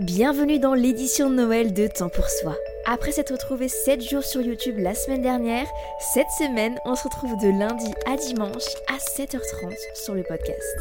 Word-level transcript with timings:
Bienvenue 0.00 0.58
dans 0.58 0.74
l'édition 0.74 1.30
de 1.30 1.36
Noël 1.36 1.72
de 1.72 1.86
Temps 1.86 2.10
pour 2.10 2.28
Soi. 2.28 2.54
Après 2.84 3.12
s'être 3.12 3.32
retrouvé 3.32 3.66
7 3.68 4.02
jours 4.02 4.22
sur 4.22 4.42
YouTube 4.42 4.76
la 4.76 4.94
semaine 4.94 5.22
dernière, 5.22 5.66
cette 6.12 6.30
semaine, 6.38 6.78
on 6.84 6.94
se 6.94 7.04
retrouve 7.04 7.34
de 7.40 7.48
lundi 7.48 7.94
à 8.04 8.18
dimanche 8.18 8.66
à 8.88 8.98
7h30 8.98 9.74
sur 9.94 10.14
le 10.14 10.22
podcast. 10.22 10.76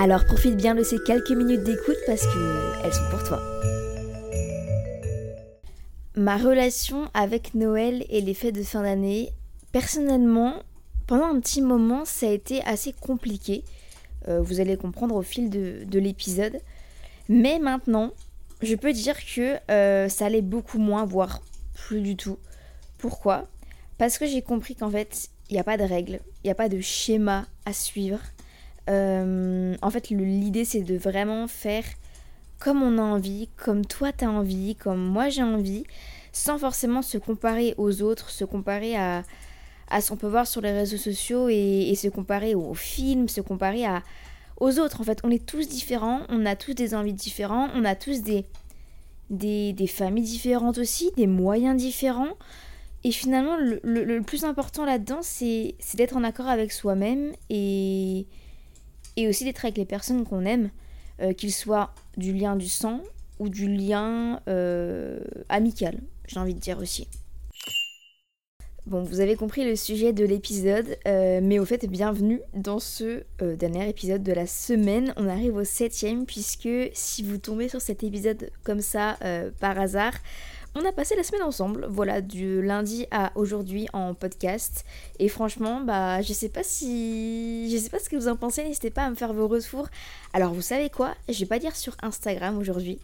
Alors 0.00 0.24
profite 0.24 0.56
bien 0.56 0.74
de 0.74 0.82
ces 0.82 0.96
quelques 1.04 1.32
minutes 1.32 1.64
d'écoute 1.64 1.98
parce 2.06 2.22
que 2.22 2.82
elles 2.82 2.94
sont 2.94 3.10
pour 3.10 3.24
toi. 3.24 3.42
Ma 6.14 6.38
relation 6.38 7.10
avec 7.12 7.52
Noël 7.52 8.06
et 8.08 8.22
les 8.22 8.32
fêtes 8.32 8.54
de 8.54 8.62
fin 8.62 8.84
d'année, 8.84 9.34
personnellement, 9.72 10.62
pendant 11.06 11.26
un 11.26 11.40
petit 11.40 11.60
moment, 11.60 12.06
ça 12.06 12.26
a 12.26 12.30
été 12.30 12.62
assez 12.62 12.94
compliqué. 12.94 13.64
Euh, 14.28 14.40
vous 14.40 14.60
allez 14.60 14.78
comprendre 14.78 15.14
au 15.14 15.22
fil 15.22 15.50
de, 15.50 15.84
de 15.84 15.98
l'épisode. 15.98 16.58
Mais 17.28 17.58
maintenant, 17.58 18.12
je 18.62 18.74
peux 18.74 18.92
dire 18.92 19.16
que 19.24 19.58
euh, 19.70 20.08
ça 20.08 20.26
allait 20.26 20.42
beaucoup 20.42 20.78
moins, 20.78 21.04
voire 21.04 21.42
plus 21.74 22.00
du 22.00 22.16
tout. 22.16 22.38
Pourquoi? 22.98 23.48
Parce 23.98 24.18
que 24.18 24.26
j'ai 24.26 24.42
compris 24.42 24.74
qu'en 24.74 24.90
fait, 24.90 25.28
il 25.50 25.54
n'y 25.54 25.60
a 25.60 25.64
pas 25.64 25.76
de 25.76 25.84
règles, 25.84 26.20
il 26.42 26.46
n'y 26.46 26.50
a 26.50 26.54
pas 26.54 26.68
de 26.68 26.80
schéma 26.80 27.46
à 27.64 27.72
suivre. 27.72 28.20
Euh, 28.88 29.74
en 29.82 29.90
fait, 29.90 30.10
l'idée, 30.10 30.64
c'est 30.64 30.82
de 30.82 30.96
vraiment 30.96 31.48
faire 31.48 31.84
comme 32.58 32.82
on 32.82 32.98
a 32.98 33.02
envie, 33.02 33.48
comme 33.56 33.84
toi 33.84 34.12
t'as 34.12 34.28
envie, 34.28 34.76
comme 34.76 35.04
moi 35.04 35.28
j'ai 35.28 35.42
envie, 35.42 35.84
sans 36.32 36.58
forcément 36.58 37.02
se 37.02 37.18
comparer 37.18 37.74
aux 37.76 38.00
autres, 38.02 38.30
se 38.30 38.44
comparer 38.44 38.96
à, 38.96 39.24
à 39.90 40.00
ce 40.00 40.10
qu'on 40.10 40.16
peut 40.16 40.28
voir 40.28 40.46
sur 40.46 40.62
les 40.62 40.72
réseaux 40.72 40.96
sociaux 40.96 41.48
et, 41.50 41.90
et 41.90 41.94
se 41.94 42.08
comparer 42.08 42.54
aux 42.54 42.74
films, 42.74 43.28
se 43.28 43.42
comparer 43.42 43.84
à, 43.84 44.02
aux 44.58 44.78
autres. 44.78 45.00
En 45.00 45.04
fait, 45.04 45.20
on 45.24 45.30
est 45.30 45.44
tous 45.44 45.68
différents, 45.68 46.20
on 46.28 46.46
a 46.46 46.56
tous 46.56 46.74
des 46.74 46.94
envies 46.94 47.12
différentes, 47.12 47.70
on 47.74 47.84
a 47.84 47.94
tous 47.94 48.22
des, 48.22 48.44
familles 49.88 50.24
différentes 50.24 50.78
aussi, 50.78 51.10
des 51.16 51.26
moyens 51.26 51.76
différents. 51.76 52.36
Et 53.04 53.12
finalement, 53.12 53.56
le, 53.56 54.20
plus 54.20 54.44
important 54.44 54.84
là-dedans, 54.84 55.20
c'est 55.22 55.76
c'est 55.78 55.96
d'être 55.96 56.16
en 56.16 56.24
accord 56.24 56.48
avec 56.48 56.72
soi-même 56.72 57.32
et, 57.50 58.26
et 59.16 59.28
aussi 59.28 59.44
d'être 59.44 59.64
avec 59.64 59.76
les 59.76 59.84
personnes 59.84 60.24
qu'on 60.24 60.44
aime, 60.44 60.70
euh, 61.20 61.32
qu'ils 61.32 61.52
soient 61.52 61.94
du 62.16 62.32
lien 62.32 62.56
du 62.56 62.68
sang 62.68 63.00
ou 63.38 63.48
du 63.48 63.68
lien 63.68 64.40
euh, 64.48 65.20
amical, 65.48 65.98
j'ai 66.26 66.40
envie 66.40 66.54
de 66.54 66.60
dire 66.60 66.78
aussi. 66.78 67.06
Bon, 68.86 69.02
vous 69.02 69.18
avez 69.18 69.34
compris 69.34 69.64
le 69.64 69.74
sujet 69.74 70.12
de 70.12 70.24
l'épisode, 70.24 70.96
euh, 71.08 71.40
mais 71.42 71.58
au 71.58 71.64
fait, 71.64 71.84
bienvenue 71.88 72.40
dans 72.54 72.78
ce 72.78 73.24
euh, 73.42 73.56
dernier 73.56 73.88
épisode 73.88 74.22
de 74.22 74.32
la 74.32 74.46
semaine. 74.46 75.12
On 75.16 75.26
arrive 75.28 75.56
au 75.56 75.64
septième, 75.64 76.24
puisque 76.24 76.68
si 76.92 77.24
vous 77.24 77.38
tombez 77.38 77.68
sur 77.68 77.80
cet 77.80 78.04
épisode 78.04 78.48
comme 78.62 78.80
ça 78.80 79.16
euh, 79.24 79.50
par 79.58 79.76
hasard, 79.76 80.12
on 80.76 80.84
a 80.84 80.92
passé 80.92 81.16
la 81.16 81.24
semaine 81.24 81.42
ensemble, 81.42 81.88
voilà, 81.90 82.20
du 82.20 82.62
lundi 82.62 83.08
à 83.10 83.32
aujourd'hui 83.34 83.88
en 83.92 84.14
podcast. 84.14 84.84
Et 85.18 85.28
franchement, 85.28 85.80
bah, 85.80 86.22
je 86.22 86.32
sais 86.32 86.48
pas 86.48 86.62
si. 86.62 87.68
Je 87.68 87.78
sais 87.78 87.90
pas 87.90 87.98
ce 87.98 88.08
que 88.08 88.14
vous 88.14 88.28
en 88.28 88.36
pensez, 88.36 88.62
n'hésitez 88.62 88.90
pas 88.90 89.02
à 89.02 89.10
me 89.10 89.16
faire 89.16 89.34
vos 89.34 89.48
retours. 89.48 89.88
Alors, 90.32 90.54
vous 90.54 90.62
savez 90.62 90.90
quoi? 90.90 91.16
Je 91.28 91.40
vais 91.40 91.46
pas 91.46 91.58
dire 91.58 91.74
sur 91.74 91.96
Instagram 92.02 92.56
aujourd'hui, 92.56 93.00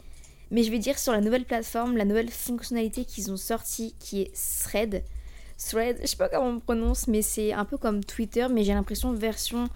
mais 0.52 0.62
je 0.62 0.70
vais 0.70 0.78
dire 0.78 0.96
sur 0.96 1.12
la 1.12 1.20
nouvelle 1.20 1.44
plateforme, 1.44 1.96
la 1.96 2.04
nouvelle 2.04 2.30
fonctionnalité 2.30 3.04
qu'ils 3.04 3.32
ont 3.32 3.36
sortie 3.36 3.96
qui 3.98 4.22
est 4.22 4.32
Thread. 4.62 5.02
Thread, 5.68 5.98
je 6.02 6.06
sais 6.06 6.16
pas 6.16 6.28
comment 6.28 6.48
on 6.48 6.60
prononce, 6.60 7.08
mais 7.08 7.22
c'est 7.22 7.52
un 7.52 7.64
peu 7.64 7.76
comme 7.76 8.04
Twitter, 8.04 8.46
mais 8.50 8.64
j'ai 8.64 8.74
l'impression 8.74 9.12
version 9.12 9.68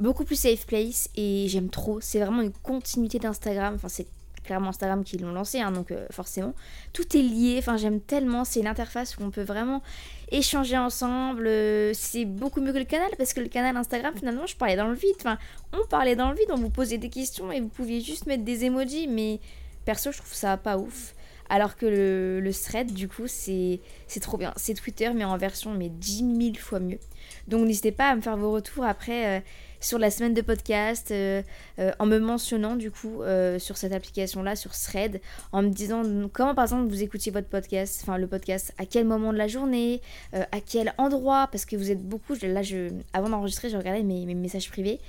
beaucoup 0.00 0.24
plus 0.24 0.36
safe 0.36 0.66
place 0.66 1.08
et 1.16 1.46
j'aime 1.48 1.70
trop. 1.70 2.00
C'est 2.00 2.20
vraiment 2.20 2.42
une 2.42 2.52
continuité 2.52 3.18
d'Instagram. 3.18 3.74
Enfin, 3.74 3.88
c'est 3.88 4.06
clairement 4.44 4.70
Instagram 4.70 5.04
qui 5.04 5.18
l'ont 5.18 5.32
lancé, 5.32 5.60
hein, 5.60 5.70
donc 5.70 5.90
euh, 5.90 6.06
forcément. 6.10 6.54
Tout 6.92 7.16
est 7.16 7.20
lié, 7.20 7.56
enfin, 7.58 7.76
j'aime 7.76 8.00
tellement. 8.00 8.44
C'est 8.44 8.60
une 8.60 8.66
interface 8.66 9.18
où 9.18 9.22
on 9.22 9.30
peut 9.30 9.42
vraiment 9.42 9.82
échanger 10.30 10.78
ensemble. 10.78 11.46
euh, 11.46 11.92
C'est 11.94 12.24
beaucoup 12.24 12.60
mieux 12.60 12.72
que 12.72 12.78
le 12.78 12.84
canal 12.84 13.10
parce 13.18 13.34
que 13.34 13.40
le 13.40 13.48
canal 13.48 13.76
Instagram, 13.76 14.14
finalement, 14.16 14.46
je 14.46 14.56
parlais 14.56 14.76
dans 14.76 14.88
le 14.88 14.94
vide. 14.94 15.16
Enfin, 15.18 15.36
on 15.72 15.86
parlait 15.86 16.16
dans 16.16 16.30
le 16.30 16.36
vide, 16.36 16.48
on 16.50 16.56
vous 16.56 16.70
posait 16.70 16.98
des 16.98 17.10
questions 17.10 17.52
et 17.52 17.60
vous 17.60 17.68
pouviez 17.68 18.00
juste 18.00 18.26
mettre 18.26 18.44
des 18.44 18.64
emojis, 18.64 19.06
mais 19.08 19.40
perso, 19.84 20.12
je 20.12 20.18
trouve 20.18 20.34
ça 20.34 20.56
pas 20.56 20.78
ouf. 20.78 21.14
Alors 21.48 21.76
que 21.76 21.86
le, 21.86 22.52
thread, 22.52 22.92
du 22.92 23.08
coup, 23.08 23.26
c'est 23.26 23.80
trop 24.20 24.36
bien. 24.36 24.52
C'est 24.56 24.74
Twitter, 24.74 25.10
mais 25.14 25.24
en 25.24 25.36
version 25.36 25.72
mais 25.72 25.88
10 25.88 26.36
000 26.40 26.54
fois 26.56 26.80
mieux. 26.80 26.98
Donc 27.46 27.66
n'hésitez 27.66 27.92
pas 27.92 28.10
à 28.10 28.16
me 28.16 28.20
faire 28.20 28.36
vos 28.36 28.52
retours 28.52 28.84
après 28.84 29.38
euh, 29.38 29.40
sur 29.80 29.98
la 29.98 30.10
semaine 30.10 30.34
de 30.34 30.40
podcast, 30.40 31.10
euh, 31.10 31.42
euh, 31.78 31.92
en 31.98 32.06
me 32.06 32.18
mentionnant 32.18 32.76
du 32.76 32.90
coup 32.90 33.22
sur 33.58 33.76
cette 33.76 33.92
application-là, 33.92 34.56
sur 34.56 34.72
Thread, 34.72 35.20
en 35.52 35.62
me 35.62 35.68
disant 35.68 36.02
comment 36.32 36.54
par 36.54 36.64
exemple 36.64 36.88
vous 36.88 37.02
écoutiez 37.02 37.32
votre 37.32 37.48
podcast, 37.48 38.00
enfin 38.02 38.18
le 38.18 38.26
podcast, 38.26 38.72
à 38.78 38.86
quel 38.86 39.06
moment 39.06 39.32
de 39.32 39.38
la 39.38 39.48
journée, 39.48 40.00
à 40.32 40.60
quel 40.64 40.92
endroit, 40.98 41.48
parce 41.52 41.64
que 41.64 41.76
vous 41.76 41.90
êtes 41.90 42.02
beaucoup, 42.02 42.34
là 42.42 42.62
avant 43.12 43.28
d'enregistrer, 43.28 43.70
je 43.70 43.76
regardais 43.76 44.02
mes 44.02 44.34
messages 44.34 44.68
privés. 44.68 45.00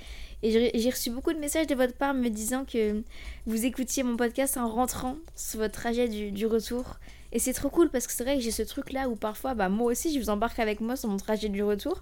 Et 0.42 0.70
j'ai 0.74 0.90
reçu 0.90 1.10
beaucoup 1.10 1.32
de 1.32 1.38
messages 1.38 1.66
de 1.66 1.74
votre 1.74 1.94
part 1.94 2.14
me 2.14 2.28
disant 2.28 2.64
que 2.64 3.02
vous 3.46 3.66
écoutiez 3.66 4.02
mon 4.02 4.16
podcast 4.16 4.56
en 4.56 4.68
rentrant 4.68 5.16
sur 5.36 5.60
votre 5.60 5.74
trajet 5.74 6.08
du, 6.08 6.32
du 6.32 6.46
retour. 6.46 6.98
Et 7.32 7.38
c'est 7.38 7.52
trop 7.52 7.68
cool 7.68 7.90
parce 7.90 8.06
que 8.06 8.12
c'est 8.12 8.24
vrai 8.24 8.36
que 8.36 8.42
j'ai 8.42 8.50
ce 8.50 8.62
truc 8.62 8.92
là 8.92 9.08
où 9.08 9.16
parfois, 9.16 9.54
bah, 9.54 9.68
moi 9.68 9.92
aussi, 9.92 10.12
je 10.14 10.18
vous 10.18 10.30
embarque 10.30 10.58
avec 10.58 10.80
moi 10.80 10.96
sur 10.96 11.08
mon 11.08 11.18
trajet 11.18 11.48
du 11.48 11.62
retour. 11.62 12.00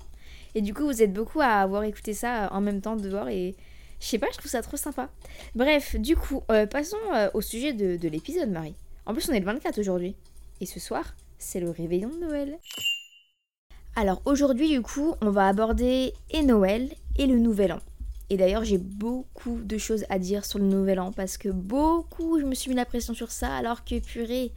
Et 0.54 0.62
du 0.62 0.72
coup, 0.72 0.84
vous 0.84 1.02
êtes 1.02 1.12
beaucoup 1.12 1.40
à 1.40 1.60
avoir 1.60 1.84
écouté 1.84 2.14
ça 2.14 2.44
euh, 2.44 2.48
en 2.50 2.60
même 2.60 2.80
temps 2.80 2.96
dehors 2.96 3.28
et 3.28 3.54
je 4.00 4.06
sais 4.06 4.18
pas, 4.18 4.28
je 4.32 4.38
trouve 4.38 4.50
ça 4.50 4.62
trop 4.62 4.76
sympa. 4.76 5.10
Bref, 5.54 5.96
du 5.96 6.16
coup, 6.16 6.42
euh, 6.50 6.66
passons 6.66 6.96
euh, 7.14 7.28
au 7.34 7.40
sujet 7.40 7.72
de, 7.72 7.96
de 7.96 8.08
l'épisode, 8.08 8.50
Marie. 8.50 8.76
En 9.06 9.12
plus, 9.12 9.28
on 9.28 9.32
est 9.32 9.40
le 9.40 9.46
24 9.46 9.78
aujourd'hui. 9.78 10.14
Et 10.60 10.66
ce 10.66 10.80
soir, 10.80 11.14
c'est 11.38 11.60
le 11.60 11.70
réveillon 11.70 12.08
de 12.08 12.18
Noël. 12.26 12.58
Alors 13.96 14.22
aujourd'hui, 14.24 14.70
du 14.70 14.80
coup, 14.80 15.14
on 15.20 15.30
va 15.30 15.48
aborder 15.48 16.12
et 16.30 16.42
Noël 16.42 16.88
et 17.16 17.26
le 17.26 17.38
Nouvel 17.38 17.72
An. 17.72 17.80
Et 18.30 18.36
d'ailleurs, 18.36 18.64
j'ai 18.64 18.78
beaucoup 18.78 19.58
de 19.62 19.78
choses 19.78 20.04
à 20.10 20.18
dire 20.18 20.44
sur 20.44 20.58
le 20.58 20.66
Nouvel 20.66 21.00
An 21.00 21.12
parce 21.12 21.38
que 21.38 21.48
beaucoup, 21.48 22.38
je 22.38 22.44
me 22.44 22.54
suis 22.54 22.70
mis 22.70 22.76
la 22.76 22.84
pression 22.84 23.14
sur 23.14 23.30
ça 23.30 23.54
alors 23.54 23.84
que 23.84 23.98
purée. 23.98 24.52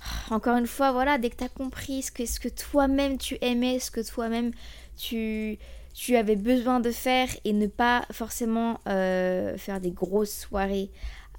Encore 0.30 0.56
une 0.56 0.66
fois, 0.66 0.92
voilà, 0.92 1.18
dès 1.18 1.30
que 1.30 1.36
tu 1.36 1.44
as 1.44 1.48
compris 1.48 2.02
ce 2.02 2.12
que, 2.12 2.24
ce 2.24 2.38
que 2.38 2.48
toi-même 2.48 3.18
tu 3.18 3.36
aimais, 3.40 3.78
ce 3.80 3.90
que 3.90 4.00
toi-même 4.00 4.52
tu, 4.96 5.58
tu 5.92 6.16
avais 6.16 6.36
besoin 6.36 6.80
de 6.80 6.90
faire 6.90 7.28
et 7.44 7.52
ne 7.52 7.66
pas 7.66 8.04
forcément 8.12 8.78
euh, 8.88 9.56
faire 9.56 9.80
des 9.80 9.90
grosses 9.90 10.36
soirées 10.36 10.90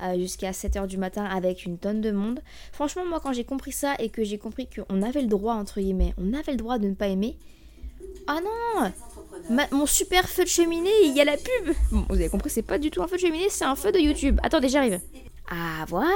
euh, 0.01 0.18
jusqu'à 0.18 0.51
7h 0.51 0.88
du 0.88 0.97
matin 0.97 1.24
avec 1.24 1.65
une 1.65 1.77
tonne 1.77 2.01
de 2.01 2.12
monde. 2.12 2.41
Franchement, 2.74 3.06
moi, 3.06 3.21
quand 3.21 3.31
j'ai 3.31 3.45
compris 3.45 3.71
ça 3.71 3.95
et 4.00 4.09
que 4.09 4.25
j'ai 4.25 4.38
compris 4.38 4.68
qu'on 4.68 5.01
avait 5.01 5.21
le 5.21 5.27
droit, 5.27 5.53
entre 5.53 5.80
guillemets, 5.80 6.13
on 6.18 6.33
avait 6.33 6.51
le 6.51 6.57
droit 6.57 6.80
de 6.80 6.89
ne 6.89 6.95
pas 6.95 7.07
aimer. 7.07 7.38
Ah 8.27 8.39
non 8.44 8.91
Mon 9.71 9.85
super 9.85 10.27
feu 10.27 10.43
de 10.43 10.49
cheminée, 10.49 10.89
il 11.03 11.15
y 11.15 11.21
a 11.21 11.25
la 11.25 11.37
pub 11.37 11.75
vous 11.91 12.15
avez 12.15 12.29
compris, 12.29 12.49
c'est 12.49 12.61
pas 12.61 12.77
du 12.77 12.91
tout 12.91 13.01
un 13.01 13.07
feu 13.07 13.15
de 13.15 13.21
cheminée, 13.21 13.47
c'est 13.49 13.65
un 13.65 13.75
feu 13.75 13.91
de 13.91 13.99
YouTube. 13.99 14.39
Attendez, 14.43 14.69
j'arrive. 14.69 14.99
Ah 15.49 15.85
voilà, 15.87 16.09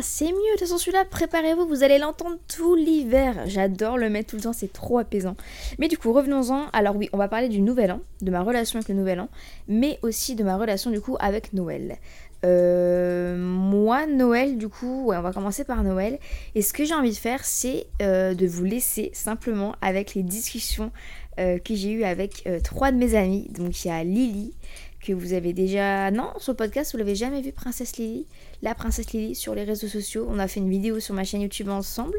c'est 0.00 0.26
mieux. 0.26 0.32
De 0.32 0.50
toute 0.52 0.60
façon, 0.60 0.78
celui-là, 0.78 1.04
préparez-vous, 1.04 1.66
vous 1.66 1.82
allez 1.82 1.98
l'entendre 1.98 2.38
tout 2.48 2.74
l'hiver. 2.74 3.42
J'adore 3.46 3.98
le 3.98 4.08
mettre 4.08 4.30
tout 4.30 4.36
le 4.36 4.42
temps, 4.42 4.54
c'est 4.54 4.72
trop 4.72 4.98
apaisant. 4.98 5.36
Mais 5.78 5.88
du 5.88 5.98
coup, 5.98 6.12
revenons-en. 6.12 6.68
Alors 6.72 6.96
oui, 6.96 7.10
on 7.12 7.18
va 7.18 7.28
parler 7.28 7.48
du 7.48 7.60
nouvel 7.60 7.92
an, 7.92 8.00
de 8.22 8.30
ma 8.30 8.42
relation 8.42 8.78
avec 8.78 8.88
le 8.88 8.94
nouvel 8.94 9.20
an, 9.20 9.28
mais 9.68 9.98
aussi 10.02 10.34
de 10.34 10.44
ma 10.44 10.56
relation 10.56 10.90
du 10.90 11.00
coup 11.00 11.16
avec 11.20 11.52
Noël. 11.52 11.98
Euh, 12.44 13.36
moi, 13.36 14.06
Noël, 14.06 14.56
du 14.56 14.68
coup, 14.68 15.12
on 15.12 15.20
va 15.20 15.32
commencer 15.32 15.64
par 15.64 15.82
Noël. 15.82 16.18
Et 16.54 16.62
ce 16.62 16.72
que 16.72 16.84
j'ai 16.84 16.94
envie 16.94 17.10
de 17.10 17.16
faire, 17.16 17.44
c'est 17.44 17.86
euh, 18.00 18.34
de 18.34 18.46
vous 18.46 18.64
laisser 18.64 19.10
simplement 19.12 19.74
avec 19.82 20.14
les 20.14 20.22
discussions 20.22 20.90
euh, 21.38 21.58
que 21.58 21.74
j'ai 21.74 21.92
eues 21.92 22.04
avec 22.04 22.48
trois 22.64 22.92
de 22.92 22.96
mes 22.96 23.14
amis. 23.14 23.48
Donc 23.50 23.84
il 23.84 23.88
y 23.88 23.90
a 23.90 24.02
Lily, 24.04 24.52
que 25.00 25.12
vous 25.12 25.32
avez 25.32 25.52
déjà... 25.52 26.10
Non, 26.10 26.30
sur 26.38 26.52
le 26.52 26.56
podcast, 26.56 26.92
vous 26.92 26.98
l'avez 26.98 27.14
jamais 27.14 27.40
vu, 27.40 27.52
Princesse 27.52 27.96
Lily 27.96 28.26
La 28.62 28.74
Princesse 28.74 29.12
Lily 29.12 29.34
sur 29.34 29.54
les 29.54 29.64
réseaux 29.64 29.88
sociaux. 29.88 30.26
On 30.28 30.38
a 30.38 30.48
fait 30.48 30.60
une 30.60 30.70
vidéo 30.70 31.00
sur 31.00 31.14
ma 31.14 31.24
chaîne 31.24 31.40
YouTube 31.40 31.68
ensemble 31.68 32.18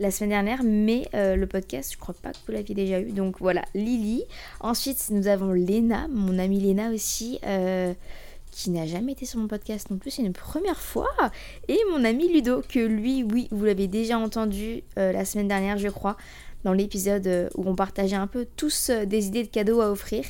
la 0.00 0.10
semaine 0.10 0.30
dernière, 0.30 0.62
mais 0.64 1.08
le 1.12 1.44
podcast, 1.46 1.92
je 1.92 1.98
crois 1.98 2.14
pas 2.14 2.32
que 2.32 2.38
vous 2.46 2.52
l'aviez 2.52 2.74
déjà 2.74 3.00
eu. 3.00 3.12
Donc 3.12 3.40
voilà, 3.40 3.62
Lily. 3.74 4.24
Ensuite, 4.60 5.10
nous 5.10 5.26
avons 5.26 5.52
Léna, 5.52 6.08
mon 6.08 6.38
amie 6.38 6.60
Léna 6.60 6.90
aussi 6.90 7.40
qui 8.54 8.70
n'a 8.70 8.86
jamais 8.86 9.12
été 9.12 9.26
sur 9.26 9.40
mon 9.40 9.48
podcast 9.48 9.90
non 9.90 9.98
plus, 9.98 10.12
c'est 10.12 10.22
une 10.22 10.32
première 10.32 10.80
fois. 10.80 11.10
Et 11.66 11.78
mon 11.90 12.04
ami 12.04 12.32
Ludo, 12.32 12.62
que 12.68 12.78
lui, 12.78 13.24
oui, 13.24 13.48
vous 13.50 13.64
l'avez 13.64 13.88
déjà 13.88 14.16
entendu 14.16 14.84
euh, 14.96 15.10
la 15.12 15.24
semaine 15.24 15.48
dernière, 15.48 15.76
je 15.76 15.88
crois, 15.88 16.16
dans 16.64 16.72
l'épisode 16.72 17.26
euh, 17.26 17.48
où 17.54 17.68
on 17.68 17.74
partageait 17.74 18.16
un 18.16 18.26
peu 18.26 18.46
tous 18.56 18.90
euh, 18.90 19.04
des 19.04 19.26
idées 19.26 19.44
de 19.44 19.48
cadeaux 19.48 19.80
à 19.80 19.90
offrir. 19.90 20.24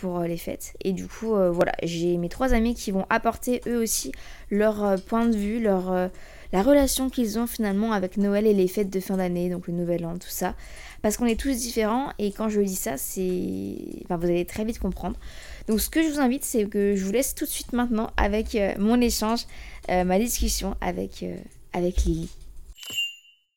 pour 0.00 0.20
les 0.20 0.36
fêtes. 0.36 0.74
Et 0.84 0.92
du 0.92 1.08
coup, 1.08 1.34
voilà, 1.50 1.72
j'ai 1.82 2.16
mes 2.16 2.28
trois 2.28 2.54
amis 2.54 2.76
qui 2.76 2.92
vont 2.92 3.06
apporter 3.10 3.60
eux 3.66 3.82
aussi 3.82 4.12
leur 4.50 5.02
point 5.02 5.26
de 5.26 5.36
vue, 5.36 5.60
leur, 5.60 6.10
la 6.52 6.62
relation 6.62 7.10
qu'ils 7.10 7.38
ont 7.40 7.48
finalement 7.48 7.92
avec 7.92 8.18
Noël 8.18 8.46
et 8.46 8.54
les 8.54 8.68
fêtes 8.68 8.90
de 8.90 9.00
fin 9.00 9.16
d'année, 9.16 9.50
donc 9.50 9.66
le 9.66 9.72
nouvel 9.72 10.04
an, 10.04 10.16
tout 10.18 10.28
ça. 10.28 10.54
Parce 11.00 11.16
qu'on 11.16 11.26
est 11.26 11.38
tous 11.38 11.56
différents 11.56 12.10
et 12.18 12.30
quand 12.30 12.48
je 12.48 12.60
dis 12.60 12.76
ça, 12.76 12.96
c'est. 12.96 13.76
Vous 14.08 14.24
allez 14.24 14.44
très 14.44 14.64
vite 14.64 14.78
comprendre. 14.78 15.18
Donc 15.66 15.80
ce 15.80 15.90
que 15.90 16.02
je 16.02 16.08
vous 16.08 16.20
invite, 16.20 16.44
c'est 16.44 16.66
que 16.66 16.94
je 16.94 17.04
vous 17.04 17.12
laisse 17.12 17.34
tout 17.34 17.44
de 17.44 17.50
suite 17.50 17.72
maintenant 17.72 18.10
avec 18.16 18.54
euh, 18.54 18.74
mon 18.78 19.00
échange, 19.00 19.46
euh, 19.90 20.04
ma 20.04 20.18
discussion 20.18 20.76
avec, 20.80 21.22
euh, 21.22 21.36
avec 21.72 22.04
Lily. 22.04 22.30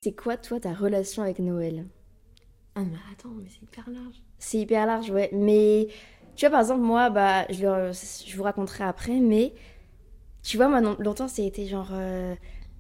C'est 0.06 0.12
quoi 0.12 0.38
toi 0.38 0.60
ta 0.60 0.72
relation 0.72 1.24
avec 1.24 1.40
Noël? 1.40 1.84
Ah 2.76 2.82
mais 2.82 2.96
attends, 3.12 3.34
mais 3.42 3.50
c'est 3.50 3.64
hyper 3.64 3.90
large. 3.90 4.22
C'est 4.38 4.60
hyper 4.60 4.86
large, 4.86 5.10
ouais. 5.10 5.32
Mais 5.34 5.88
tu 6.36 6.46
vois 6.46 6.52
par 6.52 6.60
exemple 6.60 6.82
moi, 6.82 7.10
bah 7.10 7.48
je, 7.50 7.92
je 8.28 8.38
vous 8.38 8.44
raconterai 8.44 8.84
après, 8.84 9.20
mais 9.20 9.56
tu 10.44 10.58
vois 10.58 10.68
moi 10.68 10.80
longtemps 11.00 11.28
c'était 11.28 11.66
genre 11.66 11.92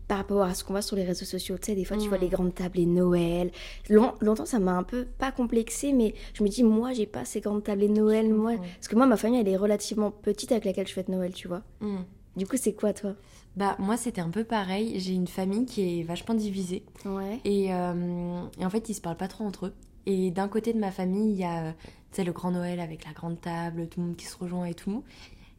par 0.07 0.19
rapport 0.19 0.43
à 0.43 0.53
ce 0.53 0.63
qu'on 0.63 0.73
voit 0.73 0.83
sur 0.83 0.95
les 0.95 1.03
réseaux 1.03 1.25
sociaux. 1.25 1.57
Tu 1.57 1.71
sais, 1.71 1.75
des 1.75 1.83
fois, 1.83 1.97
tu 1.97 2.09
vois 2.09 2.19
les 2.19 2.29
grandes 2.29 2.53
tables 2.53 2.77
et 2.77 2.85
Noël. 2.85 3.49
longtemps, 3.89 4.45
ça 4.45 4.59
m'a 4.59 4.73
un 4.73 4.83
peu 4.83 5.05
pas 5.05 5.31
complexé, 5.31 5.93
mais 5.93 6.13
je 6.35 6.43
me 6.43 6.47
dis, 6.47 6.63
moi, 6.63 6.93
j'ai 6.93 7.07
pas 7.07 7.25
ces 7.25 7.41
grandes 7.41 7.63
tables 7.63 7.81
et 7.81 7.89
Noël. 7.89 8.31
Moi, 8.31 8.57
parce 8.75 8.87
que 8.87 8.95
moi, 8.95 9.07
ma 9.07 9.17
famille, 9.17 9.39
elle 9.39 9.47
est 9.47 9.57
relativement 9.57 10.11
petite 10.11 10.51
avec 10.51 10.63
laquelle 10.63 10.87
je 10.87 10.93
fête 10.93 11.09
Noël, 11.09 11.33
tu 11.33 11.47
vois. 11.47 11.63
Mm. 11.79 12.03
Du 12.35 12.45
coup, 12.45 12.57
c'est 12.57 12.73
quoi, 12.73 12.93
toi? 12.93 13.15
Bah, 13.55 13.75
moi, 13.79 13.97
c'était 13.97 14.21
un 14.21 14.29
peu 14.29 14.43
pareil. 14.43 14.99
J'ai 14.99 15.13
une 15.13 15.27
famille 15.27 15.65
qui 15.65 15.99
est 15.99 16.03
vachement 16.03 16.35
divisée. 16.35 16.83
Ouais. 17.05 17.39
Et, 17.45 17.73
euh, 17.73 18.41
et, 18.59 18.65
en 18.65 18.69
fait, 18.69 18.89
ils 18.89 18.93
se 18.93 19.01
parlent 19.01 19.17
pas 19.17 19.27
trop 19.27 19.45
entre 19.45 19.67
eux. 19.67 19.73
Et 20.05 20.29
d'un 20.31 20.47
côté 20.47 20.73
de 20.73 20.79
ma 20.79 20.91
famille, 20.91 21.31
il 21.31 21.37
y 21.37 21.45
a, 21.45 21.73
sais, 22.11 22.23
le 22.23 22.31
grand 22.31 22.51
Noël 22.51 22.79
avec 22.79 23.05
la 23.05 23.13
grande 23.13 23.39
table, 23.39 23.87
tout 23.87 23.99
le 24.01 24.07
monde 24.07 24.15
qui 24.15 24.25
se 24.25 24.37
rejoint 24.37 24.65
et 24.65 24.73
tout. 24.73 25.03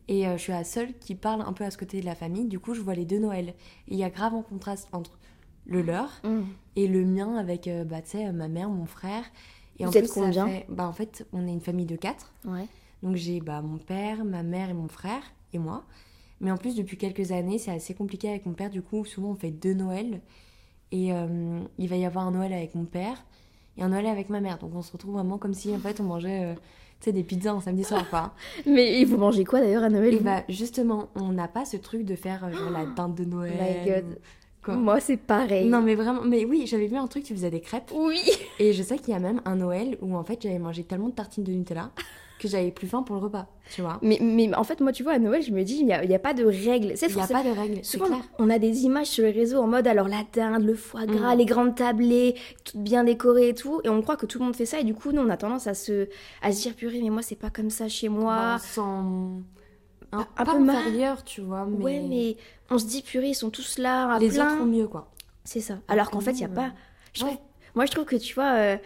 Et 0.08 0.28
euh, 0.28 0.36
je 0.36 0.42
suis 0.42 0.52
la 0.52 0.64
seule 0.64 0.96
qui 0.98 1.14
parle 1.14 1.42
un 1.42 1.52
peu 1.52 1.64
à 1.64 1.70
ce 1.70 1.78
côté 1.78 2.00
de 2.00 2.06
la 2.06 2.14
famille. 2.14 2.44
Du 2.44 2.60
coup, 2.60 2.74
je 2.74 2.80
vois 2.80 2.94
les 2.94 3.04
deux 3.04 3.18
Noëls. 3.18 3.54
Il 3.88 3.96
y 3.96 4.04
a 4.04 4.10
grave 4.10 4.34
un 4.34 4.42
contraste 4.42 4.88
entre 4.92 5.18
le 5.64 5.82
leur 5.82 6.10
mm. 6.22 6.42
et 6.76 6.86
le 6.86 7.04
mien 7.04 7.34
avec, 7.36 7.66
euh, 7.66 7.84
bah, 7.84 8.02
sais, 8.04 8.30
ma 8.30 8.46
mère, 8.48 8.68
mon 8.68 8.86
frère. 8.86 9.24
Et 9.78 9.84
Vous 9.84 9.90
en 9.90 9.92
êtes 9.92 10.10
combien? 10.12 10.48
bah, 10.68 10.86
En 10.86 10.92
fait, 10.92 11.26
on 11.32 11.46
est 11.46 11.52
une 11.52 11.60
famille 11.60 11.86
de 11.86 11.96
quatre. 11.96 12.32
Ouais. 12.44 12.66
Donc 13.02 13.16
j'ai 13.16 13.40
bah, 13.40 13.62
mon 13.62 13.78
père, 13.78 14.24
ma 14.24 14.42
mère 14.42 14.70
et 14.70 14.74
mon 14.74 14.88
frère 14.88 15.22
et 15.52 15.58
moi. 15.58 15.84
Mais 16.40 16.50
en 16.50 16.56
plus, 16.56 16.74
depuis 16.74 16.96
quelques 16.96 17.32
années, 17.32 17.58
c'est 17.58 17.70
assez 17.70 17.94
compliqué 17.94 18.28
avec 18.28 18.46
mon 18.46 18.52
père. 18.52 18.70
Du 18.70 18.82
coup, 18.82 19.04
souvent, 19.04 19.30
on 19.30 19.34
fait 19.34 19.50
deux 19.50 19.74
Noëls. 19.74 20.20
Et 20.92 21.12
euh, 21.12 21.60
il 21.78 21.88
va 21.88 21.96
y 21.96 22.04
avoir 22.04 22.26
un 22.26 22.30
Noël 22.30 22.52
avec 22.52 22.74
mon 22.74 22.84
père 22.84 23.24
et 23.76 23.82
un 23.82 23.88
Noël 23.88 24.06
avec 24.06 24.28
ma 24.28 24.40
mère. 24.40 24.58
Donc 24.58 24.70
on 24.74 24.82
se 24.82 24.92
retrouve 24.92 25.14
vraiment 25.14 25.36
comme 25.36 25.54
si, 25.54 25.74
en 25.74 25.78
fait, 25.78 26.00
on 26.00 26.04
mangeait 26.04 26.54
tu 27.00 27.06
sais, 27.06 27.12
des 27.12 27.24
pizzas 27.24 27.52
un 27.52 27.60
samedi 27.60 27.84
soir, 27.84 28.08
quoi. 28.08 28.32
Mais 28.66 29.04
vous 29.04 29.18
mangez 29.18 29.44
quoi 29.44 29.60
d'ailleurs 29.60 29.82
à 29.82 29.90
Noël 29.90 30.14
Et 30.14 30.20
bah, 30.20 30.42
justement, 30.48 31.08
on 31.14 31.32
n'a 31.32 31.48
pas 31.48 31.64
ce 31.64 31.76
truc 31.76 32.04
de 32.04 32.16
faire 32.16 32.44
euh, 32.44 32.52
genre, 32.52 32.70
la 32.70 32.86
dinde 32.96 33.14
de 33.14 33.24
Noël. 33.24 33.52
My 33.52 33.90
God. 33.90 34.18
Moi, 34.68 34.98
c'est 34.98 35.16
pareil. 35.16 35.68
Non, 35.68 35.80
mais 35.80 35.94
vraiment, 35.94 36.22
mais 36.22 36.44
oui, 36.44 36.66
j'avais 36.66 36.88
vu 36.88 36.96
un 36.96 37.06
truc, 37.06 37.22
tu 37.22 37.34
faisais 37.34 37.50
des 37.50 37.60
crêpes. 37.60 37.92
Oui. 37.94 38.20
Et 38.58 38.72
je 38.72 38.82
sais 38.82 38.98
qu'il 38.98 39.10
y 39.10 39.16
a 39.16 39.20
même 39.20 39.40
un 39.44 39.54
Noël 39.54 39.96
où 40.00 40.16
en 40.16 40.24
fait 40.24 40.42
j'avais 40.42 40.58
mangé 40.58 40.82
tellement 40.82 41.08
de 41.08 41.14
tartines 41.14 41.44
de 41.44 41.52
Nutella 41.52 41.92
que 42.38 42.48
j'avais 42.48 42.70
plus 42.70 42.86
faim 42.86 43.02
pour 43.02 43.16
le 43.16 43.22
repas, 43.22 43.46
tu 43.70 43.82
vois. 43.82 43.98
Mais, 44.02 44.18
mais 44.20 44.54
en 44.54 44.64
fait, 44.64 44.80
moi, 44.80 44.92
tu 44.92 45.02
vois, 45.02 45.12
à 45.12 45.18
Noël, 45.18 45.42
je 45.42 45.52
me 45.52 45.62
dis, 45.62 45.76
il 45.76 45.86
n'y 45.86 45.92
a, 45.92 46.00
a, 46.00 46.18
pas 46.18 46.34
de 46.34 46.44
règles. 46.44 46.94
Il 47.00 47.14
n'y 47.14 47.20
a 47.22 47.26
pas 47.26 47.42
de 47.42 47.50
règles, 47.50 47.80
c'est 47.82 47.98
clair. 47.98 48.20
On 48.38 48.50
a 48.50 48.58
des 48.58 48.84
images 48.84 49.06
sur 49.06 49.24
les 49.24 49.30
réseaux 49.30 49.60
en 49.60 49.66
mode, 49.66 49.86
alors 49.86 50.08
la 50.08 50.22
dinde, 50.32 50.64
le 50.64 50.74
foie 50.74 51.06
gras, 51.06 51.34
mm. 51.34 51.38
les 51.38 51.44
grandes 51.46 51.74
tablées, 51.74 52.34
toutes 52.64 52.82
bien 52.82 53.04
décorées 53.04 53.48
et 53.48 53.54
tout. 53.54 53.80
Et 53.84 53.88
on 53.88 54.02
croit 54.02 54.16
que 54.16 54.26
tout 54.26 54.38
le 54.38 54.44
monde 54.44 54.56
fait 54.56 54.66
ça. 54.66 54.80
Et 54.80 54.84
du 54.84 54.94
coup, 54.94 55.12
nous, 55.12 55.22
on 55.22 55.30
a 55.30 55.36
tendance 55.36 55.66
à 55.66 55.74
se, 55.74 56.08
à 56.42 56.52
se 56.52 56.62
dire, 56.62 56.74
purée, 56.74 57.00
mais 57.02 57.10
moi, 57.10 57.22
c'est 57.22 57.36
pas 57.36 57.50
comme 57.50 57.70
ça 57.70 57.88
chez 57.88 58.08
moi. 58.08 58.58
Sans... 58.58 59.40
Un, 60.12 60.26
un 60.36 60.44
peu 60.44 60.70
inférieur, 60.70 61.24
tu 61.24 61.40
vois. 61.40 61.66
Mais... 61.66 61.84
Ouais, 61.84 62.00
mais 62.08 62.36
on 62.70 62.78
se 62.78 62.86
dit, 62.86 63.02
purée, 63.02 63.30
ils 63.30 63.34
sont 63.34 63.50
tous 63.50 63.78
là. 63.78 64.18
les 64.18 64.38
autres 64.38 64.60
ont 64.60 64.66
mieux, 64.66 64.88
quoi. 64.88 65.10
C'est 65.44 65.60
ça. 65.60 65.78
Alors 65.88 66.10
qu'en 66.10 66.20
fait, 66.20 66.32
il 66.32 66.38
n'y 66.38 66.44
a 66.44 66.48
pas. 66.48 66.72
Moi, 67.74 67.86
je 67.86 67.90
trouve 67.90 68.04
que 68.04 68.16
tu 68.16 68.34
vois. 68.34 68.52
Euh, 68.54 68.76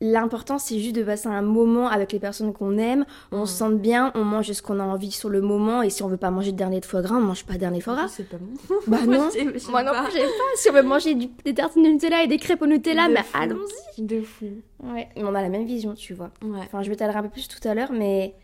L'important, 0.00 0.58
c'est 0.58 0.78
juste 0.78 0.94
de 0.94 1.02
passer 1.02 1.28
un 1.28 1.42
moment 1.42 1.88
avec 1.88 2.12
les 2.12 2.18
personnes 2.18 2.52
qu'on 2.52 2.76
aime. 2.76 3.06
On 3.32 3.42
mm. 3.42 3.46
se 3.46 3.54
sente 3.54 3.78
bien, 3.78 4.12
on 4.14 4.24
mange 4.24 4.52
ce 4.52 4.60
qu'on 4.62 4.78
a 4.78 4.84
envie 4.84 5.10
sur 5.10 5.28
le 5.28 5.40
moment. 5.40 5.82
Et 5.82 5.90
si 5.90 6.02
on 6.02 6.08
veut 6.08 6.16
pas 6.16 6.30
manger 6.30 6.52
de 6.52 6.56
dernier 6.56 6.80
de 6.80 6.84
foie 6.84 7.02
gras, 7.02 7.16
on 7.16 7.20
mange 7.20 7.44
pas 7.44 7.54
de 7.54 7.58
dernier 7.58 7.80
foie 7.80 7.94
gras. 7.94 8.08
C'est 8.08 8.28
pas 8.28 8.36
bon. 8.36 8.52
Bah 8.86 8.98
non. 9.06 9.28
Moi 9.70 9.82
non 9.82 9.92
plus, 10.04 10.12
j'aime 10.12 10.26
pas. 10.26 10.56
Si 10.56 10.68
on 10.68 10.72
veut 10.72 10.82
manger 10.82 11.14
des 11.14 11.54
tartines 11.54 11.82
de 11.82 11.88
Nutella 11.88 12.22
et 12.22 12.26
des 12.26 12.38
crêpes 12.38 12.62
au 12.62 12.66
Nutella, 12.66 13.08
mais 13.08 13.24
allons-y. 13.32 14.02
De 14.02 14.20
fou. 14.20 14.46
Ouais. 14.82 15.08
On 15.16 15.34
a 15.34 15.42
la 15.42 15.48
même 15.48 15.64
vision, 15.64 15.94
tu 15.94 16.12
vois. 16.12 16.30
Ouais. 16.42 16.60
Enfin, 16.64 16.82
je 16.82 16.90
vais 16.90 16.96
t'aller 16.96 17.16
un 17.16 17.22
peu 17.22 17.30
plus 17.30 17.48
tout 17.48 17.66
à 17.66 17.74
l'heure, 17.74 17.92
mais 17.92 18.34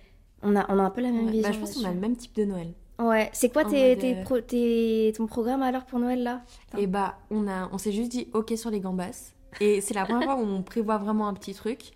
on 0.43 0.57
a, 0.57 0.65
on 0.73 0.79
a 0.79 0.83
un 0.83 0.91
peu 0.91 1.03
la 1.03 1.11
même 1.11 1.29
vision. 1.29 1.49
Bah, 1.49 1.53
je 1.53 1.59
pense 1.59 1.75
qu'on 1.75 1.85
a 1.85 1.93
le 1.93 2.01
même 2.01 2.17
type 2.17 2.35
de 2.35 2.45
Noël. 2.45 2.69
Ouais, 2.99 3.31
c'est 3.33 3.53
quoi 3.53 3.65
tes, 3.65 3.97
tes, 4.47 5.13
ton 5.17 5.27
programme 5.27 5.63
alors 5.63 5.85
pour 5.85 5.99
Noël 5.99 6.23
là? 6.23 6.43
Et 6.77 6.83
eh 6.83 6.87
bah, 6.87 7.19
on, 7.31 7.49
a, 7.49 7.69
on 7.73 7.79
s'est 7.79 7.93
juste 7.93 8.11
dit 8.11 8.29
ok 8.33 8.53
sur 8.57 8.71
les 8.71 8.81
gambas. 8.81 9.33
Et 9.61 9.81
c'est 9.81 9.95
la 9.95 10.05
première 10.05 10.25
fois 10.25 10.37
où 10.37 10.47
on 10.47 10.63
prévoit 10.63 10.99
vraiment 10.99 11.29
un 11.29 11.35
petit 11.35 11.55
truc. 11.55 11.93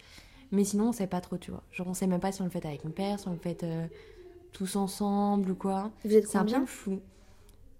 Mais 0.53 0.64
sinon, 0.64 0.88
on 0.88 0.93
sait 0.93 1.06
pas 1.06 1.20
trop, 1.20 1.37
tu 1.38 1.50
vois. 1.50 1.62
Genre, 1.73 1.87
on 1.88 1.94
sait 1.94 2.06
même 2.06 2.20
pas 2.20 2.32
si 2.32 2.41
on 2.43 2.44
le 2.44 2.50
fait 2.50 2.64
avec 2.64 2.85
mon 2.85 2.91
père, 2.91 3.19
si 3.19 3.29
on 3.29 3.32
le 3.32 3.38
fait 3.38 3.64
euh, 3.64 3.87
tous 4.53 4.76
ensemble 4.76 5.50
ou 5.50 5.55
quoi. 5.55 5.91
Vous 6.05 6.14
êtes 6.14 6.29
C'est 6.29 6.38
un 6.38 6.44
peu 6.44 6.67
flou. 6.67 7.01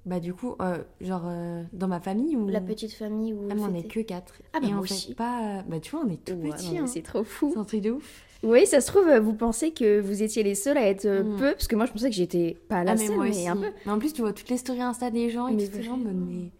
Bah, 0.04 0.21
du 0.21 0.35
coup, 0.35 0.54
euh, 0.61 0.78
genre, 1.00 1.25
euh, 1.26 1.64
dans 1.73 1.88
ma 1.88 2.00
famille 2.00 2.37
ou. 2.37 2.49
La 2.49 2.61
petite 2.61 2.92
famille 2.92 3.33
où. 3.33 3.49
Ah, 3.50 3.54
mais 3.54 3.62
on 3.62 3.75
est 3.75 3.88
que 3.88 4.00
quatre. 4.00 4.35
Ah, 4.52 4.61
bah, 4.61 4.68
Et 4.68 4.75
on 4.75 4.83
fait 4.83 5.14
pas. 5.14 5.62
Bah, 5.66 5.80
tu 5.80 5.90
vois, 5.92 6.04
on 6.06 6.11
est 6.11 6.25
tout 6.25 6.37
petits. 6.37 6.78
Hein. 6.78 6.87
C'est 6.87 7.02
trop 7.02 7.25
fou. 7.25 7.50
C'est 7.52 7.59
un 7.59 7.64
truc 7.64 7.80
de 7.80 7.90
ouf. 7.92 8.23
Oui, 8.42 8.66
ça 8.66 8.80
se 8.80 8.87
trouve, 8.88 9.11
vous 9.16 9.33
pensez 9.33 9.73
que 9.73 9.99
vous 9.99 10.23
étiez 10.23 10.42
les 10.42 10.54
seuls 10.54 10.76
à 10.76 10.87
être 10.87 11.09
mm. 11.09 11.37
peu, 11.37 11.52
parce 11.52 11.66
que 11.66 11.75
moi 11.75 11.87
je 11.87 11.92
pensais 11.92 12.11
que 12.11 12.14
j'étais 12.14 12.56
pas 12.68 12.85
la 12.85 12.92
ah, 12.92 12.95
mais 12.95 13.06
seule, 13.06 13.18
mais 13.18 13.49
un 13.49 13.56
peu. 13.56 13.73
Mais 13.87 13.92
en 13.92 13.99
plus, 13.99 14.12
tu 14.12 14.21
vois 14.21 14.35
toutes 14.35 14.50
les 14.50 14.59
stories 14.59 14.83
Insta 14.83 15.11
des 15.11 15.30
gens 15.30 15.49
et 15.49 15.54
mais 15.54 15.66
tout 15.66 15.83
gens, 15.83 15.97
mais. 15.97 16.50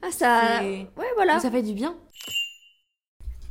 Ah, 0.00 0.12
ça. 0.12 0.62
Ouais, 0.62 0.86
voilà. 1.16 1.40
Ça 1.40 1.50
fait 1.50 1.62
du 1.62 1.74
bien. 1.74 1.96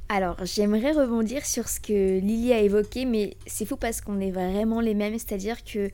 Alors, 0.10 0.38
j'aimerais 0.46 0.94
rebondir 0.94 1.46
sur 1.46 1.68
ce 1.68 1.82
que 1.82 2.20
Lily 2.20 2.54
a 2.54 2.60
évoqué, 2.60 3.04
mais 3.06 3.36
c'est 3.46 3.66
fou 3.66 3.76
parce 3.76 4.00
qu'on 4.00 4.22
est 4.22 4.32
vraiment 4.32 4.80
les 4.80 4.94
mêmes, 4.94 5.16
c'est-à-dire 5.16 5.66
que 5.66 5.90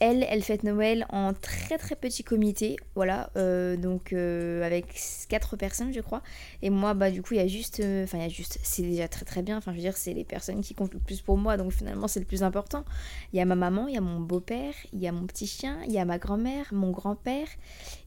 elle, 0.00 0.24
elle 0.28 0.42
fête 0.42 0.62
Noël 0.62 1.06
en 1.10 1.32
très 1.32 1.76
très 1.76 1.96
petit 1.96 2.22
comité, 2.22 2.76
voilà, 2.94 3.30
euh, 3.36 3.76
donc 3.76 4.12
euh, 4.12 4.62
avec 4.62 5.00
quatre 5.28 5.56
personnes 5.56 5.92
je 5.92 6.00
crois. 6.00 6.22
Et 6.62 6.70
moi, 6.70 6.94
bah 6.94 7.10
du 7.10 7.20
coup, 7.22 7.34
il 7.34 7.38
y 7.38 7.42
a 7.42 7.46
juste, 7.48 7.80
euh, 7.80 8.04
enfin 8.04 8.18
il 8.18 8.22
y 8.22 8.26
a 8.26 8.28
juste, 8.28 8.58
c'est 8.62 8.82
déjà 8.82 9.08
très 9.08 9.24
très 9.24 9.42
bien. 9.42 9.56
Enfin 9.56 9.72
je 9.72 9.76
veux 9.76 9.82
dire, 9.82 9.96
c'est 9.96 10.14
les 10.14 10.24
personnes 10.24 10.60
qui 10.60 10.74
comptent 10.74 10.94
le 10.94 11.00
plus 11.00 11.20
pour 11.20 11.36
moi, 11.36 11.56
donc 11.56 11.72
finalement 11.72 12.06
c'est 12.06 12.20
le 12.20 12.26
plus 12.26 12.42
important. 12.42 12.84
Il 13.32 13.38
y 13.38 13.40
a 13.40 13.44
ma 13.44 13.56
maman, 13.56 13.88
il 13.88 13.94
y 13.94 13.98
a 13.98 14.00
mon 14.00 14.20
beau-père, 14.20 14.74
il 14.92 15.00
y 15.00 15.08
a 15.08 15.12
mon 15.12 15.26
petit 15.26 15.46
chien, 15.46 15.78
il 15.86 15.92
y 15.92 15.98
a 15.98 16.04
ma 16.04 16.18
grand-mère, 16.18 16.66
mon 16.72 16.90
grand-père, 16.90 17.48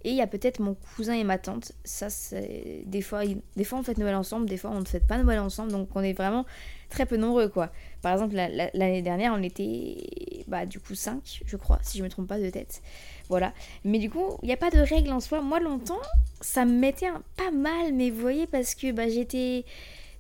et 0.03 0.12
il 0.12 0.15
y 0.15 0.21
a 0.21 0.27
peut-être 0.27 0.60
mon 0.60 0.75
cousin 0.95 1.13
et 1.13 1.24
ma 1.24 1.38
tante. 1.38 1.74
Ça 1.83 2.10
c'est 2.10 2.83
des 2.86 3.01
fois, 3.01 3.24
des 3.55 3.63
fois 3.63 3.79
on 3.79 3.83
fête 3.83 3.98
Noël 3.98 4.15
ensemble, 4.15 4.48
des 4.48 4.57
fois 4.57 4.71
on 4.71 4.79
ne 4.79 4.86
fête 4.86 5.07
pas 5.07 5.17
Noël 5.17 5.39
ensemble, 5.39 5.71
donc 5.71 5.89
on 5.95 6.01
est 6.01 6.13
vraiment 6.13 6.45
très 6.91 7.07
peu 7.07 7.17
nombreux, 7.17 7.48
quoi. 7.48 7.71
Par 8.03 8.13
exemple, 8.13 8.36
l'année 8.36 9.01
dernière, 9.01 9.33
on 9.33 9.41
était, 9.41 10.21
bah, 10.51 10.65
du 10.65 10.79
coup, 10.79 10.96
5, 10.96 11.43
je 11.46 11.55
crois, 11.55 11.79
si 11.81 11.98
je 11.98 12.03
me 12.03 12.10
trompe 12.10 12.27
pas 12.27 12.38
de 12.38 12.50
tête. 12.50 12.81
Voilà. 13.29 13.53
Mais 13.86 14.00
du 14.00 14.10
coup, 14.10 14.38
il 14.43 14.48
n'y 14.48 14.53
a 14.53 14.58
pas 14.58 14.70
de 14.70 14.79
règle 14.79 15.12
en 15.12 15.22
soi. 15.22 15.41
Moi, 15.41 15.62
longtemps, 15.62 16.01
ça 16.41 16.65
me 16.65 16.74
mettait 16.74 17.08
pas 17.38 17.51
mal, 17.51 17.93
mais 17.93 18.10
vous 18.10 18.20
voyez, 18.20 18.48
parce 18.48 18.75
que 18.75 18.91
bah, 18.91 19.08
j'étais 19.08 19.63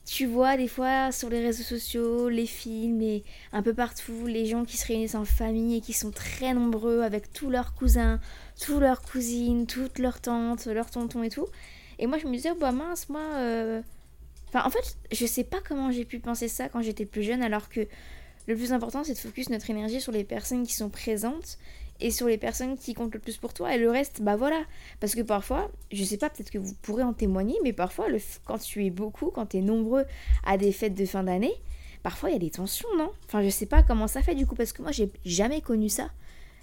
tu 0.05 0.25
vois 0.25 0.57
des 0.57 0.67
fois 0.67 1.11
sur 1.11 1.29
les 1.29 1.41
réseaux 1.41 1.63
sociaux, 1.63 2.27
les 2.27 2.47
films 2.47 3.01
et 3.01 3.23
un 3.51 3.61
peu 3.61 3.73
partout, 3.73 4.25
les 4.25 4.45
gens 4.45 4.65
qui 4.65 4.77
se 4.77 4.87
réunissent 4.87 5.15
en 5.15 5.25
famille 5.25 5.77
et 5.77 5.81
qui 5.81 5.93
sont 5.93 6.11
très 6.11 6.53
nombreux 6.53 7.01
avec 7.01 7.31
tous 7.31 7.49
leurs 7.49 7.75
cousins, 7.75 8.19
tous 8.59 8.79
leurs 8.79 9.01
cousines, 9.03 9.67
toutes 9.67 9.99
leurs 9.99 10.19
tantes, 10.19 10.65
leurs 10.65 10.89
tontons 10.89 11.23
et 11.23 11.29
tout. 11.29 11.47
Et 11.99 12.07
moi 12.07 12.17
je 12.17 12.25
me 12.25 12.31
disais, 12.33 12.49
oh, 12.51 12.57
bah 12.59 12.71
mince, 12.71 13.09
moi... 13.09 13.21
Euh, 13.35 13.81
enfin 14.47 14.65
en 14.65 14.71
fait, 14.71 14.97
je 15.11 15.25
sais 15.25 15.43
pas 15.43 15.59
comment 15.59 15.91
j'ai 15.91 16.05
pu 16.05 16.19
penser 16.19 16.47
ça 16.47 16.67
quand 16.67 16.81
j'étais 16.81 17.05
plus 17.05 17.23
jeune 17.23 17.43
alors 17.43 17.69
que 17.69 17.87
le 18.47 18.55
plus 18.55 18.73
important 18.73 19.03
c'est 19.03 19.13
de 19.13 19.17
focus 19.17 19.49
notre 19.49 19.69
énergie 19.69 20.01
sur 20.01 20.11
les 20.11 20.23
personnes 20.23 20.65
qui 20.65 20.73
sont 20.73 20.89
présentes 20.89 21.57
et 21.99 22.09
sur 22.11 22.27
les 22.27 22.37
personnes 22.37 22.77
qui 22.77 22.93
comptent 22.93 23.13
le 23.13 23.19
plus 23.19 23.37
pour 23.37 23.53
toi. 23.53 23.75
Et 23.75 23.77
le 23.77 23.89
reste 23.89 24.21
bah 24.21 24.35
voilà. 24.35 24.63
Parce 24.99 25.13
que 25.15 25.21
parfois 25.21 25.71
je 25.91 26.03
sais 26.03 26.17
pas 26.17 26.29
peut-être 26.29 26.49
que 26.49 26.57
vous 26.57 26.73
pourrez 26.81 27.03
en 27.03 27.13
témoigner 27.13 27.55
mais 27.63 27.73
parfois 27.73 28.09
le, 28.09 28.19
quand 28.45 28.57
tu 28.57 28.85
es 28.85 28.89
beaucoup 28.89 29.29
quand 29.29 29.47
tu 29.47 29.57
es 29.57 29.61
nombreux 29.61 30.05
à 30.45 30.57
des 30.57 30.71
fêtes 30.71 30.95
de 30.95 31.05
fin 31.05 31.23
d'année 31.23 31.53
parfois 32.03 32.29
il 32.29 32.33
y 32.33 32.35
a 32.35 32.39
des 32.39 32.49
tensions 32.49 32.89
non? 32.97 33.11
Enfin 33.27 33.43
je 33.43 33.49
sais 33.49 33.67
pas 33.67 33.83
comment 33.83 34.07
ça 34.07 34.21
fait 34.21 34.35
du 34.35 34.47
coup 34.47 34.55
parce 34.55 34.73
que 34.73 34.81
moi 34.81 34.91
j'ai 34.91 35.11
jamais 35.25 35.61
connu 35.61 35.89
ça. 35.89 36.09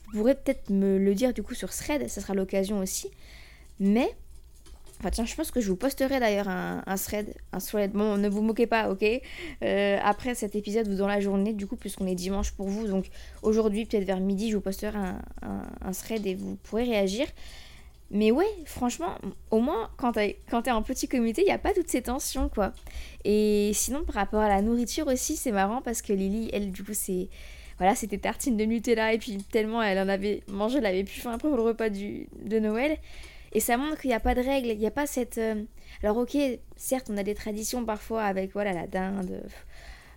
Vous 0.07 0.19
pourrez 0.19 0.35
peut-être 0.35 0.71
me 0.71 0.99
le 0.99 1.15
dire 1.15 1.33
du 1.33 1.43
coup 1.43 1.55
sur 1.55 1.71
thread 1.71 2.09
ça 2.09 2.21
sera 2.21 2.35
l'occasion 2.35 2.79
aussi. 2.81 3.11
Mais 3.79 4.11
Enfin 5.01 5.11
tiens, 5.11 5.25
je 5.25 5.35
pense 5.35 5.51
que 5.53 5.61
je 5.61 5.69
vous 5.69 5.77
posterai 5.77 6.19
d'ailleurs 6.19 6.49
un, 6.49 6.97
thread, 6.97 7.33
un 7.53 7.59
thread. 7.59 7.93
Bon, 7.93 8.17
ne 8.17 8.29
vous 8.29 8.43
moquez 8.43 8.67
pas, 8.67 8.91
ok? 8.91 9.05
Euh, 9.63 9.99
Après 10.03 10.35
cet 10.35 10.57
épisode 10.57 10.89
ou 10.89 10.97
dans 10.97 11.07
la 11.07 11.21
journée, 11.21 11.53
du 11.53 11.67
coup, 11.69 11.77
puisqu'on 11.77 12.07
est 12.07 12.17
dimanche 12.17 12.51
pour 12.53 12.69
vous, 12.69 12.89
donc 12.89 13.07
aujourd'hui, 13.43 13.87
peut-être 13.87 14.05
vers 14.05 14.19
midi, 14.19 14.51
je 14.51 14.57
vous 14.57 14.63
posterai 14.63 14.99
un, 14.99 15.23
un, 15.83 15.93
thread 15.93 16.27
et 16.27 16.35
vous 16.35 16.57
pourrez 16.65 16.83
réagir. 16.85 17.27
Mais 18.11 18.33
ouais, 18.33 18.49
franchement, 18.65 19.15
au 19.51 19.61
moins, 19.61 19.91
quand 19.99 20.13
t'es 20.13 20.39
es 20.51 20.71
en 20.71 20.83
petit 20.83 21.09
comité, 21.09 21.43
il 21.43 21.45
n'y 21.45 21.53
a 21.53 21.59
pas 21.59 21.75
toutes 21.75 21.91
ces 21.91 22.03
tensions, 22.03 22.49
quoi. 22.49 22.73
Et 23.25 23.73
sinon, 23.75 24.03
par 24.03 24.17
rapport 24.17 24.41
à 24.41 24.49
la 24.49 24.63
nourriture 24.63 25.07
aussi, 25.09 25.37
c'est 25.37 25.53
marrant 25.53 25.83
parce 25.83 26.03
que 26.03 26.13
Lily, 26.13 26.51
elle, 26.53 26.73
du 26.73 26.83
coup, 26.83 26.95
c'est... 26.95 27.29
Voilà, 27.77 27.95
c'était 27.95 28.19
tartine 28.19 28.57
de 28.57 28.65
Nutella 28.65 29.13
et 29.13 29.19
puis 29.19 29.37
tellement 29.53 29.81
elle 29.81 30.01
en 30.01 30.09
avait 30.09 30.43
mangé, 30.49 30.79
elle 30.79 30.87
avait 30.87 31.05
plus 31.05 31.21
faim 31.21 31.35
après 31.35 31.49
le 31.49 31.63
repas 31.63 31.91
du, 31.91 32.27
de 32.43 32.59
Noël. 32.59 32.99
Et 33.53 33.61
ça 33.61 33.77
montre 33.77 34.01
qu'il 34.01 34.09
n'y 34.09 34.15
a 34.15 34.21
pas 34.21 34.35
de 34.35 34.43
règles, 34.43 34.69
il 34.69 34.79
n'y 34.79 34.87
a 34.87 34.91
pas 34.91 35.07
cette... 35.07 35.39
Euh, 35.39 35.63
alors 36.03 36.19
ok, 36.19 36.37
certes, 36.77 37.09
on 37.11 37.17
a 37.17 37.23
des 37.23 37.35
traditions 37.35 37.85
parfois 37.85 38.25
avec 38.25 38.53
voilà 38.53 38.73
la 38.73 38.87
dinde, 38.87 39.43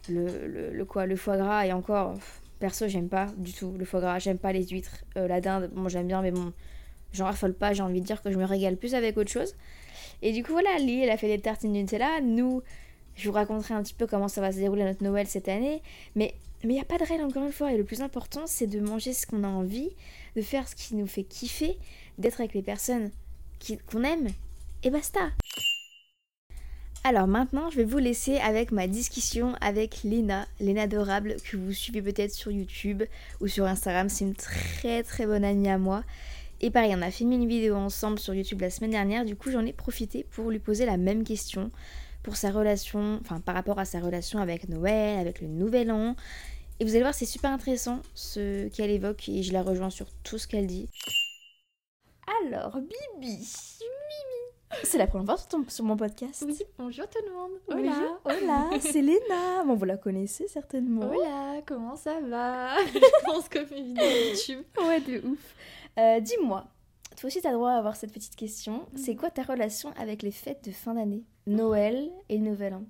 le, 0.09 0.71
le, 0.71 0.85
quoi, 0.85 1.05
le 1.05 1.15
foie 1.15 1.38
gras, 1.38 1.65
et 1.65 1.71
encore, 1.71 2.15
perso, 2.59 2.88
j'aime 2.88 3.09
pas 3.09 3.27
du 3.38 3.53
tout 3.53 3.73
le 3.77 3.85
foie 3.85 4.01
gras, 4.01 4.19
j'aime 4.19 4.38
pas 4.38 4.51
les 4.51 4.67
huîtres, 4.67 5.03
euh, 5.17 5.27
la 5.27 5.41
dinde, 5.41 5.69
bon, 5.73 5.88
j'aime 5.89 6.07
bien, 6.07 6.21
mais 6.21 6.31
bon, 6.31 6.53
j'en 7.13 7.25
raffole 7.25 7.53
pas, 7.53 7.73
j'ai 7.73 7.83
envie 7.83 8.01
de 8.01 8.05
dire 8.05 8.21
que 8.21 8.31
je 8.31 8.38
me 8.38 8.45
régale 8.45 8.77
plus 8.77 8.95
avec 8.95 9.17
autre 9.17 9.31
chose. 9.31 9.55
Et 10.21 10.33
du 10.33 10.43
coup, 10.43 10.51
voilà, 10.51 10.77
Lee, 10.77 11.01
elle 11.01 11.09
a 11.09 11.17
fait 11.17 11.27
des 11.27 11.39
tartines 11.39 11.71
Nutella, 11.71 12.21
nous, 12.21 12.61
je 13.15 13.27
vous 13.27 13.33
raconterai 13.33 13.73
un 13.73 13.83
petit 13.83 13.93
peu 13.93 14.07
comment 14.07 14.27
ça 14.27 14.41
va 14.41 14.51
se 14.51 14.57
dérouler 14.57 14.83
notre 14.83 15.03
Noël 15.03 15.27
cette 15.27 15.47
année, 15.47 15.81
mais 16.15 16.35
il 16.63 16.69
n'y 16.69 16.79
a 16.79 16.85
pas 16.85 16.97
de 16.97 17.05
règles 17.05 17.23
encore 17.23 17.43
une 17.43 17.51
fois, 17.51 17.71
et 17.73 17.77
le 17.77 17.83
plus 17.83 18.01
important, 18.01 18.45
c'est 18.45 18.67
de 18.67 18.79
manger 18.79 19.13
ce 19.13 19.25
qu'on 19.25 19.43
a 19.43 19.47
envie, 19.47 19.89
de 20.35 20.41
faire 20.41 20.67
ce 20.67 20.75
qui 20.75 20.95
nous 20.95 21.07
fait 21.07 21.23
kiffer, 21.23 21.77
d'être 22.17 22.39
avec 22.39 22.53
les 22.53 22.61
personnes 22.61 23.09
qu'on 23.89 24.03
aime, 24.03 24.27
et 24.84 24.89
basta. 24.89 25.32
Alors 27.03 27.25
maintenant, 27.25 27.72
je 27.72 27.77
vais 27.77 27.84
vous 27.84 27.98
laisser 27.98 28.38
avec 28.38 28.72
ma 28.72 28.88
discussion 28.88 29.56
avec 29.60 30.03
Léna, 30.03 30.48
Léna 30.60 30.84
Adorable, 30.84 31.38
que 31.44 31.58
vous 31.58 31.72
suivez 31.74 32.01
peut-être 32.01 32.32
sur 32.32 32.51
YouTube 32.51 33.03
ou 33.39 33.48
sur 33.48 33.65
Instagram. 33.65 34.08
C'est 34.08 34.25
une 34.25 34.36
très 34.36 35.01
très 35.01 35.25
bonne 35.25 35.44
amie 35.44 35.70
à 35.70 35.80
moi. 35.80 36.03
Et 36.60 36.70
pareil, 36.70 36.94
on 36.96 37.01
a 37.01 37.10
filmé 37.10 37.36
une 37.36 37.48
vidéo 37.48 37.75
ensemble 37.75 38.20
sur 38.20 38.36
YouTube 38.36 38.62
la 38.62 38.70
semaine 38.70 38.91
dernière. 38.91 39.25
Du 39.25 39.36
coup, 39.36 39.50
j'en 39.50 39.65
ai 39.65 39.74
profité 39.74 40.27
pour 40.30 40.51
lui 40.51 40.60
poser 40.60 40.86
la 40.86 40.98
même 40.98 41.24
question 41.24 41.72
pour 42.22 42.36
sa 42.36 42.51
relation, 42.51 43.20
enfin 43.22 43.39
par 43.39 43.56
rapport 43.56 43.80
à 43.80 43.86
sa 43.86 44.00
relation 44.00 44.38
avec 44.38 44.70
Noël, 44.70 45.18
avec 45.18 45.41
le 45.41 45.48
Nouvel 45.48 45.91
An. 45.91 46.15
Et 46.80 46.84
vous 46.84 46.91
allez 46.91 47.01
voir, 47.01 47.15
c'est 47.15 47.25
super 47.25 47.50
intéressant 47.50 48.00
ce 48.13 48.68
qu'elle 48.68 48.91
évoque 48.91 49.27
et 49.27 49.41
je 49.41 49.53
la 49.53 49.63
rejoins 49.63 49.89
sur 49.89 50.06
tout 50.24 50.38
ce 50.38 50.48
qu'elle 50.48 50.68
dit. 50.68 50.88
Alors, 52.39 52.77
Bibi. 52.77 53.38
Mimi. 53.38 54.81
C'est 54.83 54.97
la 54.97 55.07
première 55.07 55.38
fois 55.38 55.63
sur, 55.67 55.83
mon 55.83 55.97
podcast. 55.97 56.43
Oui, 56.47 56.57
bonjour 56.77 57.05
tout 57.09 57.19
le 57.25 57.33
monde. 57.33 57.51
Hola. 57.67 58.19
Hola, 58.23 58.69
c'est 58.79 59.01
Léna. 59.01 59.63
Bon, 59.65 59.75
vous 59.75 59.85
la 59.85 59.97
connaissez 59.97 60.47
certainement. 60.47 61.09
Hola, 61.09 61.61
comment 61.65 61.95
ça 61.95 62.21
va? 62.21 62.77
Je 62.85 63.25
pense 63.25 63.50
comme 63.50 63.67
une 63.75 63.88
vidéo 63.88 64.05
YouTube. 64.29 64.63
Ouais, 64.77 65.01
de 65.01 65.27
ouf. 65.27 65.55
Euh, 66.00 66.19
dis-moi, 66.21 66.67
toi 67.17 67.27
aussi 67.27 67.41
t'as 67.41 67.51
droit 67.51 67.71
à 67.71 67.77
avoir 67.77 67.95
cette 67.95 68.13
petite 68.13 68.35
question. 68.35 68.85
Mhm. 68.93 68.97
C'est 68.97 69.15
quoi 69.15 69.29
ta 69.29 69.43
relation 69.43 69.91
avec 69.97 70.21
les 70.21 70.31
fêtes 70.31 70.63
de 70.63 70.71
fin 70.71 70.93
d'année? 70.93 71.25
Noël 71.47 72.09
et 72.29 72.38
le 72.38 72.43
Nouvel 72.45 72.75
An 72.75 72.83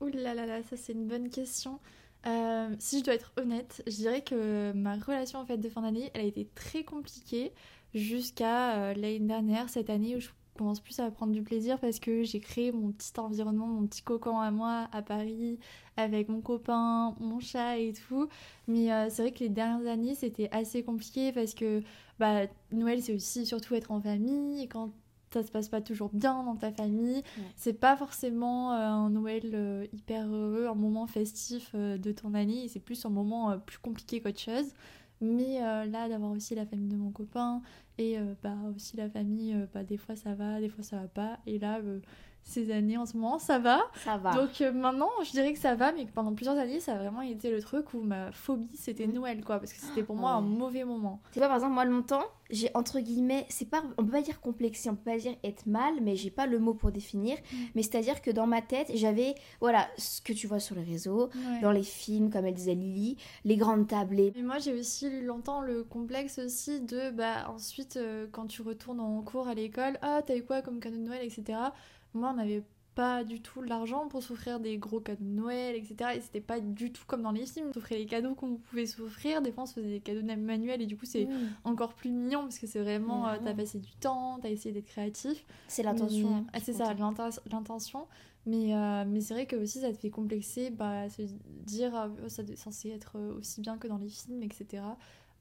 Ouh 0.00 0.08
là 0.08 0.34
là 0.34 0.46
là, 0.46 0.62
ça 0.62 0.76
c'est 0.76 0.92
une 0.92 1.06
bonne 1.06 1.28
question. 1.28 1.80
Euh, 2.26 2.74
si 2.78 3.00
je 3.00 3.04
dois 3.04 3.14
être 3.14 3.32
honnête, 3.36 3.82
je 3.86 3.94
dirais 3.94 4.22
que 4.22 4.72
ma 4.72 4.96
relation 4.96 5.38
en 5.38 5.46
fête 5.46 5.60
de 5.60 5.68
fin 5.68 5.82
d'année, 5.82 6.10
elle 6.14 6.22
a 6.22 6.24
été 6.24 6.48
très 6.54 6.82
compliquée 6.82 7.52
jusqu'à 7.94 8.76
euh, 8.76 8.94
l'année 8.94 9.20
dernière, 9.20 9.68
cette 9.68 9.90
année 9.90 10.16
où 10.16 10.20
je 10.20 10.28
commence 10.56 10.80
plus 10.80 10.98
à 11.00 11.10
prendre 11.10 11.32
du 11.32 11.42
plaisir 11.42 11.78
parce 11.78 11.98
que 11.98 12.22
j'ai 12.22 12.40
créé 12.40 12.72
mon 12.72 12.90
petit 12.90 13.12
environnement, 13.20 13.66
mon 13.66 13.86
petit 13.86 14.02
cocon 14.02 14.38
à 14.38 14.50
moi 14.50 14.88
à 14.92 15.02
Paris 15.02 15.58
avec 15.98 16.28
mon 16.28 16.40
copain, 16.40 17.14
mon 17.20 17.40
chat 17.40 17.78
et 17.78 17.92
tout. 17.92 18.28
Mais 18.66 18.92
euh, 18.92 19.08
c'est 19.10 19.22
vrai 19.22 19.32
que 19.32 19.40
les 19.40 19.50
dernières 19.50 19.90
années 19.90 20.14
c'était 20.14 20.48
assez 20.52 20.82
compliqué 20.82 21.32
parce 21.32 21.54
que 21.54 21.82
bah, 22.18 22.46
Noël 22.72 23.02
c'est 23.02 23.14
aussi 23.14 23.44
surtout 23.44 23.74
être 23.74 23.90
en 23.90 24.00
famille 24.00 24.62
et 24.62 24.68
quand 24.68 24.92
ça 25.32 25.42
se 25.42 25.50
passe 25.50 25.68
pas 25.68 25.82
toujours 25.82 26.08
bien 26.14 26.44
dans 26.44 26.56
ta 26.56 26.72
famille, 26.72 27.22
c'est 27.56 27.74
pas 27.74 27.96
forcément 27.96 28.72
euh, 28.72 28.76
un 28.78 29.10
Noël 29.10 29.88
hyper 29.92 30.26
heureux, 30.26 30.66
un 30.66 30.74
moment 30.74 31.06
festif 31.06 31.74
de 31.74 32.12
ton 32.12 32.32
année, 32.32 32.68
c'est 32.68 32.80
plus 32.80 33.04
un 33.04 33.10
moment 33.10 33.58
plus 33.58 33.78
compliqué 33.78 34.22
qu'autre 34.22 34.40
chose. 34.40 34.72
Mais 35.20 35.60
là, 35.60 36.08
d'avoir 36.08 36.32
aussi 36.32 36.54
la 36.54 36.66
famille 36.66 36.88
de 36.88 36.96
mon 36.96 37.10
copain, 37.10 37.62
et 37.98 38.18
euh, 38.18 38.34
bah, 38.42 38.54
aussi 38.74 38.96
la 38.96 39.08
famille, 39.08 39.54
euh, 39.54 39.66
bah, 39.72 39.82
des 39.84 39.96
fois 39.96 40.16
ça 40.16 40.34
va, 40.34 40.60
des 40.60 40.68
fois 40.68 40.84
ça 40.84 40.96
va 41.00 41.08
pas. 41.08 41.38
Et 41.46 41.58
là, 41.58 41.78
euh, 41.78 42.00
ces 42.46 42.70
années 42.70 42.96
en 42.96 43.04
ce 43.06 43.16
moment, 43.16 43.38
ça 43.40 43.58
va. 43.58 43.80
Ça 44.04 44.16
va. 44.16 44.32
Donc 44.32 44.60
maintenant, 44.72 45.10
je 45.24 45.32
dirais 45.32 45.52
que 45.52 45.58
ça 45.58 45.74
va, 45.74 45.90
mais 45.90 46.06
que 46.06 46.12
pendant 46.12 46.32
plusieurs 46.32 46.56
années, 46.56 46.78
ça 46.78 46.94
a 46.94 46.98
vraiment 46.98 47.20
été 47.20 47.50
le 47.50 47.60
truc 47.60 47.92
où 47.92 48.00
ma 48.00 48.30
phobie, 48.30 48.70
c'était 48.74 49.08
mm. 49.08 49.12
Noël, 49.12 49.44
quoi. 49.44 49.58
Parce 49.58 49.72
que 49.72 49.80
c'était 49.80 50.04
pour 50.04 50.14
moi 50.14 50.30
un 50.30 50.40
mauvais 50.40 50.84
moment. 50.84 51.20
C'est 51.32 51.40
pas, 51.40 51.48
par 51.48 51.56
exemple, 51.56 51.74
moi, 51.74 51.84
longtemps, 51.84 52.22
j'ai 52.48 52.70
entre 52.74 53.00
guillemets, 53.00 53.46
c'est 53.48 53.68
pas, 53.68 53.82
on 53.98 54.04
peut 54.04 54.12
pas 54.12 54.22
dire 54.22 54.40
complexé, 54.40 54.88
on 54.88 54.94
peut 54.94 55.10
pas 55.10 55.18
dire 55.18 55.34
être 55.42 55.66
mal, 55.66 55.94
mais 56.00 56.14
j'ai 56.14 56.30
pas 56.30 56.46
le 56.46 56.60
mot 56.60 56.72
pour 56.72 56.92
définir. 56.92 57.36
Mm. 57.36 57.56
Mais 57.74 57.82
c'est-à-dire 57.82 58.22
que 58.22 58.30
dans 58.30 58.46
ma 58.46 58.62
tête, 58.62 58.92
j'avais, 58.94 59.34
voilà, 59.60 59.88
ce 59.98 60.20
que 60.20 60.32
tu 60.32 60.46
vois 60.46 60.60
sur 60.60 60.76
les 60.76 60.84
réseaux, 60.84 61.28
dans 61.62 61.72
les 61.72 61.82
films, 61.82 62.30
comme 62.30 62.46
elle 62.46 62.54
disait 62.54 62.76
Lily, 62.76 63.16
les 63.44 63.56
grandes 63.56 63.88
tablées. 63.88 64.32
Et 64.36 64.42
moi, 64.42 64.58
j'ai 64.58 64.72
aussi 64.72 65.08
eu 65.08 65.24
longtemps 65.24 65.62
le 65.62 65.82
complexe 65.82 66.38
aussi 66.38 66.80
de, 66.80 67.10
bah, 67.10 67.50
ensuite, 67.52 67.98
quand 68.30 68.46
tu 68.46 68.62
retournes 68.62 69.00
en 69.00 69.20
cours 69.22 69.48
à 69.48 69.54
l'école, 69.54 69.98
ah, 70.02 70.22
t'as 70.24 70.36
eu 70.36 70.44
quoi 70.44 70.62
comme 70.62 70.78
cadeau 70.78 70.96
de 70.96 71.02
Noël, 71.02 71.24
etc 71.24 71.58
moi, 72.16 72.30
on 72.32 72.36
n'avait 72.36 72.62
pas 72.96 73.24
du 73.24 73.42
tout 73.42 73.60
l'argent 73.60 74.08
pour 74.08 74.22
s'offrir 74.22 74.58
des 74.58 74.78
gros 74.78 75.00
cadeaux 75.00 75.22
de 75.22 75.28
Noël, 75.28 75.76
etc. 75.76 76.12
Et 76.16 76.20
c'était 76.22 76.40
pas 76.40 76.60
du 76.60 76.90
tout 76.90 77.04
comme 77.06 77.22
dans 77.22 77.30
les 77.30 77.44
films. 77.44 77.68
On 77.68 77.72
s'offrait 77.74 77.98
les 77.98 78.06
cadeaux 78.06 78.34
qu'on 78.34 78.56
pouvait 78.56 78.86
s'offrir. 78.86 79.42
Des 79.42 79.52
fois, 79.52 79.64
on 79.64 79.66
se 79.66 79.74
faisait 79.74 79.90
des 79.90 80.00
cadeaux 80.00 80.22
manuels 80.22 80.80
et 80.80 80.86
du 80.86 80.96
coup, 80.96 81.04
c'est 81.04 81.28
encore 81.62 81.92
plus 81.92 82.10
mignon 82.10 82.42
parce 82.42 82.58
que 82.58 82.66
c'est 82.66 82.80
vraiment, 82.80 83.28
euh, 83.28 83.36
t'as 83.44 83.54
passé 83.54 83.78
du 83.78 83.92
temps, 83.92 84.38
t'as 84.40 84.48
essayé 84.48 84.72
d'être 84.72 84.86
créatif. 84.86 85.44
C'est 85.68 85.82
l'intention. 85.82 86.46
c'est 86.60 86.72
ça, 86.72 86.94
l'intention. 86.94 88.06
Mais, 88.46 88.74
euh, 88.74 89.04
mais 89.06 89.20
c'est 89.20 89.34
vrai 89.34 89.46
que 89.46 89.56
aussi 89.56 89.80
ça 89.80 89.92
te 89.92 89.98
fait 89.98 90.10
complexer, 90.10 90.70
bah, 90.70 91.10
se 91.10 91.22
dire 91.64 92.08
oh, 92.24 92.28
ça 92.28 92.42
est 92.44 92.56
censé 92.56 92.90
être 92.90 93.18
aussi 93.36 93.60
bien 93.60 93.76
que 93.76 93.88
dans 93.88 93.98
les 93.98 94.08
films, 94.08 94.42
etc 94.44 94.82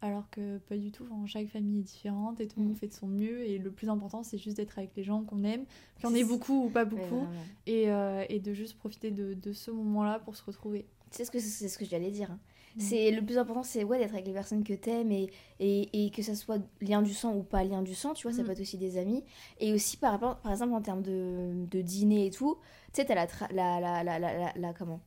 alors 0.01 0.29
que 0.29 0.57
pas 0.59 0.77
du 0.77 0.91
tout. 0.91 1.05
chaque 1.25 1.47
famille 1.47 1.79
est 1.79 1.83
différente 1.83 2.39
et 2.39 2.47
tout 2.47 2.59
le 2.59 2.65
monde 2.65 2.75
mm. 2.75 2.77
fait 2.77 2.87
de 2.87 2.93
son 2.93 3.07
mieux. 3.07 3.45
Et 3.45 3.57
le 3.57 3.71
plus 3.71 3.89
important, 3.89 4.23
c'est 4.23 4.37
juste 4.37 4.57
d'être 4.57 4.77
avec 4.77 4.91
les 4.95 5.03
gens 5.03 5.23
qu'on 5.23 5.43
aime, 5.43 5.65
qu'il 5.95 6.09
y 6.09 6.11
en 6.11 6.15
ait 6.15 6.23
beaucoup 6.23 6.65
ou 6.65 6.69
pas 6.69 6.85
beaucoup, 6.85 7.25
euh, 7.67 8.25
et, 8.29 8.39
de 8.39 8.53
juste 8.53 8.77
profiter 8.77 9.11
de, 9.11 9.53
ce 9.53 9.71
moment-là 9.71 10.19
pour 10.19 10.35
se 10.35 10.43
retrouver. 10.43 10.85
C'est 11.11 11.25
ce 11.25 11.31
que 11.31 11.39
c'est 11.39 11.69
ce 11.69 11.77
que 11.77 11.85
j'allais 11.85 12.11
dire. 12.11 12.31
Hein. 12.31 12.39
Mm. 12.75 12.79
C'est 12.81 13.11
le 13.11 13.25
plus 13.25 13.37
important, 13.37 13.63
c'est 13.63 13.83
ouais 13.83 13.97
d'être 13.97 14.13
avec 14.13 14.27
les 14.27 14.33
personnes 14.33 14.63
que 14.63 14.73
t'aimes 14.73 15.11
et, 15.11 15.29
et, 15.59 16.05
et 16.05 16.11
que 16.11 16.21
ça 16.21 16.35
soit 16.35 16.59
lien 16.81 17.01
du 17.01 17.13
sang 17.13 17.33
ou 17.33 17.43
pas 17.43 17.63
lien 17.63 17.81
du 17.81 17.95
sang. 17.95 18.13
Tu 18.13 18.27
vois, 18.27 18.35
ça 18.35 18.43
mm. 18.43 18.45
peut 18.45 18.51
être 18.51 18.61
aussi 18.61 18.77
des 18.77 18.97
amis. 18.97 19.23
Et 19.59 19.73
aussi 19.73 19.97
par 19.97 20.11
rapport, 20.11 20.37
par 20.37 20.51
exemple 20.51 20.73
en 20.73 20.81
termes 20.81 21.01
de, 21.01 21.65
de 21.69 21.81
dîner 21.81 22.27
et 22.27 22.31
tout, 22.31 22.57
tu 22.93 23.01
sais, 23.01 23.05
t'as 23.05 23.15
la, 23.15 23.27
la, 23.51 24.03
la, 24.03 24.19
la, 24.19 24.53
la 24.55 24.73
comment 24.73 24.99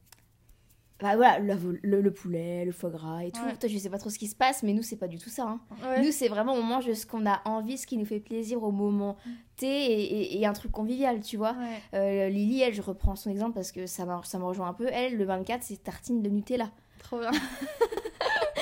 bah 1.00 1.14
voilà, 1.14 1.38
le, 1.38 1.54
le, 1.82 2.10
poulet, 2.12 2.64
le 2.64 2.72
foie 2.72 2.90
gras 2.90 3.22
et 3.22 3.30
tout. 3.30 3.40
Toi, 3.60 3.68
je 3.68 3.78
sais 3.78 3.88
pas 3.88 3.98
trop 3.98 4.10
ce 4.10 4.18
qui 4.18 4.26
se 4.26 4.34
passe, 4.34 4.64
mais 4.64 4.72
nous, 4.72 4.82
c'est 4.82 4.96
pas 4.96 5.06
du 5.06 5.16
tout 5.16 5.28
ça. 5.30 5.44
Hein. 5.44 5.60
Nous, 6.02 6.10
c'est 6.10 6.26
vraiment 6.28 6.54
on 6.54 6.62
mange 6.62 6.92
ce 6.92 7.06
qu'on 7.06 7.24
a 7.24 7.40
envie, 7.44 7.78
ce 7.78 7.86
qui 7.86 7.96
nous 7.96 8.04
fait 8.04 8.18
plaisir 8.18 8.64
au 8.64 8.72
moment 8.72 9.16
T 9.56 9.66
et, 9.66 10.40
et, 10.40 10.46
un 10.46 10.52
truc 10.52 10.72
convivial, 10.72 11.20
tu 11.20 11.36
vois. 11.36 11.54
Euh, 11.94 12.28
Lily, 12.28 12.62
elle, 12.62 12.74
je 12.74 12.82
reprends 12.82 13.14
son 13.14 13.30
exemple 13.30 13.52
parce 13.54 13.70
que 13.70 13.86
ça, 13.86 14.20
ça 14.24 14.38
me 14.38 14.44
rejoint 14.44 14.68
un 14.68 14.74
peu. 14.74 14.88
Elle, 14.92 15.16
le 15.16 15.24
24, 15.24 15.62
c'est 15.62 15.82
tartine 15.82 16.20
de 16.20 16.30
Nutella. 16.30 16.70
Trop 16.98 17.20
bien. 17.20 17.30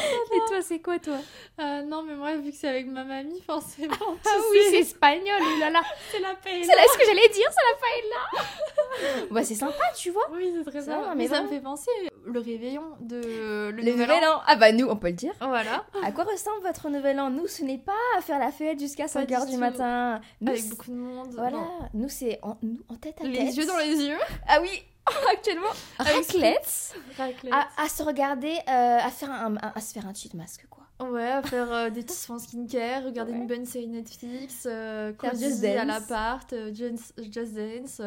les 0.33 0.39
toi, 0.49 0.63
c'est 0.63 0.79
quoi, 0.81 0.99
toi? 0.99 1.19
Euh, 1.61 1.83
non, 1.83 2.03
mais 2.03 2.15
moi, 2.15 2.37
vu 2.37 2.51
que 2.51 2.57
c'est 2.57 2.69
avec 2.69 2.87
ma 2.87 3.05
mamie, 3.05 3.41
forcément. 3.43 3.95
Ah 4.01 4.31
oui, 4.53 4.59
c'est 4.71 4.79
espagnol, 4.81 5.41
oh 5.41 5.61
là 5.61 5.71
là. 5.71 5.81
c'est 6.13 6.21
la 6.21 6.35
paix. 6.35 6.63
C'est 6.63 6.75
là 6.77 6.83
ce 6.93 6.99
que 6.99 7.05
j'allais 7.05 7.29
dire, 7.29 7.49
c'est 7.51 7.63
la 7.71 7.79
paella. 7.81 9.27
bah, 9.31 9.43
c'est 9.45 9.55
sympa, 9.55 9.85
tu 9.97 10.11
vois. 10.11 10.27
Oui, 10.33 10.53
c'est 10.57 10.71
très 10.71 10.83
sympa. 10.83 11.09
Mais, 11.11 11.25
mais 11.25 11.29
ça 11.29 11.43
me 11.43 11.49
fait 11.49 11.61
penser 11.61 11.91
le 12.25 12.41
réveillon 12.41 12.83
de 13.01 13.17
le, 13.21 13.71
Le 13.71 13.83
nouvel 13.83 14.11
an. 14.25 14.41
Ah 14.47 14.57
bah 14.57 14.73
nous, 14.73 14.87
on 14.89 14.97
peut 14.97 15.09
le 15.09 15.13
dire. 15.13 15.33
Voilà. 15.41 15.85
À 16.03 16.11
quoi 16.13 16.25
ressemble 16.25 16.63
votre 16.63 16.89
nouvel 16.89 17.21
an? 17.21 17.31
Nous, 17.31 17.47
ce 17.47 17.63
n'est 17.63 17.79
pas 17.79 17.93
à 18.19 18.21
faire 18.21 18.39
la 18.39 18.51
fête 18.51 18.79
jusqu'à 18.81 19.05
Pas 19.07 19.23
5h 19.23 19.47
du 19.47 19.53
tout. 19.53 19.59
matin. 19.59 20.21
Nous, 20.41 20.51
Avec 20.53 20.69
beaucoup 20.69 20.91
de 20.91 20.97
monde. 20.97 21.29
Voilà, 21.35 21.59
Non. 21.59 21.69
nous 21.95 22.09
c'est 22.09 22.39
en, 22.43 22.57
nous, 22.63 22.81
en 22.89 22.97
tête 22.97 23.21
à 23.21 23.25
Les 23.25 23.39
tête. 23.47 23.57
yeux 23.57 23.67
dans 23.67 23.79
les 23.79 23.95
yeux. 23.95 24.19
Ah 24.49 24.59
oui, 24.61 24.83
actuellement. 25.33 25.69
Raclette. 25.99 26.95
Raclette. 27.17 27.53
À, 27.53 27.69
à 27.83 27.89
se 27.89 28.03
regarder, 28.03 28.55
euh, 28.69 28.99
à, 28.99 29.11
faire 29.11 29.31
un, 29.31 29.57
à 29.57 29.81
se 29.81 29.93
faire 29.93 30.07
un 30.07 30.15
cheat 30.15 30.35
masque 30.35 30.67
quoi. 30.71 30.85
Ouais, 31.09 31.29
à 31.31 31.43
faire 31.43 31.71
euh, 31.73 31.91
des 31.91 32.03
petits 32.03 32.17
soins 32.17 32.39
skincare, 32.39 33.05
regarder 33.05 33.33
Ouais. 33.33 33.39
une 33.39 33.47
bonne 33.47 33.67
série 33.67 33.87
Netflix, 33.89 34.67
euh, 34.71 35.13
Just 35.35 35.63
à 35.65 35.75
Dance. 35.85 35.87
l'appart, 35.87 36.53
euh, 36.55 36.73
Just, 36.75 37.13
Just 37.33 37.55
Dance, 37.55 38.01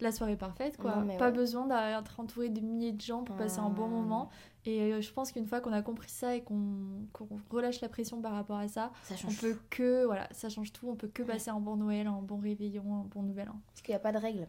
la 0.00 0.12
soirée 0.12 0.36
parfaite 0.36 0.76
quoi. 0.76 0.96
Non, 0.96 1.16
Pas 1.16 1.26
ouais. 1.26 1.32
besoin 1.32 1.66
d'être 1.66 2.20
entouré 2.20 2.50
de 2.50 2.60
milliers 2.60 2.92
de 2.92 3.00
gens 3.00 3.24
pour 3.24 3.34
passer 3.36 3.58
un 3.60 3.70
bon 3.70 3.88
moment. 3.88 4.28
Et 4.66 5.00
je 5.00 5.12
pense 5.12 5.32
qu'une 5.32 5.46
fois 5.46 5.60
qu'on 5.60 5.72
a 5.72 5.80
compris 5.80 6.10
ça 6.10 6.34
et 6.36 6.42
qu'on 6.42 7.08
relâche 7.50 7.80
la 7.80 7.88
pression 7.88 8.20
par 8.20 8.32
rapport 8.32 8.58
à 8.58 8.68
ça, 8.68 8.92
Ça 9.04 9.14
on 9.14 9.16
change. 9.16 9.40
peut 9.40 9.56
que, 9.70 10.04
voilà, 10.04 10.28
ça 10.32 10.50
change 10.50 10.72
tout, 10.72 10.88
on 10.90 10.94
peut 10.94 11.08
que 11.08 11.22
passer 11.22 11.48
un 11.48 11.58
bon 11.60 11.76
Noël, 11.76 12.06
un 12.06 12.20
bon 12.20 12.36
réveillon, 12.38 12.82
un 12.94 13.04
bon 13.08 13.22
nouvel 13.22 13.48
an. 13.48 13.58
Parce 13.68 13.80
qu'il 13.80 13.92
n'y 13.92 13.96
a 13.96 14.00
pas 14.00 14.12
de 14.12 14.18
règles. 14.18 14.46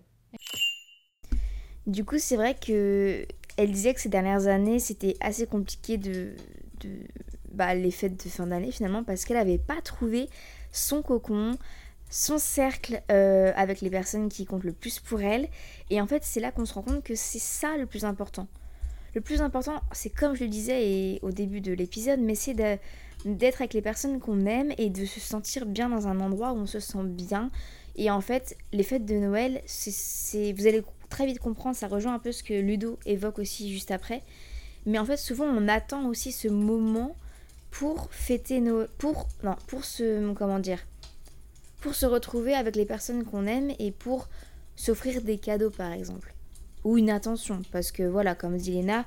Du 1.90 2.06
coup, 2.06 2.20
c'est 2.20 2.36
vrai 2.36 2.54
que 2.54 3.26
elle 3.58 3.72
disait 3.72 3.96
que 3.96 4.00
ces 4.00 4.10
dernières 4.10 4.46
années, 4.46 4.78
c'était 4.78 5.18
assez 5.22 5.48
compliqué 5.48 5.98
de, 5.98 6.34
bah, 7.52 7.74
les 7.74 7.90
fêtes 7.90 8.24
de 8.24 8.30
fin 8.30 8.46
d'année 8.46 8.72
finalement 8.72 9.04
parce 9.04 9.26
qu'elle 9.26 9.38
n'avait 9.38 9.58
pas 9.58 9.82
trouvé 9.82 10.30
son 10.72 11.02
cocon, 11.02 11.58
son 12.12 12.38
cercle 12.38 13.02
euh, 13.12 13.52
avec 13.56 13.82
les 13.82 13.90
personnes 13.90 14.30
qui 14.30 14.46
comptent 14.46 14.66
le 14.66 14.72
plus 14.72 15.00
pour 15.00 15.20
elle. 15.22 15.48
Et 15.90 16.00
en 16.00 16.06
fait, 16.06 16.24
c'est 16.24 16.40
là 16.40 16.52
qu'on 16.52 16.66
se 16.66 16.76
rend 16.76 16.84
compte 16.84 17.04
que 17.04 17.16
c'est 17.16 17.40
ça 17.40 17.76
le 17.76 17.88
plus 17.88 18.06
important. 18.06 18.48
Le 19.16 19.22
plus 19.22 19.42
important, 19.42 19.82
c'est 19.92 20.12
comme 20.12 20.36
je 20.36 20.44
le 20.44 20.50
disais 20.50 21.18
au 21.24 21.32
début 21.32 21.60
de 21.60 21.74
l'épisode, 21.74 22.20
mais 22.20 22.36
c'est 22.36 22.54
d'être 22.54 23.62
avec 23.62 23.74
les 23.74 23.82
personnes 23.82 24.20
qu'on 24.20 24.46
aime 24.46 24.72
et 24.78 24.92
de 24.92 25.06
se 25.06 25.20
sentir 25.20 25.66
bien 25.66 25.90
dans 25.90 26.08
un 26.08 26.20
endroit 26.20 26.54
où 26.54 26.58
on 26.58 26.68
se 26.68 26.80
sent 26.80 27.04
bien. 27.04 27.50
Et 27.96 28.12
en 28.12 28.22
fait, 28.22 28.56
les 28.74 28.84
fêtes 28.84 29.06
de 29.06 29.16
Noël, 29.16 29.64
c'est 29.66 30.54
vous 30.54 30.68
allez 30.68 30.84
très 31.10 31.26
vite 31.26 31.40
comprendre, 31.40 31.76
ça 31.76 31.88
rejoint 31.88 32.14
un 32.14 32.20
peu 32.20 32.32
ce 32.32 32.44
que 32.44 32.54
Ludo 32.54 33.00
évoque 33.06 33.40
aussi 33.40 33.72
juste 33.72 33.92
après. 33.92 34.22
Mais 34.86 35.00
en 35.00 35.06
fait, 35.06 35.18
souvent, 35.18 35.46
on 35.46 35.68
attend 35.68 36.08
aussi 36.08 36.32
ce 36.32 36.48
moment 36.48 37.16
pour 37.72 38.08
fêter 38.12 38.62
Noël, 38.62 38.88
pour 38.98 39.28
non, 39.44 39.56
pour 39.68 39.86
se 39.86 40.34
comment 40.34 40.60
dire, 40.60 40.80
pour 41.82 41.96
se 41.96 42.06
retrouver 42.06 42.54
avec 42.56 42.76
les 42.76 42.86
personnes 42.86 43.24
qu'on 43.24 43.46
aime 43.46 43.72
et 43.80 43.92
pour 43.92 44.28
s'offrir 44.76 45.22
des 45.22 45.38
cadeaux 45.38 45.70
par 45.70 45.92
exemple 45.92 46.34
ou 46.84 46.98
une 46.98 47.10
attention 47.10 47.62
parce 47.72 47.92
que 47.92 48.04
voilà, 48.04 48.36
comme 48.36 48.58
dit 48.58 48.72
Léna, 48.72 49.06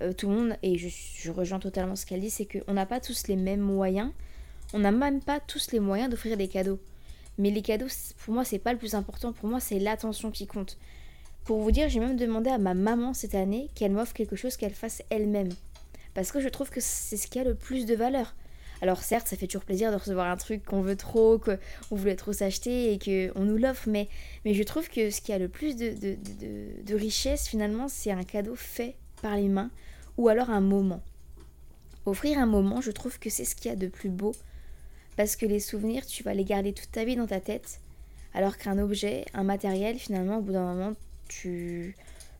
euh, 0.00 0.12
tout 0.12 0.28
le 0.28 0.34
monde 0.34 0.56
et 0.62 0.78
je, 0.78 0.88
je 0.88 1.30
rejoins 1.30 1.58
totalement 1.58 1.96
ce 1.96 2.06
qu'elle 2.06 2.20
dit, 2.20 2.30
c'est 2.30 2.46
qu'on 2.46 2.74
n'a 2.74 2.86
pas 2.86 3.00
tous 3.00 3.28
les 3.28 3.36
mêmes 3.36 3.60
moyens, 3.60 4.10
on 4.72 4.80
n'a 4.80 4.92
même 4.92 5.20
pas 5.20 5.40
tous 5.40 5.72
les 5.72 5.80
moyens 5.80 6.10
d'offrir 6.10 6.36
des 6.36 6.48
cadeaux. 6.48 6.78
Mais 7.38 7.50
les 7.50 7.62
cadeaux, 7.62 7.86
pour 8.24 8.34
moi, 8.34 8.44
c'est 8.44 8.58
pas 8.58 8.72
le 8.72 8.78
plus 8.78 8.94
important. 8.94 9.32
Pour 9.32 9.48
moi, 9.48 9.58
c'est 9.58 9.78
l'attention 9.78 10.30
qui 10.30 10.46
compte. 10.46 10.76
Pour 11.44 11.60
vous 11.60 11.70
dire, 11.72 11.88
j'ai 11.88 12.00
même 12.00 12.16
demandé 12.16 12.50
à 12.50 12.58
ma 12.58 12.74
maman 12.74 13.14
cette 13.14 13.34
année 13.34 13.68
qu'elle 13.74 13.92
m'offre 13.92 14.12
quelque 14.14 14.36
chose 14.36 14.56
qu'elle 14.56 14.74
fasse 14.74 15.02
elle-même. 15.10 15.50
Parce 16.14 16.30
que 16.30 16.40
je 16.40 16.48
trouve 16.48 16.70
que 16.70 16.80
c'est 16.80 17.16
ce 17.16 17.26
qui 17.26 17.38
a 17.38 17.44
le 17.44 17.54
plus 17.54 17.86
de 17.86 17.94
valeur. 17.94 18.34
Alors 18.80 19.02
certes, 19.02 19.28
ça 19.28 19.36
fait 19.36 19.46
toujours 19.46 19.64
plaisir 19.64 19.90
de 19.92 19.96
recevoir 19.96 20.26
un 20.26 20.36
truc 20.36 20.64
qu'on 20.64 20.82
veut 20.82 20.96
trop, 20.96 21.38
qu'on 21.38 21.96
voulait 21.96 22.16
trop 22.16 22.32
s'acheter 22.32 22.92
et 22.92 22.98
qu'on 22.98 23.44
nous 23.44 23.56
l'offre, 23.56 23.88
mais, 23.88 24.08
mais 24.44 24.54
je 24.54 24.62
trouve 24.64 24.88
que 24.88 25.10
ce 25.10 25.20
qui 25.20 25.32
a 25.32 25.38
le 25.38 25.48
plus 25.48 25.76
de, 25.76 25.90
de, 25.90 26.16
de- 26.40 26.82
de 26.82 26.94
richesse 26.96 27.46
finalement, 27.48 27.86
c'est 27.88 28.10
un 28.10 28.24
cadeau 28.24 28.56
fait 28.56 28.96
par 29.20 29.36
les 29.36 29.48
mains 29.48 29.70
ou 30.16 30.28
alors 30.28 30.50
un 30.50 30.60
moment. 30.60 31.00
Offrir 32.06 32.38
un 32.38 32.46
moment, 32.46 32.80
je 32.80 32.90
trouve 32.90 33.20
que 33.20 33.30
c'est 33.30 33.44
ce 33.44 33.54
qu'il 33.54 33.70
y 33.70 33.72
a 33.72 33.76
de 33.76 33.86
plus 33.86 34.10
beau 34.10 34.32
parce 35.16 35.36
que 35.36 35.46
les 35.46 35.60
souvenirs, 35.60 36.04
tu 36.04 36.24
vas 36.24 36.34
les 36.34 36.44
garder 36.44 36.72
toute 36.72 36.90
ta 36.90 37.04
vie 37.04 37.14
dans 37.14 37.26
ta 37.28 37.38
tête, 37.38 37.80
alors 38.34 38.56
qu'un 38.56 38.78
objet, 38.78 39.26
un 39.34 39.44
matériel, 39.44 39.98
finalement, 39.98 40.38
au 40.38 40.40
bout 40.40 40.52
d'un 40.52 40.74
moment, 40.74 40.92
tu 41.40 41.96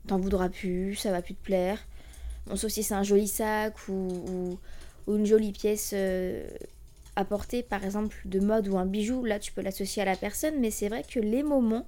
t'en 0.07 0.19
voudras 0.19 0.49
plus, 0.49 0.97
ça 0.97 1.11
va 1.11 1.23
plus 1.23 1.35
te 1.35 1.43
plaire. 1.45 1.79
Bon, 2.47 2.57
sauf 2.57 2.71
si 2.73 2.83
c'est 2.83 2.95
un 2.95 3.03
joli 3.05 3.29
sac 3.29 3.75
ou, 3.89 3.93
ou- 3.93 4.59
ou 5.07 5.17
une 5.17 5.27
jolie 5.27 5.53
pièce 5.53 5.91
euh, 5.95 6.47
apportée, 7.17 7.63
par 7.63 7.85
exemple, 7.85 8.17
de 8.25 8.41
mode 8.41 8.69
ou 8.69 8.77
un 8.79 8.87
bijou, 8.87 9.25
là, 9.25 9.39
tu 9.39 9.53
peux 9.53 9.61
l'associer 9.63 10.03
à 10.03 10.05
la 10.05 10.17
personne, 10.17 10.55
mais 10.61 10.71
c'est 10.71 10.89
vrai 10.89 11.05
que 11.09 11.21
les 11.21 11.43
moments, 11.43 11.87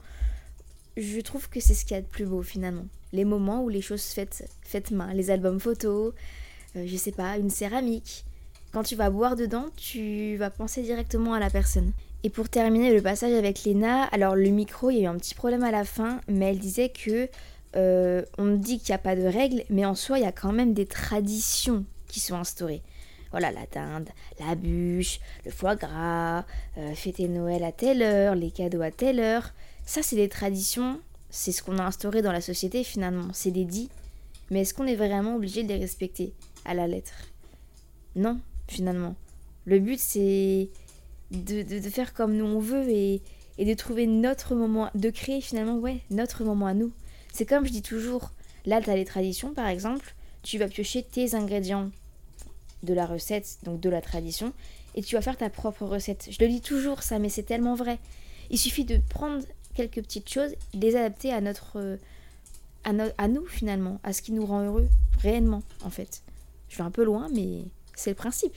je 0.97 1.21
trouve 1.21 1.49
que 1.49 1.61
c'est 1.61 1.75
ce 1.75 1.85
qu'il 1.85 1.95
y 1.97 1.99
a 1.99 2.03
de 2.03 2.07
plus 2.07 2.27
beau, 2.27 2.43
finalement. 2.43 2.87
Les 3.12 3.25
moments 3.25 3.62
où 3.64 3.69
les 3.69 3.83
choses 3.83 4.03
faites, 4.05 4.49
faites 4.62 4.90
main, 4.90 5.12
les 5.14 5.31
albums 5.31 5.61
photos, 5.61 6.12
euh, 6.77 6.85
je 6.87 6.97
sais 6.97 7.12
pas, 7.12 7.37
une 7.38 7.51
céramique. 7.51 8.25
Quand 8.73 8.83
tu 8.83 8.97
vas 8.97 9.11
boire 9.11 9.37
dedans, 9.37 9.67
tu 9.77 10.37
vas 10.37 10.51
penser 10.51 10.83
directement 10.83 11.35
à 11.35 11.40
la 11.40 11.51
personne. 11.51 11.93
Et 12.25 12.31
pour 12.31 12.49
terminer 12.49 12.91
le 12.95 13.03
passage 13.03 13.35
avec 13.35 13.65
Léna, 13.65 14.05
alors 14.05 14.35
le 14.35 14.49
micro, 14.49 14.89
il 14.89 14.97
y 14.97 15.01
a 15.01 15.03
eu 15.03 15.07
un 15.07 15.19
petit 15.19 15.35
problème 15.35 15.63
à 15.63 15.71
la 15.71 15.85
fin, 15.85 16.23
mais 16.27 16.47
elle 16.47 16.59
disait 16.59 16.89
que 16.89 17.29
euh, 17.77 18.23
on 18.39 18.57
dit 18.57 18.79
qu'il 18.79 18.93
n'y 18.93 18.95
a 18.95 18.99
pas 18.99 19.15
de 19.15 19.27
règles, 19.27 19.63
mais 19.69 19.85
en 19.85 19.95
soi, 19.95 20.19
il 20.19 20.23
y 20.23 20.27
a 20.27 20.33
quand 20.33 20.53
même 20.53 20.73
des 20.73 20.87
traditions 20.87 21.85
qui 22.09 22.21
sont 22.21 22.37
instaurées. 22.37 22.81
Voilà, 23.31 23.51
la 23.51 23.67
dinde, 23.71 24.09
la 24.41 24.55
bûche, 24.55 25.21
le 25.45 25.51
foie 25.51 25.77
gras, 25.77 26.47
euh, 26.79 26.95
fêter 26.95 27.29
Noël 27.29 27.63
à 27.63 27.73
telle 27.73 28.01
heure, 28.01 28.35
les 28.35 28.51
cadeaux 28.51 28.81
à 28.81 28.91
telle 28.91 29.21
heure. 29.21 29.53
Ça, 29.85 30.03
c'est 30.03 30.17
des 30.17 30.31
traditions, 30.31 31.01
c'est 31.29 31.53
ce 31.53 31.63
qu'on 31.63 31.77
a 31.77 31.85
instauré 31.85 32.23
dans 32.23 32.33
la 32.33 32.41
société 32.41 32.85
finalement, 32.85 33.29
c'est 33.35 33.51
des 33.51 33.67
dits. 33.67 33.91
Mais 34.51 34.63
est-ce 34.63 34.73
qu'on 34.73 34.87
est 34.87 34.97
vraiment 34.97 35.37
obligé 35.37 35.63
de 35.63 35.69
les 35.69 35.79
respecter 35.79 36.33
à 36.65 36.73
la 36.73 36.87
lettre? 36.87 37.13
Non, 38.17 38.41
finalement. 38.67 39.15
Le 39.67 39.79
but, 39.79 39.99
c'est 39.99 40.71
de, 41.35 41.81
faire 41.90 42.14
comme 42.14 42.37
nous 42.37 42.44
on 42.44 42.59
veut 42.59 42.88
et, 42.88 43.23
de 43.59 43.75
trouver 43.75 44.07
notre 44.07 44.55
moment, 44.55 44.90
de 44.94 45.11
créer 45.11 45.40
finalement, 45.40 45.77
ouais, 45.79 46.01
notre 46.11 46.44
moment 46.44 46.66
à 46.66 46.75
nous. 46.75 46.92
C'est 47.33 47.47
comme 47.47 47.66
je 47.66 47.73
dis 47.73 47.83
toujours, 47.83 48.33
là, 48.66 48.81
tu 48.81 48.90
as 48.90 48.97
les 48.97 49.05
traditions, 49.05 49.53
par 49.55 49.66
exemple, 49.66 50.14
tu 50.42 50.59
vas 50.59 50.68
piocher 50.68 51.03
tes 51.03 51.35
ingrédients 51.35 51.90
de 52.83 52.94
la 52.94 53.07
recette, 53.07 53.59
donc 53.62 53.81
de 53.81 53.88
la 53.88 54.01
tradition, 54.01 54.53
et 54.94 55.03
tu 55.03 55.16
vas 55.16 55.23
faire 55.23 55.37
ta 55.37 55.51
propre 55.51 55.85
recette. 55.85 56.29
Je 56.31 56.38
le 56.40 56.49
dis 56.49 56.61
toujours 56.61 57.03
ça, 57.03 57.18
mais 57.18 57.29
c'est 57.29 57.42
tellement 57.42 57.75
vrai. 57.75 57.99
Il 58.51 58.59
suffit 58.59 58.85
de 58.85 58.99
prendre 59.09 59.42
quelques 59.75 60.03
petites 60.03 60.29
choses, 60.29 60.55
les 60.75 60.94
adapter 60.97 61.33
à 61.33 61.40
notre, 61.40 61.99
à, 62.85 62.92
no- 62.92 63.11
à 63.18 63.29
nous 63.29 63.47
finalement, 63.47 63.99
à 64.03 64.12
ce 64.12 64.23
qui 64.23 64.33
nous 64.33 64.47
rend 64.47 64.64
heureux, 64.64 64.88
réellement 65.18 65.62
en 65.83 65.90
fait. 65.90 66.23
Je 66.68 66.77
vais 66.77 66.85
un 66.85 66.90
peu 66.90 67.05
loin, 67.05 67.29
mais 67.33 67.62
c'est 67.94 68.11
le 68.11 68.16
principe. 68.16 68.55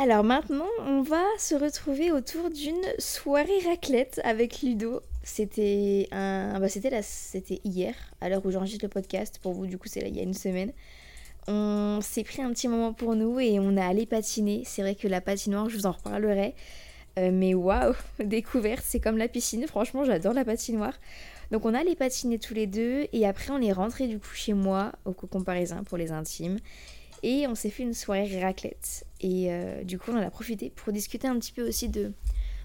Alors 0.00 0.22
maintenant, 0.22 0.68
on 0.86 1.02
va 1.02 1.24
se 1.38 1.56
retrouver 1.56 2.12
autour 2.12 2.50
d'une 2.50 2.84
soirée 3.00 3.58
raclette 3.66 4.20
avec 4.22 4.62
Ludo. 4.62 5.00
C'était 5.24 6.06
un, 6.12 6.60
bah 6.60 6.68
c'était 6.68 7.60
hier, 7.64 7.96
à 8.20 8.28
l'heure 8.28 8.46
où 8.46 8.52
j'enregistre 8.52 8.84
le 8.84 8.90
podcast. 8.90 9.40
Pour 9.42 9.54
vous, 9.54 9.66
du 9.66 9.76
coup, 9.76 9.88
c'est 9.88 10.00
là 10.00 10.06
il 10.06 10.16
y 10.16 10.20
a 10.20 10.22
une 10.22 10.34
semaine. 10.34 10.72
On 11.48 11.98
s'est 12.00 12.22
pris 12.22 12.42
un 12.42 12.52
petit 12.52 12.68
moment 12.68 12.92
pour 12.92 13.16
nous 13.16 13.40
et 13.40 13.58
on 13.58 13.76
a 13.76 13.84
allé 13.84 14.06
patiner. 14.06 14.62
C'est 14.64 14.82
vrai 14.82 14.94
que 14.94 15.08
la 15.08 15.20
patinoire, 15.20 15.68
je 15.68 15.76
vous 15.76 15.86
en 15.86 15.90
reparlerai. 15.90 16.54
Euh, 17.18 17.30
mais 17.32 17.54
waouh, 17.54 17.94
découverte, 18.24 18.84
c'est 18.86 19.00
comme 19.00 19.18
la 19.18 19.26
piscine. 19.26 19.66
Franchement, 19.66 20.04
j'adore 20.04 20.32
la 20.32 20.44
patinoire. 20.44 20.94
Donc 21.50 21.64
on 21.64 21.74
a 21.74 21.80
allé 21.80 21.96
patiner 21.96 22.38
tous 22.38 22.54
les 22.54 22.68
deux 22.68 23.08
et 23.12 23.26
après 23.26 23.50
on 23.50 23.60
est 23.60 23.72
rentré 23.72 24.06
du 24.06 24.20
coup 24.20 24.34
chez 24.34 24.52
moi 24.52 24.92
au 25.06 25.12
cocon 25.12 25.42
parisien 25.42 25.82
pour 25.82 25.98
les 25.98 26.12
intimes 26.12 26.58
et 27.22 27.46
on 27.46 27.54
s'est 27.54 27.70
fait 27.70 27.82
une 27.82 27.94
soirée 27.94 28.40
raclette. 28.42 29.04
Et 29.20 29.52
euh, 29.52 29.84
du 29.84 29.98
coup 29.98 30.10
on 30.12 30.18
en 30.18 30.22
a 30.22 30.30
profité 30.30 30.70
pour 30.70 30.92
discuter 30.92 31.26
un 31.28 31.38
petit 31.38 31.52
peu 31.52 31.66
aussi 31.66 31.88
de, 31.88 32.12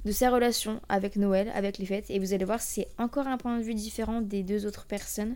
de 0.05 0.11
sa 0.11 0.29
relation 0.29 0.81
avec 0.89 1.15
Noël, 1.15 1.51
avec 1.55 1.77
les 1.77 1.85
fêtes. 1.85 2.09
Et 2.09 2.19
vous 2.19 2.33
allez 2.33 2.45
voir, 2.45 2.61
c'est 2.61 2.87
encore 2.97 3.27
un 3.27 3.37
point 3.37 3.57
de 3.57 3.63
vue 3.63 3.73
différent 3.73 4.21
des 4.21 4.43
deux 4.43 4.65
autres 4.65 4.85
personnes. 4.85 5.35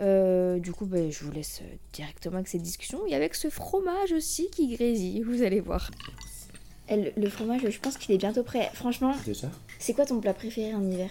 Euh, 0.00 0.58
du 0.60 0.72
coup, 0.72 0.86
bah, 0.86 1.10
je 1.10 1.24
vous 1.24 1.32
laisse 1.32 1.62
directement 1.92 2.36
avec 2.36 2.48
cette 2.48 2.62
discussion 2.62 3.00
et 3.08 3.14
avec 3.14 3.34
ce 3.34 3.50
fromage 3.50 4.12
aussi 4.12 4.48
qui 4.50 4.74
grésille, 4.76 5.22
vous 5.22 5.42
allez 5.42 5.60
voir. 5.60 5.90
Le 6.90 7.28
fromage, 7.28 7.68
je 7.68 7.78
pense 7.80 7.98
qu'il 7.98 8.14
est 8.14 8.18
bientôt 8.18 8.42
prêt. 8.42 8.70
Franchement, 8.72 9.14
c'est 9.78 9.92
quoi 9.92 10.06
ton 10.06 10.20
plat 10.20 10.32
préféré 10.32 10.74
en 10.74 10.82
hiver? 10.82 11.10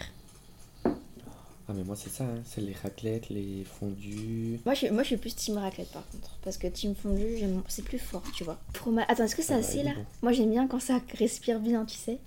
Ah 1.70 1.74
mais 1.74 1.84
moi 1.84 1.98
c'est 1.98 2.10
ça, 2.10 2.24
hein. 2.24 2.42
c'est 2.46 2.62
les 2.62 2.72
raclettes, 2.74 3.28
les 3.30 3.66
fondus. 3.66 4.60
moi 4.64 4.74
je, 4.74 4.80
suis- 4.86 4.90
moi, 4.92 5.04
je 5.04 5.08
suis 5.08 5.18
plus 5.18 5.36
team 5.36 5.58
raclette 5.58 5.92
par 5.92 6.08
contre. 6.10 6.38
Parce 6.42 6.58
que 6.58 6.68
team 6.68 6.96
fondu, 6.96 7.38
j'aime- 7.38 7.62
c'est 7.68 7.84
plus 7.84 8.00
fort, 8.00 8.24
tu 8.34 8.46
vois. 8.46 8.58
Fromage. 8.74 9.06
Attends, 9.10 9.26
est-ce 9.26 9.36
que 9.36 9.42
c'est 9.42 9.54
Ah, 9.54 9.58
assez 9.58 9.84
là 9.84 9.94
bon. 9.94 10.06
Moi, 10.22 10.32
j'aime 10.32 10.50
bien 10.50 10.68
quand 10.68 10.80
ça 10.80 11.02
respire 11.18 11.60
bien, 11.60 11.84
tu 11.86 11.98
sais. 11.98 12.20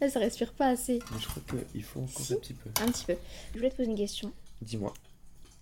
Là, 0.00 0.08
ça 0.10 0.18
respire 0.18 0.52
pas 0.54 0.66
assez. 0.68 0.98
Moi 1.10 1.20
je 1.20 1.26
crois 1.28 1.42
qu'il 1.72 1.82
faut 1.84 2.00
encore 2.00 2.20
Si. 2.24 2.34
un 2.34 2.36
petit 2.38 2.54
peu. 2.54 2.70
Un 2.82 2.86
petit 2.90 3.04
peu. 3.04 3.16
Je 3.52 3.58
voulais 3.58 3.70
te 3.70 3.76
poser 3.76 3.90
une 3.90 3.96
question. 3.96 4.32
Dis-moi. 4.60 4.92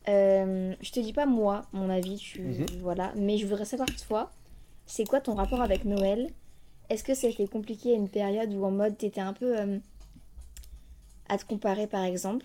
Euh, 0.09 0.75
je 0.81 0.91
te 0.91 0.99
dis 1.01 1.13
pas 1.13 1.27
moi, 1.27 1.67
mon 1.73 1.91
avis, 1.91 2.17
tu 2.17 2.41
Mhm. 2.41 2.67
voilà, 2.81 3.13
mais 3.15 3.37
je 3.37 3.47
voudrais 3.47 3.67
savoir 3.67 3.89
toi, 4.09 4.33
c'est 4.87 5.05
quoi 5.05 5.21
ton 5.21 5.35
rapport 5.35 5.61
avec 5.61 5.85
Noël? 5.85 6.31
Est-ce 6.89 7.05
que 7.05 7.15
ça 7.15 7.27
a 7.27 7.31
été 7.31 7.47
compliqué 7.47 7.93
à 7.93 7.97
une 7.97 8.09
période 8.09 8.53
où 8.55 8.65
en 8.65 8.71
mode 8.71 8.97
t'étais 8.99 9.21
un 9.21 9.33
peu 9.35 9.57
euh, 9.61 9.79
à 11.29 11.39
te 11.39 11.45
comparer 11.45 11.87
par 11.87 12.03
exemple? 12.05 12.45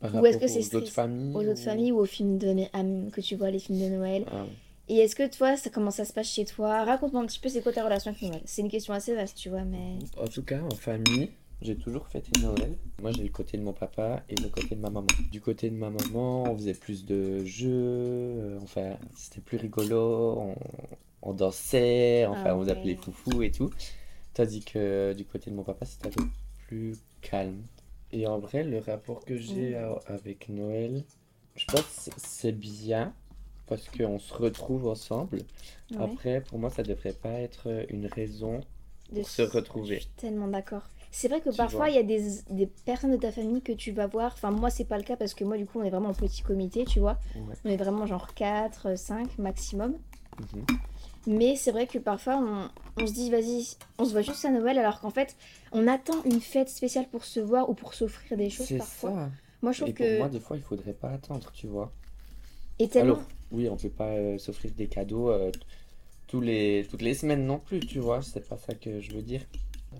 Par 0.00 0.14
Ou 0.14 0.26
est-ce 0.26 0.38
que 0.38 0.46
c'est 0.46 0.74
aux 0.74 0.76
autres 0.78 0.90
familles 0.92 1.34
aux 1.34 1.40
autres 1.40 1.60
ou- 1.60 1.64
familles 1.64 1.92
ou 1.92 1.98
aux 1.98 2.06
films 2.06 2.38
de 2.38 2.54
am- 2.72 3.10
que 3.10 3.20
tu 3.20 3.34
vois, 3.36 3.50
les 3.50 3.58
films 3.58 3.80
de 3.80 3.88
Noël 3.96 4.24
Ah, 4.30 4.44
Et 4.88 4.98
est-ce 4.98 5.16
que 5.16 5.28
toi, 5.28 5.56
ça, 5.56 5.70
comment 5.70 5.90
ça 5.90 6.04
se 6.04 6.12
passe 6.12 6.28
chez 6.28 6.44
toi? 6.44 6.84
Raconte-moi 6.84 7.22
un 7.22 7.26
petit 7.26 7.40
peu 7.40 7.48
c'est 7.48 7.60
quoi 7.62 7.72
ta 7.72 7.84
relation 7.84 8.10
avec 8.12 8.22
Noël? 8.22 8.40
C'est 8.44 8.62
une 8.62 8.70
question 8.70 8.94
assez 8.94 9.14
vaste, 9.14 9.36
tu 9.36 9.48
vois, 9.48 9.64
mais... 9.64 9.98
En 10.16 10.26
tout 10.28 10.42
cas, 10.42 10.60
en 10.62 10.74
famille, 10.76 11.30
j'ai 11.60 11.76
toujours 11.76 12.06
fêté 12.06 12.30
Noël. 12.40 12.76
Moi, 13.02 13.10
j'ai 13.12 13.24
le 13.24 13.28
côté 13.30 13.58
de 13.58 13.62
mon 13.62 13.72
papa 13.72 14.22
et 14.28 14.36
le 14.36 14.48
côté 14.48 14.76
de 14.76 14.80
ma 14.80 14.88
maman. 14.90 15.06
Du 15.32 15.40
côté 15.40 15.68
de 15.68 15.74
ma 15.76 15.90
maman, 15.90 16.44
on 16.44 16.56
faisait 16.56 16.74
plus 16.74 17.04
de 17.04 17.44
jeux, 17.44 17.68
euh, 17.72 18.58
enfin, 18.62 18.92
c'était 19.16 19.40
plus 19.40 19.58
rigolo, 19.58 20.38
on, 20.40 20.54
on 21.22 21.32
dansait, 21.34 22.24
enfin, 22.26 22.42
Ah 22.46 22.56
on 22.56 22.62
vous 22.62 22.70
appelait 22.70 22.92
ouais. 22.94 22.98
foufou 23.02 23.42
et 23.42 23.50
tout. 23.50 23.70
Tandis 24.34 24.60
que 24.62 25.12
du 25.14 25.24
côté 25.24 25.50
de 25.50 25.56
mon 25.56 25.64
papa, 25.64 25.84
c'était 25.84 26.06
un 26.06 26.10
peu 26.10 26.24
plus 26.68 26.96
calme. 27.20 27.60
Et 28.12 28.26
en 28.26 28.38
vrai, 28.38 28.64
le 28.64 28.78
rapport 28.78 29.24
que 29.24 29.36
j'ai 29.36 29.74
Mm. 29.76 29.98
avec 30.06 30.48
Noël, 30.48 31.04
je 31.56 31.64
pense 31.66 31.82
que 31.82 32.10
c'est- 32.16 32.52
bien 32.52 33.12
parce 33.66 33.86
qu'on 33.90 34.18
se 34.18 34.32
retrouve 34.32 34.86
ensemble. 34.88 35.38
Ouais. 35.90 35.98
Après, 36.00 36.40
pour 36.40 36.58
moi, 36.58 36.70
ça 36.70 36.82
devrait 36.82 37.12
pas 37.12 37.32
être 37.40 37.84
une 37.90 38.06
raison 38.06 38.60
De 39.12 39.20
pour 39.20 39.28
se 39.28 39.42
retrouver. 39.42 39.96
Je 39.96 40.00
suis 40.02 40.10
tellement 40.16 40.48
d'accord. 40.48 40.82
C'est 41.10 41.28
vrai 41.28 41.40
que 41.40 41.50
Tu 41.50 41.56
parfois, 41.56 41.88
il 41.90 41.96
y 41.96 41.98
a 41.98 42.02
des, 42.02 42.22
des 42.50 42.66
personnes 42.66 43.10
de 43.12 43.16
ta 43.16 43.32
famille 43.32 43.62
que 43.62 43.72
tu 43.72 43.92
vas 43.92 44.06
voir. 44.06 44.32
Enfin, 44.34 44.50
moi, 44.50 44.68
c'est 44.70 44.84
pas 44.84 44.96
le 44.98 45.04
cas 45.04 45.16
parce 45.16 45.34
que 45.34 45.44
moi, 45.44 45.56
du 45.58 45.64
coup, 45.66 45.80
on 45.80 45.84
est 45.84 45.90
vraiment 45.90 46.10
en 46.10 46.14
petit 46.14 46.42
comité, 46.42 46.84
tu 46.84 47.00
vois. 47.00 47.18
Ouais. 47.34 47.54
On 47.64 47.68
est 47.70 47.76
vraiment 47.76 48.06
genre 48.06 48.32
4, 48.34 48.94
5 48.96 49.36
maximum. 49.38 49.96
Mhm. 50.38 50.64
Mais 51.28 51.56
c'est 51.56 51.72
vrai 51.72 51.86
que 51.86 51.98
parfois, 51.98 52.38
on, 52.38 52.70
on 53.02 53.06
se 53.06 53.12
dit, 53.12 53.30
vas-y, 53.30 53.76
on 53.98 54.04
se 54.04 54.12
voit 54.12 54.22
juste 54.22 54.44
à 54.46 54.50
Noël, 54.50 54.78
alors 54.78 55.00
qu'en 55.00 55.10
fait, 55.10 55.36
on 55.72 55.86
attend 55.86 56.22
une 56.24 56.40
fête 56.40 56.70
spéciale 56.70 57.08
pour 57.08 57.24
se 57.24 57.40
voir 57.40 57.70
ou 57.70 57.74
pour 57.74 57.94
s'offrir 57.94 58.36
des 58.38 58.50
choses 58.50 58.72
parfois. 58.72 59.12
ça. 59.12 59.30
Moi, 59.62 59.72
je 59.72 59.78
trouve 59.78 59.90
Et 59.90 59.92
pour 59.94 60.08
que. 60.08 60.18
moi, 60.18 60.28
des 60.28 60.40
fois, 60.40 60.56
il 60.56 60.62
faudrait 60.62 60.94
pas 60.94 61.10
attendre, 61.10 61.50
tu 61.52 61.66
vois. 61.66 61.92
Et 62.78 62.88
tellement. 62.88 63.14
Alors, 63.14 63.28
oui, 63.50 63.68
on 63.68 63.76
peut 63.78 63.90
pas 63.90 64.10
euh, 64.10 64.38
s'offrir 64.38 64.72
des 64.74 64.88
cadeaux 64.88 65.30
euh, 65.30 65.50
tous 66.28 66.40
les, 66.40 66.86
toutes 66.90 67.02
les 67.02 67.14
semaines 67.14 67.46
non 67.46 67.60
plus, 67.60 67.80
tu 67.80 68.00
vois. 68.00 68.22
C'est 68.22 68.48
pas 68.48 68.58
ça 68.58 68.74
que 68.74 69.00
je 69.00 69.12
veux 69.12 69.22
dire. 69.22 69.42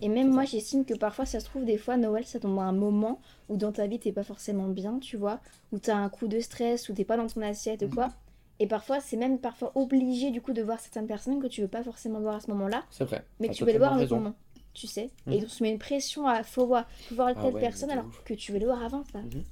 Et 0.00 0.08
même 0.08 0.30
moi, 0.30 0.44
j'estime 0.44 0.84
que 0.84 0.94
parfois, 0.94 1.26
ça 1.26 1.40
se 1.40 1.44
trouve, 1.46 1.64
des 1.64 1.78
fois, 1.78 1.96
Noël, 1.96 2.24
ça 2.24 2.38
tombe 2.40 2.58
à 2.60 2.62
un 2.62 2.72
moment 2.72 3.20
où 3.48 3.56
dans 3.56 3.72
ta 3.72 3.86
vie, 3.86 3.98
t'es 3.98 4.12
pas 4.12 4.22
forcément 4.24 4.68
bien, 4.68 4.98
tu 5.00 5.16
vois, 5.16 5.40
où 5.72 5.78
t'as 5.78 5.96
un 5.96 6.08
coup 6.08 6.28
de 6.28 6.38
stress, 6.40 6.88
où 6.88 6.92
t'es 6.94 7.04
pas 7.04 7.16
dans 7.16 7.26
ton 7.26 7.42
assiette 7.42 7.82
ou 7.82 7.88
Mhm. 7.88 7.94
quoi. 7.94 8.12
Et 8.60 8.66
parfois, 8.66 9.00
c'est 9.00 9.16
même 9.16 9.38
parfois 9.38 9.72
obligé, 9.76 10.30
du 10.30 10.40
coup, 10.40 10.52
de 10.52 10.62
voir 10.62 10.80
certaines 10.80 11.06
personnes 11.06 11.40
que 11.40 11.46
tu 11.46 11.60
veux 11.60 11.68
pas 11.68 11.82
forcément 11.84 12.20
voir 12.20 12.36
à 12.36 12.40
ce 12.40 12.50
moment-là, 12.50 12.84
C'est 12.90 13.04
vrai. 13.04 13.24
mais 13.40 13.48
que 13.48 13.54
tu 13.54 13.64
veux 13.64 13.72
les 13.72 13.78
voir 13.78 13.92
à 13.92 13.96
un 13.96 14.06
moment, 14.06 14.34
tu 14.74 14.86
sais. 14.88 15.10
Mhm. 15.26 15.32
Et 15.32 15.44
on 15.44 15.48
se 15.48 15.62
met 15.62 15.70
une 15.70 15.78
pression 15.78 16.26
à 16.26 16.42
faut 16.42 16.66
voir, 16.66 16.88
faut 17.08 17.14
voir 17.14 17.28
Ah 17.36 17.42
telle 17.42 17.54
ouais, 17.54 17.60
personne 17.60 17.90
alors 17.90 18.06
ouf. 18.06 18.22
que 18.24 18.34
tu 18.34 18.52
veux 18.52 18.58
le 18.58 18.66
voir 18.66 18.82
avant, 18.82 19.04
ça. 19.12 19.20
Mhm. 19.20 19.44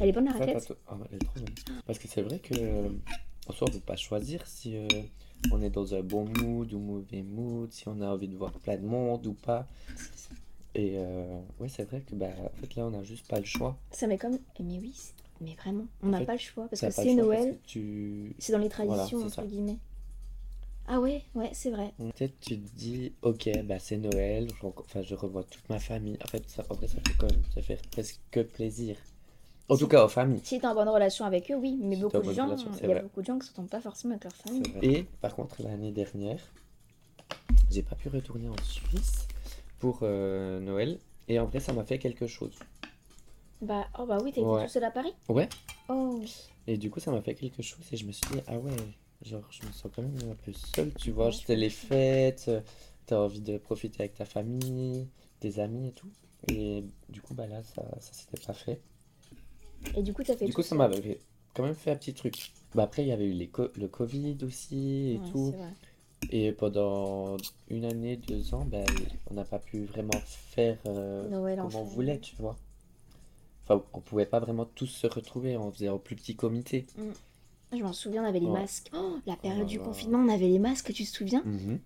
Elle 0.00 0.08
est 0.08 0.12
bonne 0.12 0.26
la 0.26 0.32
Ça, 0.32 0.38
raclette 0.38 0.66
to- 0.66 0.76
ah, 0.88 0.96
elle 1.10 1.16
est 1.16 1.18
trop 1.20 1.34
bonne. 1.36 1.54
Parce 1.86 1.98
que 1.98 2.06
c'est 2.08 2.22
vrai 2.22 2.38
que 2.38 2.54
euh, 2.56 2.88
en 3.48 3.52
soi, 3.52 3.66
on 3.70 3.72
peut 3.72 3.80
pas 3.80 3.96
choisir 3.96 4.46
si 4.46 4.76
euh, 4.76 4.86
on 5.52 5.62
est 5.62 5.70
dans 5.70 5.94
un 5.94 6.02
bon 6.02 6.26
mood 6.42 6.70
ou 6.74 6.78
mauvais 6.78 7.22
mood, 7.22 7.72
si 7.72 7.88
on 7.88 8.00
a 8.02 8.08
envie 8.08 8.28
de 8.28 8.36
voir 8.36 8.52
plein 8.52 8.76
de 8.76 8.84
monde 8.86 9.26
ou 9.26 9.32
pas. 9.32 9.66
Et 10.74 10.94
euh, 10.98 11.40
ouais, 11.58 11.68
c'est 11.68 11.84
vrai 11.84 12.00
que 12.02 12.14
bah, 12.14 12.28
en 12.44 12.48
fait, 12.60 12.74
là, 12.76 12.84
on 12.86 12.98
a 12.98 13.02
juste 13.02 13.26
pas 13.26 13.38
le 13.38 13.44
choix. 13.46 13.76
Ça 13.90 14.06
met 14.06 14.18
comme. 14.18 14.38
Mais 14.60 14.78
oui, 14.78 14.94
mais 15.40 15.54
vraiment, 15.54 15.86
on 16.02 16.08
n'a 16.08 16.24
pas 16.24 16.34
le 16.34 16.38
choix 16.38 16.66
parce 16.68 16.80
que 16.80 16.90
c'est 16.90 17.14
Noël, 17.14 17.58
que 17.62 17.66
tu... 17.66 18.34
c'est 18.38 18.52
dans 18.52 18.58
les 18.58 18.68
traditions, 18.68 19.18
entre 19.18 19.30
ça. 19.30 19.42
guillemets. 19.44 19.78
Ah 20.86 21.00
ouais, 21.00 21.22
ouais, 21.34 21.50
c'est 21.52 21.70
vrai. 21.70 21.94
Peut-être 21.98 22.38
tu 22.40 22.58
te 22.58 22.76
dis, 22.76 23.12
ok, 23.22 23.48
bah 23.64 23.78
c'est 23.78 23.96
Noël, 23.96 24.48
je, 24.60 24.66
enfin, 24.66 25.02
je 25.02 25.14
revois 25.14 25.44
toute 25.44 25.68
ma 25.68 25.78
famille. 25.78 26.18
En 26.24 26.26
fait, 26.26 26.42
ça, 26.48 26.64
en 26.68 26.74
vrai, 26.74 26.88
ça 26.88 26.96
fait 27.06 27.14
quand 27.16 27.30
même, 27.30 27.42
ça 27.54 27.62
fait 27.62 27.80
presque 27.90 28.18
que 28.30 28.40
plaisir. 28.40 28.96
En 29.68 29.76
tout 29.76 29.86
cas, 29.86 30.04
aux 30.04 30.08
familles. 30.08 30.40
Si 30.42 30.58
t'es 30.58 30.66
en 30.66 30.74
bonne 30.74 30.88
relation 30.88 31.24
avec 31.24 31.48
eux, 31.52 31.54
oui, 31.54 31.78
mais 31.80 31.94
Si 31.94 32.02
beaucoup 32.02 32.18
de 32.18 32.32
gens, 32.32 32.56
il 32.82 32.88
y 32.88 32.92
a 32.92 33.02
beaucoup 33.02 33.20
de 33.20 33.26
gens 33.26 33.38
qui 33.38 33.46
s'entendent 33.46 33.70
pas 33.70 33.80
forcément 33.80 34.14
avec 34.14 34.24
leur 34.24 34.34
famille. 34.34 34.64
Et 34.82 35.06
par 35.20 35.36
contre, 35.36 35.62
l'année 35.62 35.92
dernière, 35.92 36.40
j'ai 37.70 37.82
pas 37.82 37.94
pu 37.94 38.08
retourner 38.08 38.48
en 38.48 38.62
Suisse 38.64 39.28
pour 39.78 40.00
euh, 40.02 40.58
Noël. 40.58 40.98
Et 41.28 41.38
en 41.38 41.46
vrai, 41.46 41.60
ça 41.60 41.72
m'a 41.72 41.84
fait 41.84 41.98
quelque 41.98 42.26
chose. 42.26 42.58
Bah, 43.62 43.86
oh 43.98 44.06
bah 44.06 44.18
oui, 44.22 44.32
t'as 44.32 44.40
été 44.40 44.48
Ouais. 44.50 44.64
tout 44.64 44.70
seul 44.72 44.84
à 44.84 44.90
Paris 44.90 45.12
Ouais. 45.28 45.48
Oh, 45.88 46.20
Et 46.66 46.76
du 46.78 46.90
coup, 46.90 47.00
ça 47.00 47.10
m'a 47.10 47.20
fait 47.20 47.34
quelque 47.34 47.62
chose. 47.62 47.80
Et 47.92 47.96
je 47.96 48.06
me 48.06 48.12
suis 48.12 48.26
dit, 48.32 48.40
ah 48.46 48.56
ouais, 48.58 48.70
genre, 49.22 49.42
je 49.50 49.66
me 49.66 49.72
sens 49.72 49.90
quand 49.94 50.02
même 50.02 50.16
un 50.30 50.34
peu 50.34 50.52
seul, 50.52 50.92
tu 50.94 51.10
vois. 51.10 51.26
Ouais, 51.26 51.32
C'était 51.32 51.56
les 51.56 51.70
fêtes, 51.70 52.46
euh, 52.48 52.60
t'as 53.06 53.18
envie 53.18 53.40
de 53.40 53.58
profiter 53.58 54.00
avec 54.00 54.14
ta 54.14 54.24
famille, 54.24 55.08
tes 55.40 55.58
amis 55.58 55.88
et 55.88 55.92
tout. 55.92 56.08
Et 56.48 56.84
du 57.10 57.20
coup, 57.20 57.34
bah 57.34 57.46
là, 57.46 57.62
ça, 57.62 57.82
ça 58.00 58.12
s'était 58.12 58.40
pas 58.46 58.54
fait. 58.54 58.80
et 59.94 60.02
du 60.02 60.12
coup, 60.14 60.22
t'as 60.22 60.36
fait 60.36 60.46
Du 60.46 60.52
tout 60.52 60.56
coup, 60.56 60.62
ça 60.62 60.74
m'avait 60.74 61.20
quand 61.54 61.62
même 61.64 61.74
fait 61.74 61.90
un 61.90 61.96
petit 61.96 62.14
truc. 62.14 62.52
Bah 62.74 62.84
après, 62.84 63.02
il 63.02 63.08
y 63.08 63.12
avait 63.12 63.26
eu 63.26 63.32
les 63.32 63.48
co- 63.48 63.68
le 63.76 63.88
Covid 63.88 64.38
aussi 64.42 65.10
et 65.14 65.18
Ouais, 65.18 65.30
tout. 65.30 65.54
Et 66.30 66.52
pendant 66.52 67.36
une 67.68 67.84
année, 67.84 68.16
deux 68.16 68.54
ans, 68.54 68.64
ben, 68.64 68.86
on 69.30 69.34
n'a 69.34 69.44
pas 69.44 69.58
pu 69.58 69.84
vraiment 69.86 70.18
faire 70.24 70.78
euh, 70.86 71.28
Noël 71.28 71.58
comme 71.58 71.74
on 71.74 71.84
voulait, 71.84 72.20
tu 72.20 72.36
vois. 72.36 72.56
Enfin, 73.70 73.84
on 73.92 74.00
pouvait 74.00 74.26
pas 74.26 74.40
vraiment 74.40 74.64
tous 74.64 74.86
se 74.86 75.06
retrouver, 75.06 75.56
on 75.56 75.70
faisait 75.70 75.88
en 75.88 75.98
plus 75.98 76.16
petit 76.16 76.34
comité. 76.34 76.86
Je 77.72 77.82
m'en 77.82 77.92
souviens, 77.92 78.24
on 78.24 78.26
avait 78.26 78.40
les 78.40 78.48
Ouais. 78.48 78.60
masques. 78.62 78.90
Oh, 78.92 79.18
la 79.26 79.36
période 79.36 79.60
là 79.60 79.64
du 79.64 79.78
confinement, 79.78 80.18
on 80.18 80.28
avait 80.28 80.48
les 80.48 80.58
masques, 80.58 80.92
tu 80.92 81.04
te 81.04 81.08
souviens? 81.08 81.42
Mhm, 81.44 81.78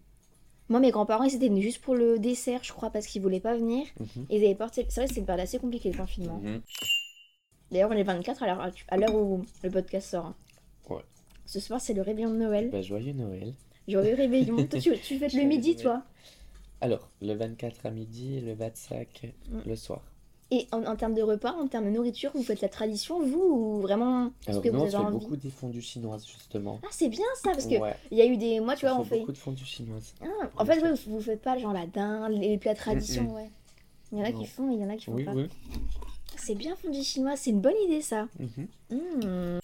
Moi, 0.70 0.80
mes 0.80 0.90
grands-parents, 0.90 1.24
ils 1.24 1.34
étaient 1.34 1.48
venus 1.50 1.62
juste 1.62 1.82
pour 1.82 1.94
le 1.94 2.18
dessert, 2.18 2.64
je 2.64 2.72
crois, 2.72 2.88
parce 2.88 3.06
qu'ils 3.06 3.20
voulaient 3.20 3.38
pas 3.40 3.54
venir. 3.54 3.86
mhm, 4.00 4.26
Et 4.30 4.38
ils 4.38 4.44
avaient 4.46 4.54
porté. 4.54 4.86
C'est 4.88 5.00
vrai, 5.02 5.08
c'était 5.08 5.20
une 5.20 5.26
période 5.26 5.44
assez 5.44 5.58
compliquée, 5.58 5.90
le 5.92 5.98
confinement. 5.98 6.40
mhm. 6.42 6.62
D'ailleurs, 7.70 7.90
on 7.90 7.96
est 7.96 8.02
24 8.02 8.42
à 8.42 8.46
l'heure 8.46 8.70
à 8.88 8.96
l'heure 8.96 9.14
où 9.14 9.42
le 9.62 9.70
podcast 9.70 10.08
sort. 10.08 10.26
hein. 10.26 10.34
Ouais. 10.88 11.02
Ce 11.44 11.60
soir, 11.60 11.80
c'est 11.82 11.92
le 11.92 12.00
réveillon 12.00 12.30
de 12.30 12.36
Noël. 12.36 12.70
Ben, 12.70 12.82
joyeux 12.82 13.12
Noël. 13.12 13.52
Joyeux 13.86 14.14
réveillon. 14.14 14.56
Toi, 14.70 14.80
tu, 14.80 14.98
tu 15.00 15.18
fêtes 15.18 15.34
le 15.34 15.42
midi, 15.42 15.76
toi? 15.76 16.02
Alors, 16.80 17.10
le 17.20 17.34
24 17.34 17.84
à 17.84 17.90
midi 17.90 18.40
le 18.40 18.54
25 18.54 19.34
Mm. 19.50 19.68
le 19.68 19.76
soir. 19.76 20.02
Et 20.50 20.66
en, 20.72 20.84
en 20.84 20.94
termes 20.94 21.14
de 21.14 21.22
repas, 21.22 21.52
en 21.52 21.66
termes 21.66 21.86
de 21.86 21.90
nourriture, 21.90 22.30
vous 22.34 22.42
faites 22.42 22.60
la 22.60 22.68
tradition, 22.68 23.20
vous, 23.22 23.38
ou 23.40 23.80
vraiment 23.80 24.30
ce 24.44 24.50
Alors, 24.50 24.62
que 24.62 24.68
nous, 24.68 24.74
vous 24.78 24.82
avez 24.82 24.90
fait 24.90 24.96
envie 24.98 25.18
beaucoup 25.18 25.36
des 25.36 25.50
fondues 25.50 25.80
chinoises, 25.82 26.26
justement. 26.26 26.78
Ah, 26.84 26.88
c'est 26.90 27.08
bien 27.08 27.24
ça, 27.42 27.50
parce 27.52 27.66
que 27.66 27.76
Ouais, 27.78 27.96
il 28.10 28.18
y 28.18 28.22
a 28.22 28.26
eu 28.26 28.36
des. 28.36 28.60
Moi, 28.60 28.76
tu 28.76 28.86
vois, 28.86 28.96
on 28.98 29.04
fait 29.04 29.10
fait. 29.14 29.20
beaucoup 29.20 29.32
de 29.32 29.38
fondues 29.38 29.64
chinoises. 29.64 30.12
Ah, 30.22 30.26
en 30.58 30.64
fait, 30.64 30.80
ouais, 30.82 30.92
vous 31.06 31.20
faites 31.20 31.40
pas 31.42 31.56
genre 31.58 31.72
la 31.72 31.86
dinde, 31.86 32.32
les 32.32 32.58
plats 32.58 32.74
tradition, 32.74 33.22
Mm, 33.22 33.28
mm. 33.28 33.34
ouais. 33.34 33.50
Il 34.12 34.18
y 34.18 34.20
en 34.20 34.24
a 34.26 34.30
Non. 34.30 34.38
qui 34.38 34.46
font, 34.46 34.70
il 34.70 34.80
y 34.80 34.84
en 34.84 34.90
a 34.90 34.96
qui 34.96 35.06
font 35.06 35.14
Oui, 35.14 35.24
pas. 35.24 35.32
oui. 35.32 35.48
C'est 36.36 36.54
bien 36.54 36.76
fondu 36.76 37.02
chinois, 37.02 37.36
c'est 37.36 37.50
une 37.50 37.60
bonne 37.60 37.74
idée 37.86 38.02
ça. 38.02 38.28
Mhm. 38.38 38.68
Hmm. 38.90 39.58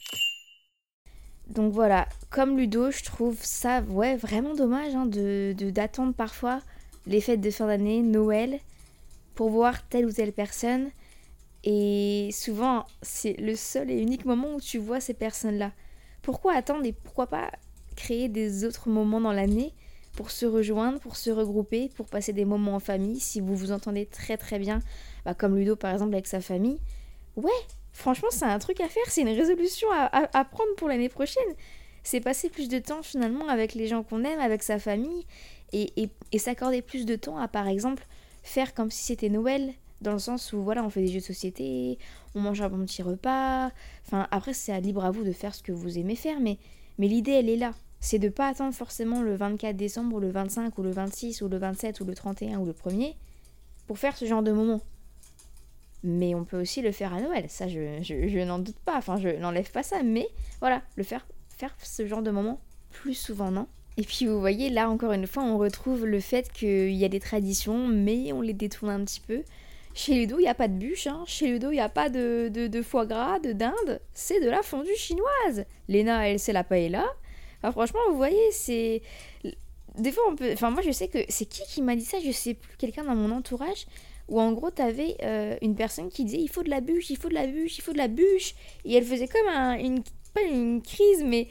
Donc 1.49 1.73
voilà, 1.73 2.09
comme 2.31 2.57
Ludo, 2.57 2.91
je 2.91 3.03
trouve 3.05 3.37
ça 3.43 3.81
ouais, 3.83 4.17
vraiment 4.17 4.55
dommage 4.55 4.95
hein, 4.95 5.07
de- 5.07 5.53
d'attendre 5.71 6.15
parfois 6.15 6.61
les 7.07 7.21
fêtes 7.21 7.41
de 7.41 7.51
fin 7.51 7.67
d'année, 7.67 8.03
Noël, 8.03 8.61
pour 9.35 9.51
voir 9.51 9.87
telle 9.89 10.07
ou 10.07 10.13
telle 10.13 10.33
personne. 10.33 10.91
Et 11.65 12.31
souvent, 12.33 12.87
c'est 13.03 13.35
le 13.35 13.55
seul 13.55 13.91
et 13.91 14.01
unique 14.01 14.25
moment 14.25 14.55
où 14.55 14.61
tu 14.61 14.79
vois 14.79 15.01
ces 15.01 15.15
personnes-là. 15.15 15.73
Pourquoi 16.23 16.55
attendre 16.55 16.85
et 16.85 16.93
pourquoi 16.93 17.27
pas 17.27 17.51
créer 17.97 18.29
des 18.29 18.65
autres 18.65 18.89
moments 18.89 19.21
dans 19.21 19.33
l'année 19.33 19.75
pour 20.13 20.31
se 20.31 20.47
rejoindre, 20.47 20.99
pour 21.01 21.17
se 21.17 21.31
regrouper, 21.31 21.91
pour 21.97 22.07
passer 22.07 22.33
des 22.33 22.45
moments 22.45 22.75
en 22.75 22.81
famille, 22.81 23.21
si 23.21 23.41
vous 23.41 23.55
vous 23.55 23.73
entendez 23.73 24.07
très 24.07 24.37
très 24.37 24.59
bien, 24.59 24.81
bah, 25.25 25.35
comme 25.35 25.57
Ludo 25.57 25.77
par 25.77 25.93
exemple 25.93 26.15
avec 26.15 26.27
sa 26.27 26.41
famille. 26.41 26.81
Ouais, 27.37 27.51
franchement, 27.93 28.29
c'est 28.31 28.45
un 28.45 28.59
truc 28.59 28.81
à 28.81 28.89
faire, 28.89 29.05
c'est 29.09 29.23
une 29.23 29.29
résolution 29.29 29.89
à, 29.93 30.45
prendre 30.45 30.75
pour 30.77 30.89
l'année 30.89 31.09
prochaine. 31.09 31.43
C'est 32.03 32.21
passer 32.21 32.49
plus 32.49 32.69
de 32.69 32.79
temps 32.79 33.03
finalement 33.03 33.49
avec 33.49 33.75
les 33.75 33.87
gens 33.87 34.03
qu'on 34.03 34.25
aime, 34.25 34.41
avec 34.41 34.63
sa 34.63 34.79
famille, 34.79 35.27
et- 35.73 35.93
et 36.33 36.39
s'accorder 36.39 36.83
plus 36.83 37.07
de 37.07 37.15
temps 37.17 37.39
à 37.39 37.47
par 37.47 37.69
exemple 37.69 38.05
faire 38.43 38.75
comme 38.75 38.91
si 38.91 39.05
c'était 39.05 39.29
Noël, 39.29 39.73
dans 40.01 40.13
le 40.13 40.19
sens 40.19 40.53
où 40.53 40.63
voilà, 40.63 40.85
on 40.85 40.91
fait 40.91 41.03
des 41.03 41.09
jeux 41.09 41.21
de 41.21 41.25
société, 41.25 41.99
on 42.35 42.41
mange 42.41 42.61
un 42.61 42.69
bon 42.69 42.85
petit 42.85 43.03
repas. 43.03 43.71
Enfin, 44.07 44.27
après, 44.31 44.55
c'est 44.55 44.79
libre 44.81 45.05
à 45.05 45.11
vous 45.11 45.25
de 45.25 45.33
faire 45.33 45.55
ce 45.55 45.63
que 45.63 45.73
vous 45.73 45.99
aimez 45.99 46.17
faire, 46.17 46.41
mais, 46.41 46.59
mais 46.99 47.09
l'idée, 47.09 47.33
elle 47.33 47.49
est 47.49 47.57
là. 47.57 47.73
C'est 48.01 48.19
de 48.19 48.31
pas 48.31 48.49
attendre 48.49 48.75
forcément 48.75 49.21
le 49.23 49.35
24 49.35 49.77
décembre, 49.77 50.17
ou 50.17 50.21
le 50.21 50.31
25, 50.31 50.77
ou 50.79 50.83
le 50.83 50.91
26, 50.91 51.43
ou 51.43 51.49
le 51.49 51.59
27, 51.59 52.01
ou 52.01 52.05
le 52.07 52.15
31, 52.15 52.59
ou 52.61 52.65
le 52.65 52.73
1er, 52.73 53.15
pour 53.87 53.99
faire 53.99 54.17
ce 54.17 54.25
genre 54.25 54.43
de 54.43 54.53
moment. 54.53 54.81
Mais 56.03 56.35
on 56.35 56.45
peut 56.45 56.59
aussi 56.59 56.81
le 56.81 56.93
faire 56.93 57.13
à 57.13 57.21
Noël, 57.21 57.51
ça 57.51 57.69
je, 57.69 58.01
je, 58.01 58.27
je 58.27 58.39
n'en 58.39 58.59
doute 58.59 58.79
pas, 58.79 58.97
enfin 58.97 59.19
je 59.19 59.29
n'enlève 59.29 59.71
pas 59.71 59.83
ça, 59.83 60.03
mais 60.03 60.27
voilà, 60.61 60.81
le 60.97 61.03
faire, 61.03 61.27
faire 61.51 61.75
ce 61.83 62.07
genre 62.07 62.23
de 62.23 62.31
moment 62.31 62.59
plus 62.89 63.13
souvent, 63.13 63.51
non? 63.51 63.67
Et 63.97 64.03
puis 64.03 64.27
vous 64.27 64.41
voyez, 64.41 64.71
là 64.71 64.89
encore 64.89 65.13
une 65.13 65.27
fois, 65.27 65.43
on 65.43 65.59
retrouve 65.59 66.07
le 66.07 66.21
fait 66.21 66.51
qu'il 66.53 66.93
y 66.93 67.05
a 67.05 67.09
des 67.09 67.21
traditions, 67.21 67.87
mais 67.87 68.33
on 68.33 68.41
les 68.41 68.53
détourne 68.53 68.91
un 68.91 69.05
petit 69.05 69.21
peu. 69.21 69.43
Chez 69.95 70.15
Ludo, 70.15 70.39
il 70.39 70.43
n'y 70.43 70.49
a 70.49 70.55
pas 70.55 70.69
de 70.69 70.75
bûche, 70.75 71.09
hein. 71.09 71.25
chez 71.27 71.49
Ludo, 71.49 71.71
il 71.71 71.75
n'y 71.75 71.81
a 71.81 71.89
pas 71.89 72.09
de, 72.09 72.49
de, 72.49 72.83
foie 72.83 73.07
gras, 73.07 73.41
de 73.41 73.53
dinde, 73.53 74.01
c'est 74.15 74.41
de 74.41 74.49
la 74.49 74.63
fondue 74.63 74.95
chinoise. 74.97 75.65
Léna, 75.89 76.29
elle, 76.29 76.39
c'est 76.39 76.53
la 76.53 76.63
paella. 76.63 77.05
Franchement, 77.73 78.01
vous 78.09 78.17
voyez, 78.17 78.53
c'est. 78.53 79.03
des 79.99 80.13
fois, 80.13 80.23
on 80.31 80.37
peut. 80.37 80.51
Enfin, 80.53 80.71
moi, 80.71 80.81
je 80.83 80.93
sais 80.93 81.09
que 81.09 81.19
c'est 81.29 81.45
qui 81.45 81.63
qui 81.65 81.83
m'a 81.83 81.97
dit 81.97 82.05
ça? 82.05 82.19
Je 82.25 82.31
sais 82.31 82.55
plus, 82.55 82.77
quelqu'un 82.79 83.05
dans 83.05 83.15
mon 83.17 83.31
entourage. 83.33 83.87
Où 84.29 84.41
en 84.41 84.53
gros, 84.53 84.71
t'avais 84.71 85.17
euh, 85.25 85.57
une 85.61 85.75
personne 85.75 86.09
qui 86.09 86.25
disait 86.25 86.39
il 86.39 86.49
faut 86.49 86.63
de 86.63 86.71
la 86.71 86.81
bûche, 86.81 87.11
il 87.11 87.17
faut 87.17 87.29
de 87.29 87.35
la 87.35 87.47
bûche, 87.47 87.79
il 87.79 87.83
faut 87.83 87.93
de 87.93 87.99
la 87.99 88.09
bûche. 88.09 88.55
Et 88.85 88.95
elle 88.95 89.05
faisait 89.05 89.29
comme 89.29 89.49
un, 89.49 89.77
une. 89.77 90.03
Pas 90.33 90.43
une 90.43 90.81
crise, 90.81 91.25
mais. 91.25 91.49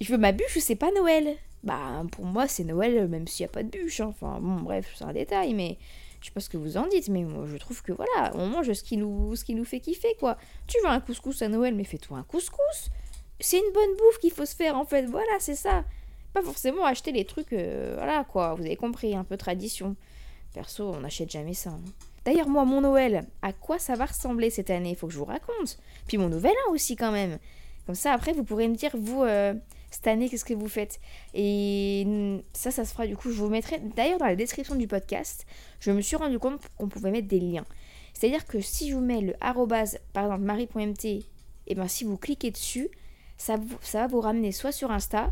Je 0.00 0.10
veux 0.10 0.18
ma 0.18 0.32
bûche 0.32 0.56
ou 0.56 0.60
c'est 0.60 0.76
pas 0.76 0.90
Noël? 0.92 1.36
Bah, 1.64 2.02
pour 2.12 2.24
moi, 2.24 2.48
c'est 2.48 2.64
Noël, 2.64 3.06
même 3.08 3.26
s'il 3.28 3.44
n'y 3.44 3.50
a 3.50 3.52
pas 3.52 3.62
de 3.62 3.68
bûche. 3.68 4.00
hein. 4.00 4.06
Enfin, 4.08 4.38
bon, 4.40 4.60
bref, 4.60 4.92
c'est 4.96 5.04
un 5.04 5.12
détail, 5.12 5.54
mais. 5.54 5.78
Je 6.20 6.26
sais 6.28 6.32
pas 6.32 6.40
ce 6.40 6.48
que 6.48 6.56
vous 6.56 6.76
en 6.76 6.86
dites, 6.86 7.08
mais 7.08 7.24
moi, 7.24 7.46
je 7.46 7.56
trouve 7.56 7.82
que 7.82 7.90
voilà, 7.90 8.30
on 8.36 8.46
mange 8.46 8.72
ce 8.72 8.84
qui 8.84 8.96
nous, 8.96 9.34
ce 9.34 9.44
qui 9.44 9.56
nous 9.56 9.64
fait 9.64 9.80
kiffer, 9.80 10.14
quoi. 10.20 10.36
Tu 10.68 10.78
veux 10.84 10.88
un 10.88 11.00
couscous 11.00 11.42
à 11.42 11.48
Noël, 11.48 11.74
mais 11.74 11.82
fais-toi 11.82 12.16
un 12.18 12.22
couscous. 12.22 12.90
C'est 13.40 13.58
une 13.58 13.72
bonne 13.74 13.96
bouffe 13.96 14.18
qu'il 14.20 14.30
faut 14.30 14.46
se 14.46 14.54
faire, 14.54 14.76
en 14.76 14.84
fait. 14.84 15.06
Voilà, 15.06 15.32
c'est 15.40 15.56
ça 15.56 15.84
pas 16.32 16.42
forcément 16.42 16.84
acheter 16.86 17.12
les 17.12 17.24
trucs, 17.26 17.52
euh, 17.52 17.92
voilà 17.96 18.24
quoi, 18.24 18.54
vous 18.54 18.62
avez 18.62 18.76
compris, 18.76 19.14
un 19.14 19.24
peu 19.24 19.36
tradition. 19.36 19.96
Perso, 20.54 20.88
on 20.88 21.00
n'achète 21.00 21.30
jamais 21.30 21.54
ça. 21.54 21.70
hein. 21.70 21.80
D'ailleurs, 22.24 22.48
moi, 22.48 22.64
mon 22.64 22.80
Noël, 22.80 23.26
à 23.42 23.52
quoi 23.52 23.78
ça 23.78 23.96
va 23.96 24.06
ressembler 24.06 24.48
cette 24.48 24.70
année? 24.70 24.94
Faut 24.94 25.08
que 25.08 25.12
je 25.12 25.18
vous 25.18 25.24
raconte. 25.24 25.78
Puis 26.06 26.18
mon 26.18 26.28
Nouvel 26.28 26.54
An 26.68 26.72
aussi, 26.72 26.94
quand 26.96 27.12
même. 27.12 27.38
Comme 27.84 27.94
ça, 27.96 28.12
après, 28.12 28.32
vous 28.32 28.44
pourrez 28.44 28.68
me 28.68 28.76
dire, 28.76 28.92
vous, 28.94 29.24
euh, 29.24 29.54
cette 29.92 30.06
année, 30.06 30.28
qu'est-ce 30.28 30.44
que 30.44 30.54
vous 30.54 30.68
faites? 30.68 31.00
Et 31.34 32.40
ça, 32.52 32.70
ça 32.70 32.84
se 32.84 32.92
fera 32.92 33.06
du 33.06 33.16
coup, 33.16 33.30
je 33.30 33.36
vous 33.36 33.48
mettrai. 33.48 33.78
D'ailleurs, 33.94 34.18
dans 34.18 34.26
la 34.26 34.36
description 34.36 34.74
du 34.74 34.88
podcast, 34.88 35.46
je 35.80 35.90
me 35.90 36.00
suis 36.00 36.16
rendu 36.16 36.38
compte 36.38 36.60
qu'on 36.78 36.88
pouvait 36.88 37.10
mettre 37.10 37.28
des 37.28 37.40
liens. 37.40 37.66
C'est-à-dire 38.14 38.46
que 38.46 38.60
si 38.60 38.88
je 38.88 38.94
vous 38.94 39.00
mets 39.00 39.20
le 39.20 39.34
arrobase, 39.40 39.98
par 40.12 40.24
exemple, 40.24 40.42
marie.mt, 40.42 41.04
et 41.66 41.74
ben 41.74 41.88
si 41.88 42.04
vous 42.04 42.16
cliquez 42.16 42.50
dessus, 42.50 42.88
ça, 43.36 43.56
ça 43.80 44.00
va 44.00 44.06
vous 44.06 44.20
ramener 44.20 44.50
soit 44.50 44.72
sur 44.72 44.90
Insta, 44.90 45.30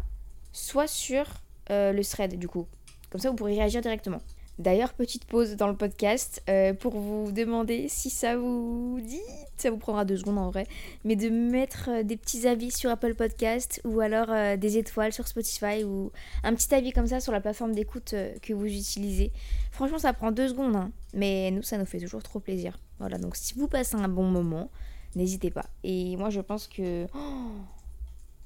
soit 0.53 0.87
sur 0.87 1.25
euh, 1.71 1.93
le 1.93 2.05
thread 2.05 2.39
du 2.39 2.49
coup. 2.49 2.67
Comme 3.11 3.21
ça, 3.21 3.31
vous 3.31 3.37
pourrez 3.37 3.55
réagir 3.55 3.81
directement. 3.81 4.21
D'ailleurs, 4.61 4.93
petite 4.93 5.25
pause 5.25 5.57
dans 5.57 5.69
le 5.69 5.75
podcast 5.75 6.43
euh, 6.51 6.75
pour 6.75 6.93
vous 6.93 7.33
demander 7.33 7.89
si 7.89 8.11
ça 8.11 8.37
vous 8.37 9.01
dit, 9.03 9.23
ça 9.57 9.71
vous 9.71 9.79
prendra 9.79 10.05
deux 10.05 10.19
secondes 10.19 10.37
en 10.37 10.51
vrai, 10.51 10.67
mais 11.03 11.17
de 11.17 11.31
mettre 11.31 11.89
euh, 11.89 12.03
des 12.03 12.19
petits 12.19 12.47
avis 12.47 12.71
sur 12.71 12.91
Apple 12.91 13.15
Podcast 13.15 13.81
ou 13.85 14.01
alors 14.01 14.27
euh, 14.29 14.59
des 14.59 14.77
étoiles 14.77 15.15
sur 15.15 15.27
Spotify 15.27 15.83
ou 15.83 16.13
un 16.45 16.55
petit 16.55 16.75
avis 16.75 16.93
comme 16.93 17.07
ça 17.07 17.21
sur 17.21 17.33
la 17.33 17.41
plateforme 17.41 17.75
d'écoute 17.75 18.15
que 18.43 18.53
vous 18.53 18.67
utilisez. 18.67 19.33
Franchement, 19.73 19.99
ça 19.99 20.13
prend 20.13 20.31
deux 20.31 20.49
secondes, 20.49 20.77
hein, 20.77 20.91
mais 21.15 21.51
nous, 21.53 21.63
ça 21.63 21.79
nous 21.79 21.87
fait 21.87 21.99
toujours 21.99 22.23
trop 22.23 22.39
plaisir. 22.39 22.79
Voilà, 22.99 23.17
donc 23.17 23.37
si 23.37 23.55
vous 23.55 23.67
passez 23.67 23.97
un 23.97 24.09
bon 24.09 24.25
moment, 24.25 24.69
n'hésitez 25.17 25.51
pas. 25.51 25.65
Et 25.85 26.19
moi, 26.19 26.29
je 26.29 26.43
pense 26.43 26.69
que 26.69 27.07
oh, 27.15 27.53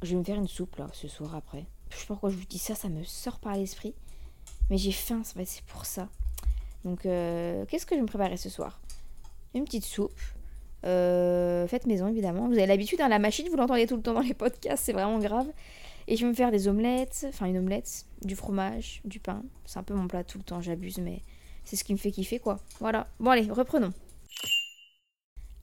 je 0.03 0.11
vais 0.11 0.17
me 0.17 0.23
faire 0.23 0.37
une 0.37 0.47
soupe 0.47 0.77
là 0.77 0.87
ce 0.93 1.09
soir 1.09 1.35
après. 1.35 1.65
Je 1.91 1.97
sais 1.97 2.07
pas 2.07 2.15
pourquoi 2.15 2.31
je 2.31 2.37
vous 2.37 2.47
dis 2.49 2.59
ça, 2.59 2.77
ça 2.77 2.89
me 2.89 3.03
sort 3.03 3.41
par 3.41 3.57
l'esprit. 3.57 3.97
Mais 4.71 4.79
j'ai 4.79 4.93
faim, 4.93 5.23
c'est 5.25 5.63
pour 5.65 5.85
ça. 5.85 6.09
Donc, 6.85 7.07
euh, 7.07 7.65
qu'est-ce 7.67 7.87
que 7.87 7.95
je 7.95 7.97
vais 7.97 8.03
me 8.03 8.07
préparer 8.09 8.37
ce 8.37 8.49
soir? 8.49 8.81
Une 9.55 9.65
petite 9.65 9.85
soupe. 9.85 10.21
Euh, 10.85 11.67
faites 11.67 11.87
maison, 11.87 12.09
évidemment. 12.09 12.47
Vous 12.47 12.55
avez 12.55 12.67
l'habitude, 12.67 13.01
hein, 13.01 13.09
la 13.09 13.19
machine, 13.19 13.49
vous 13.49 13.57
l'entendez 13.57 13.87
tout 13.87 13.97
le 13.97 14.03
temps 14.03 14.15
dans 14.15 14.21
les 14.21 14.35
podcasts, 14.35 14.85
c'est 14.85 14.93
vraiment 14.93 15.19
grave. 15.19 15.47
Et 16.07 16.17
je 16.17 16.25
vais 16.25 16.31
me 16.31 16.35
faire 16.35 16.51
des 16.51 16.69
omelettes, 16.69 17.27
enfin 17.29 17.47
une 17.47 17.57
omelette, 17.57 18.05
du 18.23 18.37
fromage, 18.37 19.01
du 19.05 19.21
pain. 19.21 19.43
C'est 19.65 19.79
un 19.79 19.83
peu 19.83 19.95
mon 19.95 20.07
plat 20.07 20.25
tout 20.25 20.37
le 20.37 20.45
temps, 20.45 20.61
j'abuse, 20.61 20.99
mais 20.99 21.23
c'est 21.65 21.77
ce 21.77 21.85
qui 21.85 21.95
me 21.95 21.99
fait 21.99 22.11
kiffer, 22.11 22.39
quoi. 22.39 22.59
Voilà. 22.81 23.07
Bon, 23.21 23.31
allez, 23.31 23.51
reprenons. 23.51 23.93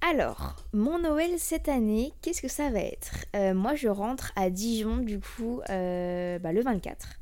Alors, 0.10 0.56
mon 0.74 0.98
Noël 0.98 1.38
cette 1.38 1.70
année, 1.70 2.12
qu'est-ce 2.24 2.42
que 2.42 2.48
ça 2.48 2.72
va 2.72 2.80
être? 2.80 3.26
Euh, 3.36 3.54
Moi, 3.54 3.76
je 3.76 3.88
rentre 3.88 4.32
à 4.36 4.50
Dijon, 4.50 4.98
du 4.98 5.20
coup, 5.20 5.62
bah, 5.68 6.52
le 6.52 6.62
24. 6.64 7.20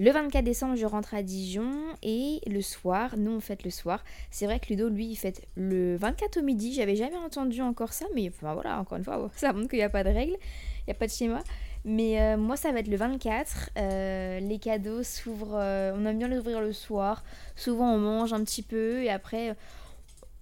Le 0.00 0.12
24 0.12 0.42
décembre, 0.42 0.76
je 0.76 0.86
rentre 0.86 1.12
à 1.12 1.22
Dijon 1.22 1.72
et 2.02 2.40
le 2.46 2.62
soir, 2.62 3.18
nous 3.18 3.32
on 3.32 3.40
fête 3.40 3.64
le 3.64 3.70
soir. 3.70 4.02
C'est 4.30 4.46
vrai 4.46 4.58
que 4.58 4.68
Ludo, 4.68 4.88
lui, 4.88 5.08
il 5.08 5.14
fête 5.14 5.46
le 5.56 5.94
24 5.96 6.38
au 6.38 6.42
midi. 6.42 6.72
J'avais 6.72 6.96
jamais 6.96 7.18
entendu 7.18 7.60
encore 7.60 7.92
ça, 7.92 8.06
mais 8.14 8.32
voilà, 8.40 8.80
encore 8.80 8.96
une 8.96 9.04
fois, 9.04 9.30
ça 9.36 9.52
montre 9.52 9.68
qu'il 9.68 9.78
n'y 9.78 9.84
a 9.84 9.90
pas 9.90 10.02
de 10.02 10.08
règle, 10.08 10.32
il 10.32 10.84
n'y 10.88 10.92
a 10.92 10.94
pas 10.94 11.06
de 11.06 11.12
schéma. 11.12 11.40
Mais 11.84 12.18
euh, 12.18 12.38
moi, 12.38 12.56
ça 12.56 12.72
va 12.72 12.78
être 12.78 12.88
le 12.88 12.96
24. 12.96 13.68
euh, 13.76 14.40
les 14.40 14.58
cadeaux 14.58 15.02
s'ouvrent, 15.02 15.58
euh, 15.60 15.92
on 15.94 16.06
aime 16.06 16.16
bien 16.16 16.28
les 16.28 16.38
ouvrir 16.38 16.62
le 16.62 16.72
soir. 16.72 17.22
Souvent, 17.54 17.92
on 17.92 17.98
mange 17.98 18.32
un 18.32 18.42
petit 18.42 18.62
peu 18.62 19.02
et 19.02 19.10
après, 19.10 19.54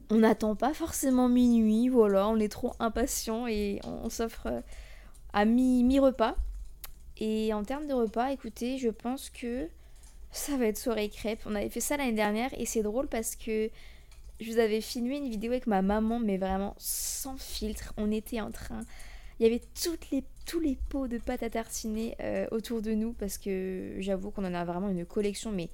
on 0.09 0.18
n'attend 0.18 0.55
pas 0.55 0.73
forcément 0.73 1.29
minuit. 1.29 1.88
Voilà, 1.88 2.29
on 2.29 2.37
est 2.37 2.49
trop 2.49 2.75
impatient 2.79 3.49
et 3.49 3.81
on, 3.85 4.09
s'offre 4.09 4.62
à 5.33 5.44
mi- 5.44 5.83
mi-repas. 5.83 6.37
Et 7.18 7.52
en 7.52 7.64
termes 7.64 7.87
de 7.87 7.94
repas, 7.94 8.31
écoutez, 8.31 8.78
je 8.78 8.88
pense 8.88 9.31
que 9.31 9.68
ça 10.31 10.57
va 10.57 10.66
être 10.66 10.78
soirée 10.78 11.09
crêpes. 11.09 11.40
On 11.46 11.54
avait 11.54 11.68
fait 11.68 11.81
ça 11.81 11.96
l'année 11.96 12.12
dernière 12.12 12.50
et 12.59 12.66
c'est 12.66 12.83
drôle 12.83 13.09
parce 13.09 13.35
que 13.35 13.70
je 14.40 14.52
vous 14.52 14.59
avais 14.59 14.81
filmé 14.81 15.16
une 15.16 15.28
vidéo 15.28 15.50
avec 15.50 15.66
ma 15.66 15.83
maman, 15.83 16.20
mais 16.20 16.37
vraiment 16.37 16.74
sans 16.78 17.37
filtre. 17.38 17.92
On 17.96 18.12
était 18.12 18.40
en 18.40 18.52
train. 18.52 18.81
Il 19.38 19.44
y 19.44 19.46
avait 19.46 19.62
toutes 19.83 20.11
les, 20.11 20.24
tous 20.46 20.61
les 20.61 20.76
pots 20.88 21.09
de 21.09 21.18
pâte 21.18 21.42
à 21.42 21.50
tartiner 21.50 22.16
euh, 22.20 22.46
autour 22.50 22.83
de 22.83 22.92
nous 22.92 23.12
parce 23.12 23.38
que 23.38 23.94
j'avoue 23.98 24.31
qu'on 24.31 24.44
en 24.44 24.54
a 24.54 24.64
vraiment 24.64 24.88
une 24.88 25.04
collection, 25.04 25.50
mais 25.50 25.70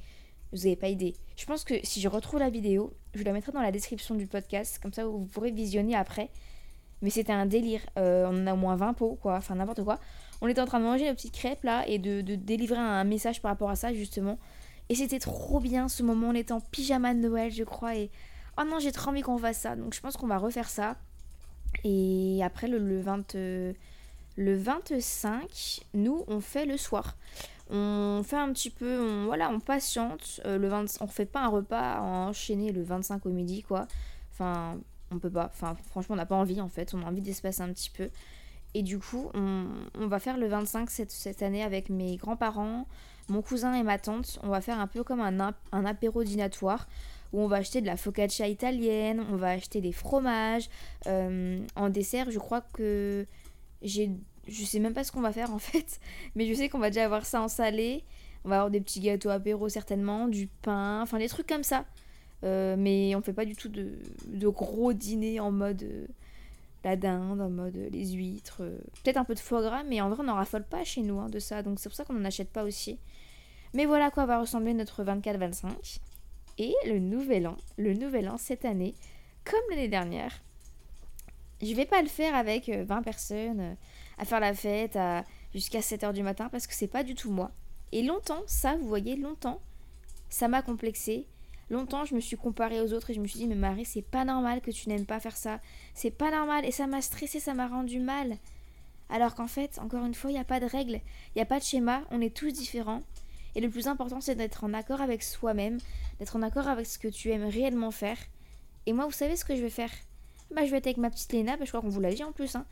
vous 0.52 0.59
n'avez 0.59 0.76
pas 0.76 0.88
idée. 0.88 1.14
Je 1.37 1.44
pense 1.46 1.64
que 1.64 1.74
si 1.83 2.00
je 2.00 2.09
retrouve 2.09 2.40
la 2.40 2.50
vidéo, 2.50 2.92
je 3.14 3.22
la 3.22 3.33
mettrai 3.33 3.52
dans 3.52 3.62
la 3.62 3.72
description 3.72 4.14
du 4.14 4.26
podcast, 4.26 4.78
comme 4.83 4.92
ça 4.92 5.07
vous 5.07 5.24
pourrez 5.26 5.50
visionner 5.50 5.94
après. 5.94 6.30
Mais 7.04 7.10
c'était 7.10 7.34
un 7.34 7.44
délire. 7.44 7.82
Euh, 7.98 8.26
on 8.30 8.42
en 8.42 8.46
a 8.46 8.54
au 8.54 8.56
moins 8.56 8.76
20 8.76 8.94
pots, 8.94 9.18
quoi, 9.20 9.36
enfin 9.36 9.56
n'importe 9.56 9.84
quoi. 9.84 9.98
On 10.40 10.48
était 10.48 10.62
en 10.62 10.64
train 10.64 10.80
de 10.80 10.84
manger 10.84 11.06
nos 11.06 11.14
petites 11.14 11.34
crêpes 11.34 11.62
là 11.62 11.86
et 11.86 11.98
de, 11.98 12.22
délivrer 12.22 12.78
un 12.78 13.04
message 13.04 13.42
par 13.42 13.50
rapport 13.50 13.68
à 13.68 13.76
ça 13.76 13.92
justement. 13.92 14.38
Et 14.88 14.94
c'était 14.94 15.18
trop 15.18 15.60
bien 15.60 15.88
ce 15.88 16.02
moment. 16.02 16.28
On 16.30 16.34
était 16.34 16.52
en 16.52 16.60
pyjama 16.60 17.12
de 17.12 17.20
Noël, 17.20 17.52
je 17.52 17.62
crois. 17.62 17.94
Et 17.94 18.10
oh 18.58 18.62
non, 18.64 18.78
j'ai 18.78 18.90
trop 18.90 19.10
envie 19.10 19.20
qu'on 19.20 19.36
fasse 19.36 19.58
ça. 19.58 19.76
Donc 19.76 19.92
je 19.92 20.00
pense 20.00 20.16
qu'on 20.16 20.26
va 20.26 20.38
refaire 20.38 20.70
ça. 20.70 20.96
Et 21.84 22.40
après 22.42 22.68
le, 22.68 22.78
le 22.78 23.02
20, 23.02 23.34
euh, 23.34 23.74
le 24.36 24.56
25, 24.56 25.82
nous 25.92 26.24
on 26.26 26.40
fait 26.40 26.64
le 26.64 26.78
soir. 26.78 27.18
On 27.68 28.22
fait 28.24 28.36
un 28.36 28.50
petit 28.54 28.70
peu, 28.70 29.24
voilà, 29.26 29.50
on 29.50 29.60
patiente. 29.60 30.40
Euh, 30.46 30.56
le 30.56 30.68
20, 30.68 31.02
on 31.02 31.06
refait 31.06 31.26
pas 31.26 31.42
un 31.42 31.48
repas 31.48 32.00
enchaîné 32.00 32.72
le 32.72 32.82
25 32.82 33.26
au 33.26 33.30
midi 33.30 33.62
quoi. 33.62 33.86
Enfin, 34.32 34.78
on 35.14 35.18
peut 35.18 35.31
pas. 35.31 35.50
Enfin, 35.53 35.77
franchement, 35.90 36.14
on 36.14 36.16
n'a 36.16 36.27
pas 36.27 36.37
envie 36.37 36.61
en 36.61 36.68
fait. 36.68 36.94
On 36.94 37.03
a 37.03 37.07
envie 37.07 37.22
d'espacer 37.22 37.62
un 37.62 37.72
petit 37.72 37.90
peu. 37.90 38.11
Et 38.74 38.83
du 38.83 38.98
coup, 38.98 39.31
on, 39.35 39.68
va 40.09 40.18
faire 40.18 40.37
le 40.37 40.48
25 40.48 40.90
cette, 40.90 41.12
cette 41.12 41.42
année 41.42 41.62
avec 41.62 41.90
mes 41.90 42.16
grands-parents, 42.16 42.88
mon 43.29 43.40
cousin 43.40 43.72
et 43.74 43.85
ma 43.85 43.98
tante. 43.98 44.40
On 44.42 44.48
va 44.48 44.61
faire 44.61 44.81
un 44.81 44.88
peu 44.88 45.05
comme 45.05 45.20
un, 45.20 45.55
un 45.70 45.85
apéro 45.85 46.24
dînatoire 46.24 46.88
où 47.33 47.40
on 47.40 47.46
va 47.46 47.57
acheter 47.57 47.81
de 47.81 47.87
la 47.87 47.96
focaccia 47.96 48.46
italienne, 48.46 49.24
on 49.31 49.37
va 49.37 49.50
acheter 49.50 49.81
des 49.81 49.92
fromages. 49.92 50.68
Euh, 51.07 51.59
en 51.74 51.88
dessert, 51.88 52.31
je 52.31 52.38
crois 52.38 52.61
que 52.61 53.27
j'ai. 53.83 54.11
Je 54.46 54.64
sais 54.64 54.79
même 54.79 54.92
pas 54.92 55.05
ce 55.05 55.12
qu'on 55.12 55.22
va 55.22 55.33
faire 55.33 55.53
en 55.53 55.59
fait, 55.59 56.00
mais 56.35 56.46
je 56.46 56.55
sais 56.55 56.68
qu'on 56.68 56.79
va 56.79 56.90
déjà 56.90 57.05
avoir 57.05 57.27
ça 57.27 57.42
en 57.42 57.48
salé. 57.48 58.05
On 58.44 58.50
va 58.50 58.57
avoir 58.57 58.70
des 58.70 58.81
petits 58.81 59.00
gâteaux 59.00 59.31
apéro 59.31 59.68
certainement, 59.68 60.29
du 60.29 60.48
pain, 60.48 61.00
enfin 61.00 61.18
des 61.18 61.29
trucs 61.29 61.46
comme 61.46 61.62
ça. 61.62 61.87
Euh, 62.44 62.76
mais 62.78 63.14
on 63.14 63.22
fait 63.22 63.33
pas 63.33 63.44
du 63.44 63.57
tout 63.57 63.68
de, 63.68 64.48
gros 64.48 64.92
dîners 64.92 65.40
en 65.40 65.50
mode 65.50 65.83
euh, 65.83 66.07
la 66.85 66.96
dinde, 66.96 67.40
en 67.40 67.50
mode 67.50 67.76
euh, 67.76 67.88
les 67.90 68.12
huîtres. 68.12 68.62
Peut-être 69.02 69.16
un 69.16 69.24
peu 69.24 69.35
de 69.35 69.40
foie 69.40 69.62
gras, 69.62 69.83
mais 69.85 70.00
en 70.00 70.11
vrai 70.11 70.18
on 70.20 70.24
n'en 70.24 70.35
raffole 70.35 70.64
pas 70.64 70.85
chez 70.85 71.00
nous 71.02 71.18
hein, 71.18 71.28
de 71.28 71.38
ça, 71.38 71.62
donc 71.62 71.78
c'est 71.80 71.88
pour 71.88 71.96
ça 71.96 72.04
qu'on 72.04 72.14
n'en 72.14 72.24
achète 72.24 72.50
pas 72.50 72.64
aussi. 72.64 72.98
Mais 73.72 73.87
voilà 73.87 74.07
à 74.07 74.11
quoi 74.11 74.26
va 74.26 74.40
ressembler 74.40 74.74
notre 74.74 75.02
24-25. 75.02 76.00
Et 76.59 76.74
le 76.87 76.98
nouvel 76.98 77.48
an, 77.48 77.57
le 77.76 77.94
nouvel 77.94 78.28
an 78.28 78.37
cette 78.37 78.64
année, 78.64 78.94
comme 79.44 79.61
l'année 79.70 79.88
dernière, 79.88 80.42
je 81.61 81.74
vais 81.74 81.87
pas 81.87 82.02
le 82.02 82.09
faire 82.09 82.35
avec 82.35 82.68
euh, 82.68 82.85
20 82.85 83.02
personnes 83.02 83.76
à 84.18 84.24
faire 84.24 84.40
la 84.40 84.54
fête 84.54 84.96
à 84.96 85.24
jusqu'à 85.52 85.80
7h 85.80 86.12
du 86.12 86.22
matin 86.22 86.48
parce 86.50 86.66
que 86.66 86.74
c'est 86.74 86.88
pas 86.88 87.02
du 87.02 87.14
tout 87.14 87.30
moi. 87.30 87.50
Et 87.92 88.02
longtemps, 88.02 88.42
ça, 88.46 88.76
vous 88.76 88.87
voyez, 88.87 89.16
longtemps, 89.16 89.61
ça 90.28 90.48
m'a 90.48 90.62
complexé. 90.62 91.26
Longtemps, 91.70 92.05
je 92.05 92.14
me 92.14 92.20
suis 92.20 92.37
comparée 92.37 92.81
aux 92.81 92.92
autres 92.92 93.11
et 93.11 93.14
je 93.14 93.20
me 93.20 93.27
suis 93.27 93.38
dit, 93.38 93.46
mais 93.46 93.55
Marie, 93.55 93.85
c'est 93.85 94.03
pas 94.03 94.24
normal 94.24 94.61
que 94.61 94.70
tu 94.70 94.88
n'aimes 94.88 95.07
pas 95.07 95.20
faire 95.20 95.37
ça. 95.37 95.61
C'est 95.94 96.11
pas 96.11 96.31
normal. 96.31 96.64
Et 96.64 96.70
ça 96.70 96.87
m'a 96.87 97.00
stressé, 97.00 97.40
ça 97.40 97.55
m'a 97.55 97.66
rendu 97.66 98.00
mal. 98.00 98.37
Alors 99.09 99.35
qu'en 99.35 99.46
fait, 99.46 99.79
encore 99.79 100.05
une 100.05 100.14
fois, 100.14 100.31
il 100.31 100.35
n'y 100.35 100.40
a 100.40 100.44
pas 100.44 100.61
de 100.61 100.66
règles, 100.66 101.00
il 101.35 101.37
n'y 101.37 101.42
a 101.42 101.46
pas 101.46 101.59
de 101.59 101.64
schéma, 101.64 102.03
on 102.11 102.20
est 102.20 102.35
tous 102.35 102.53
différents. 102.53 103.03
Et 103.55 103.61
le 103.61 103.70
plus 103.70 103.87
important, 103.87 104.20
c'est 104.20 104.35
d'être 104.35 104.64
en 104.64 104.74
accord 104.74 105.00
avec 105.00 105.22
soi-même, 105.22 105.79
d'être 106.18 106.37
en 106.37 106.42
accord 106.42 106.68
avec 106.68 106.87
ce 106.87 106.98
que 106.98 107.09
tu 107.09 107.31
aimes 107.31 107.46
réellement 107.46 107.90
faire. 107.90 108.18
Et 108.87 108.92
moi, 108.92 109.07
vous 109.07 109.12
savez 109.12 109.37
ce 109.37 109.44
que 109.44 109.55
je 109.55 109.62
vais 109.62 109.70
faire? 109.70 109.90
Bah, 110.55 110.64
je 110.64 110.70
vais 110.70 110.79
être 110.79 110.87
avec 110.87 110.96
ma 110.96 111.11
petite 111.11 111.33
Léna, 111.33 111.57
bah, 111.57 111.64
je 111.64 111.70
crois 111.70 111.81
qu'on 111.81 111.88
vous 111.88 112.00
l'a 112.00 112.12
dit 112.12 112.24
en 112.24 112.33
plus. 112.33 112.57
Hein. 112.57 112.66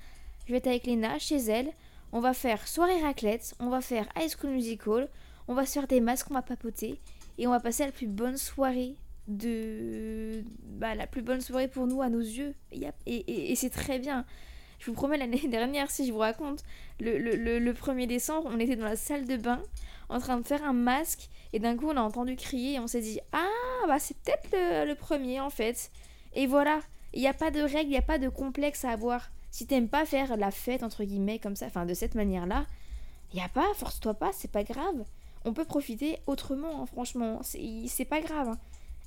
Je 0.47 0.53
vais 0.53 0.59
être 0.59 0.67
avec 0.67 0.87
Léna 0.87 1.19
chez 1.19 1.37
elle. 1.37 1.73
On 2.13 2.21
va 2.21 2.35
faire 2.35 2.69
soirée 2.69 3.01
raclette, 3.01 3.55
on 3.59 3.71
va 3.71 3.81
faire 3.81 4.07
High 4.17 4.31
School 4.31 4.51
Musical, 4.51 5.09
on 5.49 5.55
va 5.55 5.65
se 5.65 5.73
faire 5.73 5.87
des 5.87 6.01
masques, 6.01 6.27
on 6.31 6.35
va 6.35 6.43
papoter. 6.43 7.01
Et 7.39 7.47
on 7.47 7.51
va 7.51 7.61
passer 7.61 7.85
la 7.87 7.93
plus 7.93 8.07
bonne 8.07 8.37
soirée 8.37 8.97
de. 9.29 10.43
Bah, 10.65 10.95
la 10.95 11.07
plus 11.07 11.23
bonne 11.23 11.41
soirée 11.41 11.69
pour 11.69 11.87
nous, 11.87 12.03
à 12.03 12.09
nos 12.09 12.21
yeux. 12.21 12.55
Et, 12.73 12.87
et- 13.07 13.53
et- 13.53 13.57
c'est 13.57 13.71
très 13.71 13.99
bien. 13.99 14.25
Je 14.79 14.87
vous 14.87 14.95
promets, 14.95 15.17
l'année 15.17 15.39
dernière, 15.49 15.91
si 15.91 16.07
je 16.07 16.13
vous 16.13 16.19
raconte, 16.19 16.65
le, 17.01 17.19
le, 17.19 17.59
le, 17.59 17.73
1er 17.73 18.07
décembre, 18.07 18.51
on 18.53 18.59
était 18.59 18.77
dans 18.77 18.85
la 18.85 18.97
salle 18.97 19.27
de 19.27 19.37
bain 19.37 19.63
en 20.09 20.19
train 20.19 20.39
de 20.39 20.47
faire 20.47 20.63
un 20.65 20.73
masque 20.75 21.29
et 21.53 21.59
d'un 21.59 21.77
coup 21.77 21.87
on 21.89 21.97
a 21.97 22.01
entendu 22.03 22.37
crier 22.37 22.75
et 22.75 22.79
on 22.81 22.87
s'est 22.87 23.01
dit 23.01 23.19
Ah, 23.33 23.49
bah 23.87 23.99
c'est 23.99 24.17
peut-être 24.19 24.49
le, 24.53 24.87
le, 24.89 24.95
premier 24.95 25.41
en 25.41 25.51
fait. 25.51 25.91
Et 26.35 26.47
voilà, 26.47 26.81
il 27.15 27.21
n'y 27.21 27.29
a 27.29 27.35
pas 27.35 27.51
de 27.51 27.61
règle, 27.61 27.87
il 27.87 27.91
n'y 27.91 27.97
a 27.97 28.03
pas 28.03 28.19
de 28.19 28.29
complexe 28.29 28.85
à 28.85 28.91
avoir. 28.91 29.31
Si 29.51 29.67
t'aimes 29.67 29.89
pas 29.89 30.05
faire 30.07 30.37
la 30.37 30.51
fête, 30.51 30.83
entre 30.83 31.05
guillemets, 31.05 31.39
comme 31.39 31.57
ça, 31.57 31.67
enfin 31.67 31.87
de 31.87 31.95
cette 31.95 32.15
manière-là, 32.15 32.67
il 33.33 33.37
n'y 33.37 33.43
a 33.43 33.49
pas, 33.49 33.67
force-toi 33.75 34.15
pas, 34.15 34.31
c'est 34.33 34.51
pas 34.51 34.65
grave. 34.65 35.05
On 35.45 35.53
peut 35.53 35.65
profiter 35.65 36.19
autrement, 36.27 36.83
hein, 36.83 36.87
franchement, 36.87 37.41
c'est 37.43 38.05
pas 38.05 38.21
grave. 38.21 38.49
Hein. 38.51 38.59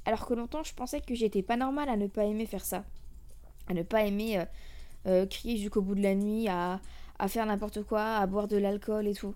Alors 0.05 0.25
que 0.25 0.33
longtemps, 0.33 0.63
je 0.63 0.73
pensais 0.73 1.01
que 1.01 1.15
j'étais 1.15 1.41
pas 1.41 1.57
normale 1.57 1.89
à 1.89 1.97
ne 1.97 2.07
pas 2.07 2.25
aimer 2.25 2.45
faire 2.45 2.65
ça. 2.65 2.83
À 3.67 3.73
ne 3.73 3.83
pas 3.83 4.03
aimer 4.03 4.39
euh, 4.39 4.45
euh, 5.07 5.25
crier 5.25 5.57
jusqu'au 5.57 5.81
bout 5.81 5.95
de 5.95 6.03
la 6.03 6.13
nuit, 6.13 6.47
à, 6.47 6.79
à 7.19 7.27
faire 7.27 7.45
n'importe 7.45 7.83
quoi, 7.83 8.17
à 8.17 8.27
boire 8.27 8.47
de 8.47 8.57
l'alcool 8.57 9.07
et 9.07 9.13
tout. 9.13 9.33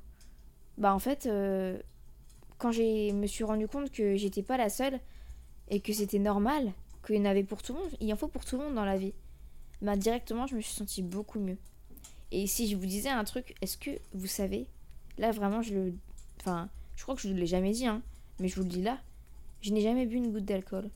Bah 0.77 0.93
en 0.93 0.99
fait, 0.99 1.25
euh, 1.25 1.79
quand 2.57 2.71
je 2.71 3.11
me 3.11 3.27
suis 3.27 3.43
rendu 3.43 3.67
compte 3.67 3.91
que 3.91 4.15
j'étais 4.15 4.43
pas 4.43 4.57
la 4.57 4.69
seule 4.69 4.99
et 5.69 5.79
que 5.79 5.93
c'était 5.93 6.19
normal, 6.19 6.73
qu'il 7.05 7.15
y 7.15 7.19
en 7.19 7.25
avait 7.25 7.43
pour 7.43 7.63
tout 7.63 7.73
le 7.73 7.79
monde, 7.79 7.91
il 7.99 8.13
en 8.13 8.15
faut 8.15 8.27
pour 8.27 8.45
tout 8.45 8.57
le 8.57 8.65
monde 8.65 8.75
dans 8.75 8.85
la 8.85 8.97
vie, 8.97 9.13
bah 9.81 9.95
directement 9.95 10.47
je 10.47 10.55
me 10.55 10.61
suis 10.61 10.73
sentie 10.73 11.01
beaucoup 11.01 11.39
mieux. 11.39 11.57
Et 12.31 12.45
si 12.47 12.69
je 12.69 12.75
vous 12.75 12.85
disais 12.85 13.09
un 13.09 13.23
truc, 13.23 13.55
est-ce 13.61 13.77
que 13.77 13.91
vous 14.13 14.27
savez, 14.27 14.67
là 15.17 15.31
vraiment 15.31 15.61
je 15.61 15.73
le... 15.73 15.93
Enfin, 16.39 16.69
je 16.99 17.03
crois 17.03 17.15
que 17.15 17.21
je 17.21 17.29
ne 17.29 17.39
l'ai 17.39 17.47
jamais 17.47 17.71
dit, 17.71 17.87
hein, 17.87 18.01
mais 18.41 18.49
je 18.49 18.55
vous 18.57 18.63
le 18.63 18.67
dis 18.67 18.81
là, 18.81 18.99
je 19.61 19.71
n'ai 19.71 19.79
jamais 19.79 20.05
bu 20.05 20.17
une 20.17 20.33
goutte 20.33 20.43
d'alcool. 20.43 20.89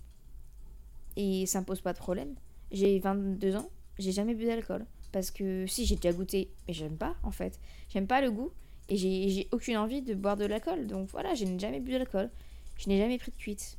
Et 1.16 1.46
ça 1.46 1.62
me 1.62 1.66
pose 1.66 1.80
pas 1.80 1.94
de 1.94 1.98
problème. 1.98 2.36
J'ai 2.74 3.00
22 3.00 3.56
ans, 3.56 3.70
j'ai 3.98 4.12
jamais 4.12 4.34
bu 4.34 4.44
d'alcool. 4.44 4.86
Parce 5.14 5.32
que 5.32 5.66
si 5.66 5.86
j'ai 5.86 5.96
déjà 5.96 6.12
goûté, 6.12 6.50
mais 6.68 6.74
j'aime 6.74 6.98
pas 6.98 7.16
en 7.24 7.32
fait. 7.32 7.58
J'aime 7.88 8.06
pas 8.06 8.20
le 8.20 8.32
goût 8.32 8.52
et 8.90 8.98
j'ai 8.98 9.48
aucune 9.54 9.78
envie 9.78 10.02
de 10.02 10.14
boire 10.14 10.36
de 10.36 10.44
l'alcool. 10.44 10.88
Donc 10.88 11.08
voilà, 11.08 11.36
je 11.36 11.46
n'ai 11.46 11.58
jamais 11.58 11.80
bu 11.80 11.94
d'alcool. 11.94 12.30
Je 12.76 12.90
n'ai 12.90 12.98
jamais 12.98 13.18
pris 13.18 13.32
de 13.32 13.38
cuite. 13.38 13.78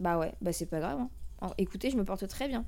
Bah 0.00 0.16
ouais, 0.16 0.32
bah 0.40 0.54
c'est 0.54 0.64
pas 0.64 0.78
grave. 0.80 1.06
Hein. 1.42 1.52
écoutez, 1.58 1.90
je 1.90 1.98
me 1.98 2.06
porte 2.06 2.26
très 2.26 2.48
bien. 2.48 2.64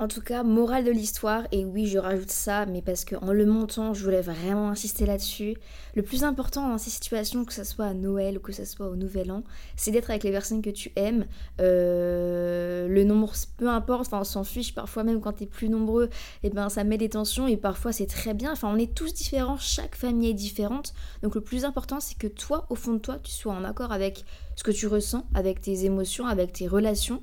En 0.00 0.06
tout 0.06 0.20
cas, 0.20 0.44
morale 0.44 0.84
de 0.84 0.92
l'histoire, 0.92 1.48
et 1.50 1.64
oui, 1.64 1.88
je 1.88 1.98
rajoute 1.98 2.30
ça, 2.30 2.66
mais 2.66 2.82
parce 2.82 3.04
qu'en 3.04 3.32
le 3.32 3.44
montant, 3.46 3.94
je 3.94 4.04
voulais 4.04 4.20
vraiment 4.20 4.68
insister 4.68 5.06
là-dessus. 5.06 5.56
Le 5.96 6.02
plus 6.04 6.22
important 6.22 6.68
dans 6.68 6.78
ces 6.78 6.90
situations, 6.90 7.44
que 7.44 7.52
ce 7.52 7.64
soit 7.64 7.86
à 7.86 7.94
Noël 7.94 8.36
ou 8.36 8.40
que 8.40 8.52
ce 8.52 8.64
soit 8.64 8.86
au 8.86 8.94
Nouvel 8.94 9.32
An, 9.32 9.42
c'est 9.74 9.90
d'être 9.90 10.10
avec 10.10 10.22
les 10.22 10.30
personnes 10.30 10.62
que 10.62 10.70
tu 10.70 10.92
aimes. 10.94 11.26
Euh, 11.60 12.86
le 12.86 13.02
nombre, 13.02 13.32
peu 13.56 13.68
importe, 13.68 14.06
enfin, 14.06 14.20
on 14.20 14.24
s'en 14.24 14.44
fiche. 14.44 14.72
Parfois, 14.72 15.02
même 15.02 15.20
quand 15.20 15.32
tu 15.32 15.42
es 15.42 15.46
plus 15.46 15.68
nombreux, 15.68 16.04
et 16.44 16.46
eh 16.46 16.50
ben, 16.50 16.68
ça 16.68 16.84
met 16.84 16.96
des 16.96 17.08
tensions, 17.08 17.48
et 17.48 17.56
parfois, 17.56 17.90
c'est 17.90 18.06
très 18.06 18.34
bien. 18.34 18.52
Enfin, 18.52 18.70
on 18.72 18.78
est 18.78 18.94
tous 18.94 19.12
différents, 19.12 19.56
chaque 19.58 19.96
famille 19.96 20.30
est 20.30 20.34
différente. 20.34 20.94
Donc, 21.24 21.34
le 21.34 21.40
plus 21.40 21.64
important, 21.64 21.98
c'est 21.98 22.16
que 22.16 22.28
toi, 22.28 22.66
au 22.70 22.76
fond 22.76 22.92
de 22.92 22.98
toi, 22.98 23.18
tu 23.20 23.32
sois 23.32 23.52
en 23.52 23.64
accord 23.64 23.90
avec 23.90 24.24
ce 24.54 24.62
que 24.62 24.70
tu 24.70 24.86
ressens, 24.86 25.26
avec 25.34 25.60
tes 25.60 25.86
émotions, 25.86 26.26
avec 26.26 26.52
tes 26.52 26.68
relations 26.68 27.20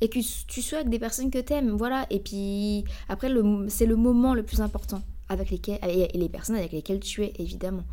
et 0.00 0.08
que 0.08 0.18
tu 0.46 0.62
sois 0.62 0.78
avec 0.78 0.90
des 0.90 0.98
personnes 0.98 1.30
que 1.30 1.38
t'aimes, 1.38 1.70
voilà. 1.70 2.06
Et 2.10 2.20
puis 2.20 2.84
après, 3.08 3.30
c'est 3.68 3.86
le 3.86 3.96
moment 3.96 4.34
le 4.34 4.42
plus 4.42 4.60
important 4.60 5.02
avec 5.28 5.50
lesquels, 5.50 5.78
et 5.82 6.08
les 6.16 6.28
personnes 6.28 6.56
avec 6.56 6.72
lesquelles 6.72 7.00
tu 7.00 7.22
es, 7.22 7.32
évidemment. 7.38 7.84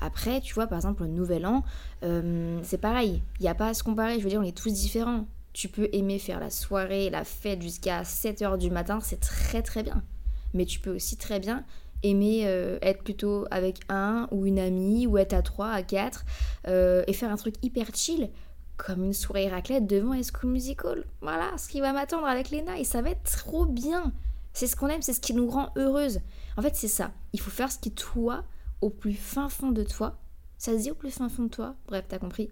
Après, 0.00 0.40
tu 0.40 0.54
vois, 0.54 0.66
par 0.66 0.78
exemple, 0.78 1.02
le 1.02 1.08
nouvel 1.08 1.46
an, 1.46 1.62
euh, 2.02 2.58
c'est 2.62 2.78
pareil. 2.78 3.22
Il 3.38 3.42
n'y 3.42 3.48
a 3.48 3.54
pas 3.54 3.68
à 3.68 3.74
se 3.74 3.82
comparer. 3.82 4.18
Je 4.18 4.24
veux 4.24 4.30
dire, 4.30 4.40
on 4.40 4.44
est 4.44 4.56
tous 4.56 4.72
différents. 4.72 5.26
Tu 5.52 5.68
peux 5.68 5.88
aimer 5.92 6.18
faire 6.18 6.40
la 6.40 6.50
soirée, 6.50 7.10
la 7.10 7.24
fête 7.24 7.60
jusqu'à 7.60 8.02
7h 8.02 8.56
du 8.56 8.70
matin, 8.70 9.00
c'est 9.02 9.20
très 9.20 9.62
très 9.62 9.82
bien. 9.82 10.02
Mais 10.54 10.64
tu 10.64 10.80
peux 10.80 10.94
aussi 10.94 11.16
très 11.16 11.38
bien 11.38 11.64
aimer 12.02 12.42
euh, 12.46 12.78
être 12.82 13.02
plutôt 13.02 13.46
avec 13.50 13.80
un 13.88 14.26
ou 14.30 14.46
une 14.46 14.58
amie, 14.58 15.06
ou 15.06 15.18
être 15.18 15.34
à 15.34 15.42
trois, 15.42 15.70
à 15.70 15.82
quatre, 15.82 16.24
euh, 16.66 17.04
et 17.06 17.12
faire 17.12 17.30
un 17.30 17.36
truc 17.36 17.54
hyper 17.62 17.94
chill 17.94 18.30
comme 18.86 19.04
une 19.04 19.12
soirée 19.12 19.48
raclette 19.48 19.86
devant 19.86 20.14
School 20.22 20.50
Musical. 20.50 21.04
Voilà 21.20 21.56
ce 21.58 21.68
qui 21.68 21.80
va 21.80 21.92
m'attendre 21.92 22.26
avec 22.26 22.50
Lena 22.50 22.78
et 22.78 22.84
ça 22.84 23.02
va 23.02 23.10
être 23.10 23.38
trop 23.38 23.66
bien. 23.66 24.12
C'est 24.52 24.66
ce 24.66 24.76
qu'on 24.76 24.88
aime, 24.88 25.02
c'est 25.02 25.12
ce 25.12 25.20
qui 25.20 25.34
nous 25.34 25.48
rend 25.48 25.70
heureuse. 25.76 26.20
En 26.56 26.62
fait, 26.62 26.74
c'est 26.74 26.88
ça. 26.88 27.12
Il 27.32 27.40
faut 27.40 27.50
faire 27.50 27.70
ce 27.70 27.78
qui, 27.78 27.92
toi, 27.92 28.44
au 28.80 28.90
plus 28.90 29.14
fin 29.14 29.48
fond 29.48 29.70
de 29.70 29.82
toi, 29.82 30.18
ça 30.58 30.72
se 30.72 30.82
dit 30.82 30.90
au 30.90 30.94
plus 30.94 31.10
fin 31.10 31.28
fond 31.28 31.44
de 31.44 31.48
toi, 31.48 31.76
bref, 31.86 32.04
t'as 32.08 32.18
compris, 32.18 32.50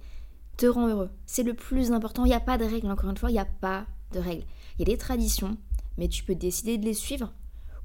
te 0.56 0.66
rend 0.66 0.88
heureux. 0.88 1.10
C'est 1.26 1.42
le 1.42 1.54
plus 1.54 1.92
important. 1.92 2.24
Il 2.24 2.28
n'y 2.28 2.34
a 2.34 2.40
pas 2.40 2.58
de 2.58 2.64
règles, 2.64 2.90
encore 2.90 3.10
une 3.10 3.16
fois, 3.16 3.30
il 3.30 3.34
n'y 3.34 3.38
a 3.38 3.48
pas 3.60 3.86
de 4.12 4.20
règles. 4.20 4.44
Il 4.78 4.80
y 4.80 4.90
a 4.90 4.94
des 4.94 4.98
traditions, 4.98 5.56
mais 5.96 6.08
tu 6.08 6.24
peux 6.24 6.34
décider 6.34 6.78
de 6.78 6.84
les 6.84 6.94
suivre 6.94 7.32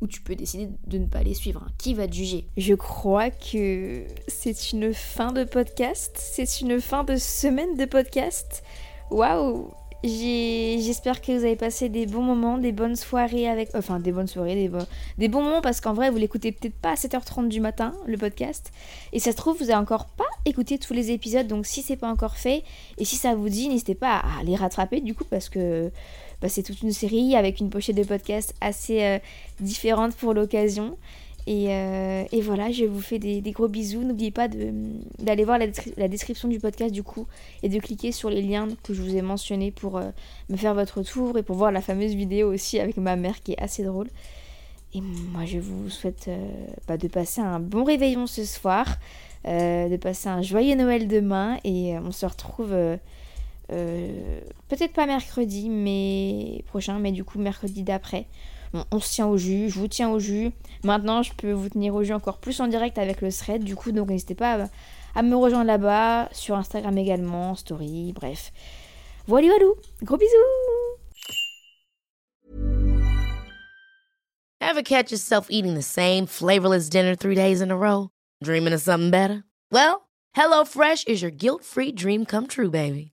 ou 0.04 0.08
tu 0.08 0.22
peux 0.22 0.36
décider 0.36 0.68
de 0.86 0.98
ne 0.98 1.08
pas 1.08 1.24
les 1.24 1.34
suivre. 1.34 1.64
Hein. 1.66 1.72
Qui 1.78 1.94
va 1.94 2.08
te 2.08 2.14
juger? 2.14 2.46
Je 2.58 2.74
crois 2.74 3.32
que 3.32 4.04
c'est 4.28 4.74
une 4.74 4.94
fin 4.94 5.32
de 5.32 5.46
podcast, 5.46 6.12
c'est 6.18 6.60
une 6.60 6.82
fin 6.82 7.06
de 7.06 7.16
semaine 7.16 7.78
de 7.78 7.86
podcast. 7.86 8.64
Waouh 9.10 9.72
J'espère 10.04 11.22
que 11.22 11.32
vous 11.32 11.46
avez 11.46 11.56
passé 11.56 11.88
des 11.88 12.06
bons 12.06 12.24
moments, 12.24 12.58
des 12.58 12.74
bonnes 12.74 12.98
soirées 12.98 13.48
avec... 13.48 13.70
Enfin, 13.74 14.02
des 14.02 14.12
bonnes 14.12 14.28
soirées, 14.28 14.56
des, 14.56 14.70
des 15.18 15.30
bons 15.30 15.42
moments 15.42 15.62
parce 15.62 15.80
qu'en 15.80 15.94
vrai, 15.94 16.10
vous 16.10 16.18
l'écoutez 16.18 16.52
peut-être 16.52 16.76
pas 16.76 16.92
à 16.92 16.96
7h30 16.96 17.48
du 17.48 17.62
matin, 17.62 17.94
le 18.06 18.18
podcast. 18.18 18.74
Et 19.14 19.20
ça 19.20 19.32
se 19.32 19.38
trouve, 19.38 19.58
vous 19.58 19.68
n'avez 19.68 19.76
encore 19.76 20.08
pas 20.08 20.26
écouté 20.44 20.78
tous 20.78 20.94
les 20.94 21.12
épisodes. 21.12 21.48
Donc 21.48 21.66
si 21.66 21.82
c'est 21.82 21.96
pas 21.96 22.10
encore 22.10 22.36
fait, 22.36 22.64
et 22.98 23.06
si 23.06 23.16
ça 23.16 23.34
vous 23.34 23.48
dit, 23.48 23.70
n'hésitez 23.70 23.96
pas 23.96 24.18
à 24.18 24.44
les 24.44 24.58
rattraper 24.58 25.00
du 25.00 25.16
coup 25.16 25.24
parce 25.24 25.48
que 25.48 25.90
bah, 26.44 26.50
c'est 26.50 26.62
toute 26.62 26.82
une 26.82 26.92
série 26.92 27.38
avec 27.38 27.62
une 27.62 27.70
pochette 27.70 27.96
de 27.96 28.04
podcast 28.04 28.54
assez 28.60 29.02
euh, 29.02 29.20
différente 29.62 30.14
pour 30.14 30.34
l'occasion. 30.34 30.98
Euh, 31.48 32.26
et, 32.30 32.42
voilà, 32.42 32.70
je 32.70 32.84
vous 32.84 33.00
fais 33.00 33.18
des, 33.18 33.40
gros 33.54 33.70
bisous. 33.70 34.04
N'oubliez 34.04 34.32
pas 34.32 34.50
d'aller 34.50 35.46
voir 35.46 35.58
la, 35.58 36.08
description 36.10 36.50
du 36.50 36.60
podcast 36.60 36.94
du 36.94 37.02
coup 37.02 37.28
et 37.64 37.70
de 37.70 37.80
cliquer 37.80 38.12
sur 38.12 38.30
les 38.30 38.42
liens 38.42 38.68
que 38.84 38.94
je 38.94 39.02
vous 39.02 39.16
ai 39.16 39.22
mentionnés 39.22 39.72
pour 39.72 39.96
euh, 39.96 40.10
me 40.50 40.58
faire 40.58 40.74
votre 40.74 40.98
retour 40.98 41.38
et 41.38 41.44
pour 41.44 41.56
voir 41.56 41.72
la 41.72 41.80
fameuse 41.80 42.14
vidéo 42.14 42.52
aussi 42.52 42.78
avec 42.78 42.98
ma 42.98 43.16
mère 43.16 43.42
qui 43.42 43.54
est 43.54 43.62
assez 43.62 43.86
drôle. 43.86 44.10
Et 44.94 45.00
moi, 45.00 45.46
je 45.46 45.60
vous 45.60 45.90
souhaite 45.90 46.30
bah, 46.90 46.98
de 46.98 47.08
passer 47.08 47.40
un 47.40 47.62
bon 47.62 47.86
réveillon 47.86 48.28
ce 48.28 48.44
soir, 48.44 48.98
de 49.46 49.96
passer 49.96 50.28
un 50.28 50.42
joyeux 50.42 50.76
Noël 50.76 51.08
demain 51.08 51.58
et 51.64 51.98
on 52.00 52.12
se 52.12 52.26
retrouve 52.26 52.76
euh, 53.74 54.40
peut-être 54.70 54.94
pas 54.94 55.06
mercredi 55.06 55.70
mais 55.70 56.64
prochain, 56.68 57.00
mais 57.00 57.12
du 57.12 57.24
coup 57.24 57.40
mercredi 57.40 57.84
d'après. 57.84 58.28
on 58.92 59.00
se 59.00 59.14
tient 59.14 59.28
au 59.28 59.38
jus, 59.38 59.70
je 59.70 59.80
vous 59.80 59.88
tiens 59.88 60.10
au 60.10 60.20
jus. 60.20 60.52
Maintenant, 60.84 61.24
je 61.24 61.34
peux 61.34 61.52
vous 61.52 61.70
tenir 61.70 61.96
au 61.96 62.04
jus 62.04 62.14
encore 62.14 62.38
plus 62.38 62.60
en 62.60 62.68
direct 62.68 62.98
avec 62.98 63.22
le 63.22 63.32
thread. 63.32 63.64
Du 63.64 63.76
coup, 63.76 63.92
donc 63.92 64.10
n'hésitez 64.10 64.36
pas 64.36 64.70
à, 65.16 65.22
me 65.22 65.36
rejoindre 65.36 65.66
là-bas, 65.66 66.30
sur 66.32 66.56
Instagram 66.56 66.98
également, 66.98 67.56
story, 67.56 68.14
bref. 68.14 68.52
Voilà, 69.28 69.48
voilà, 69.48 69.66
gros 70.04 70.18
bisous 70.18 70.34
Ever 74.60 74.82
catch 74.82 75.12
yourself 75.12 75.48
eating 75.50 75.76
the 75.76 75.84
same 75.84 76.26
flavorless 76.26 76.90
dinner 76.90 77.16
three 77.16 77.36
days 77.36 77.62
in 77.62 77.70
a 77.70 77.76
row? 77.76 78.10
Dreaming 78.44 78.74
of 78.74 78.82
something 78.82 79.12
better? 79.12 79.44
Well, 79.72 80.10
HelloFresh 80.36 81.08
is 81.08 81.22
your 81.22 81.32
guilt-free 81.32 81.92
dream 81.92 82.26
come 82.26 82.48
true, 82.48 82.72
baby. 82.72 83.13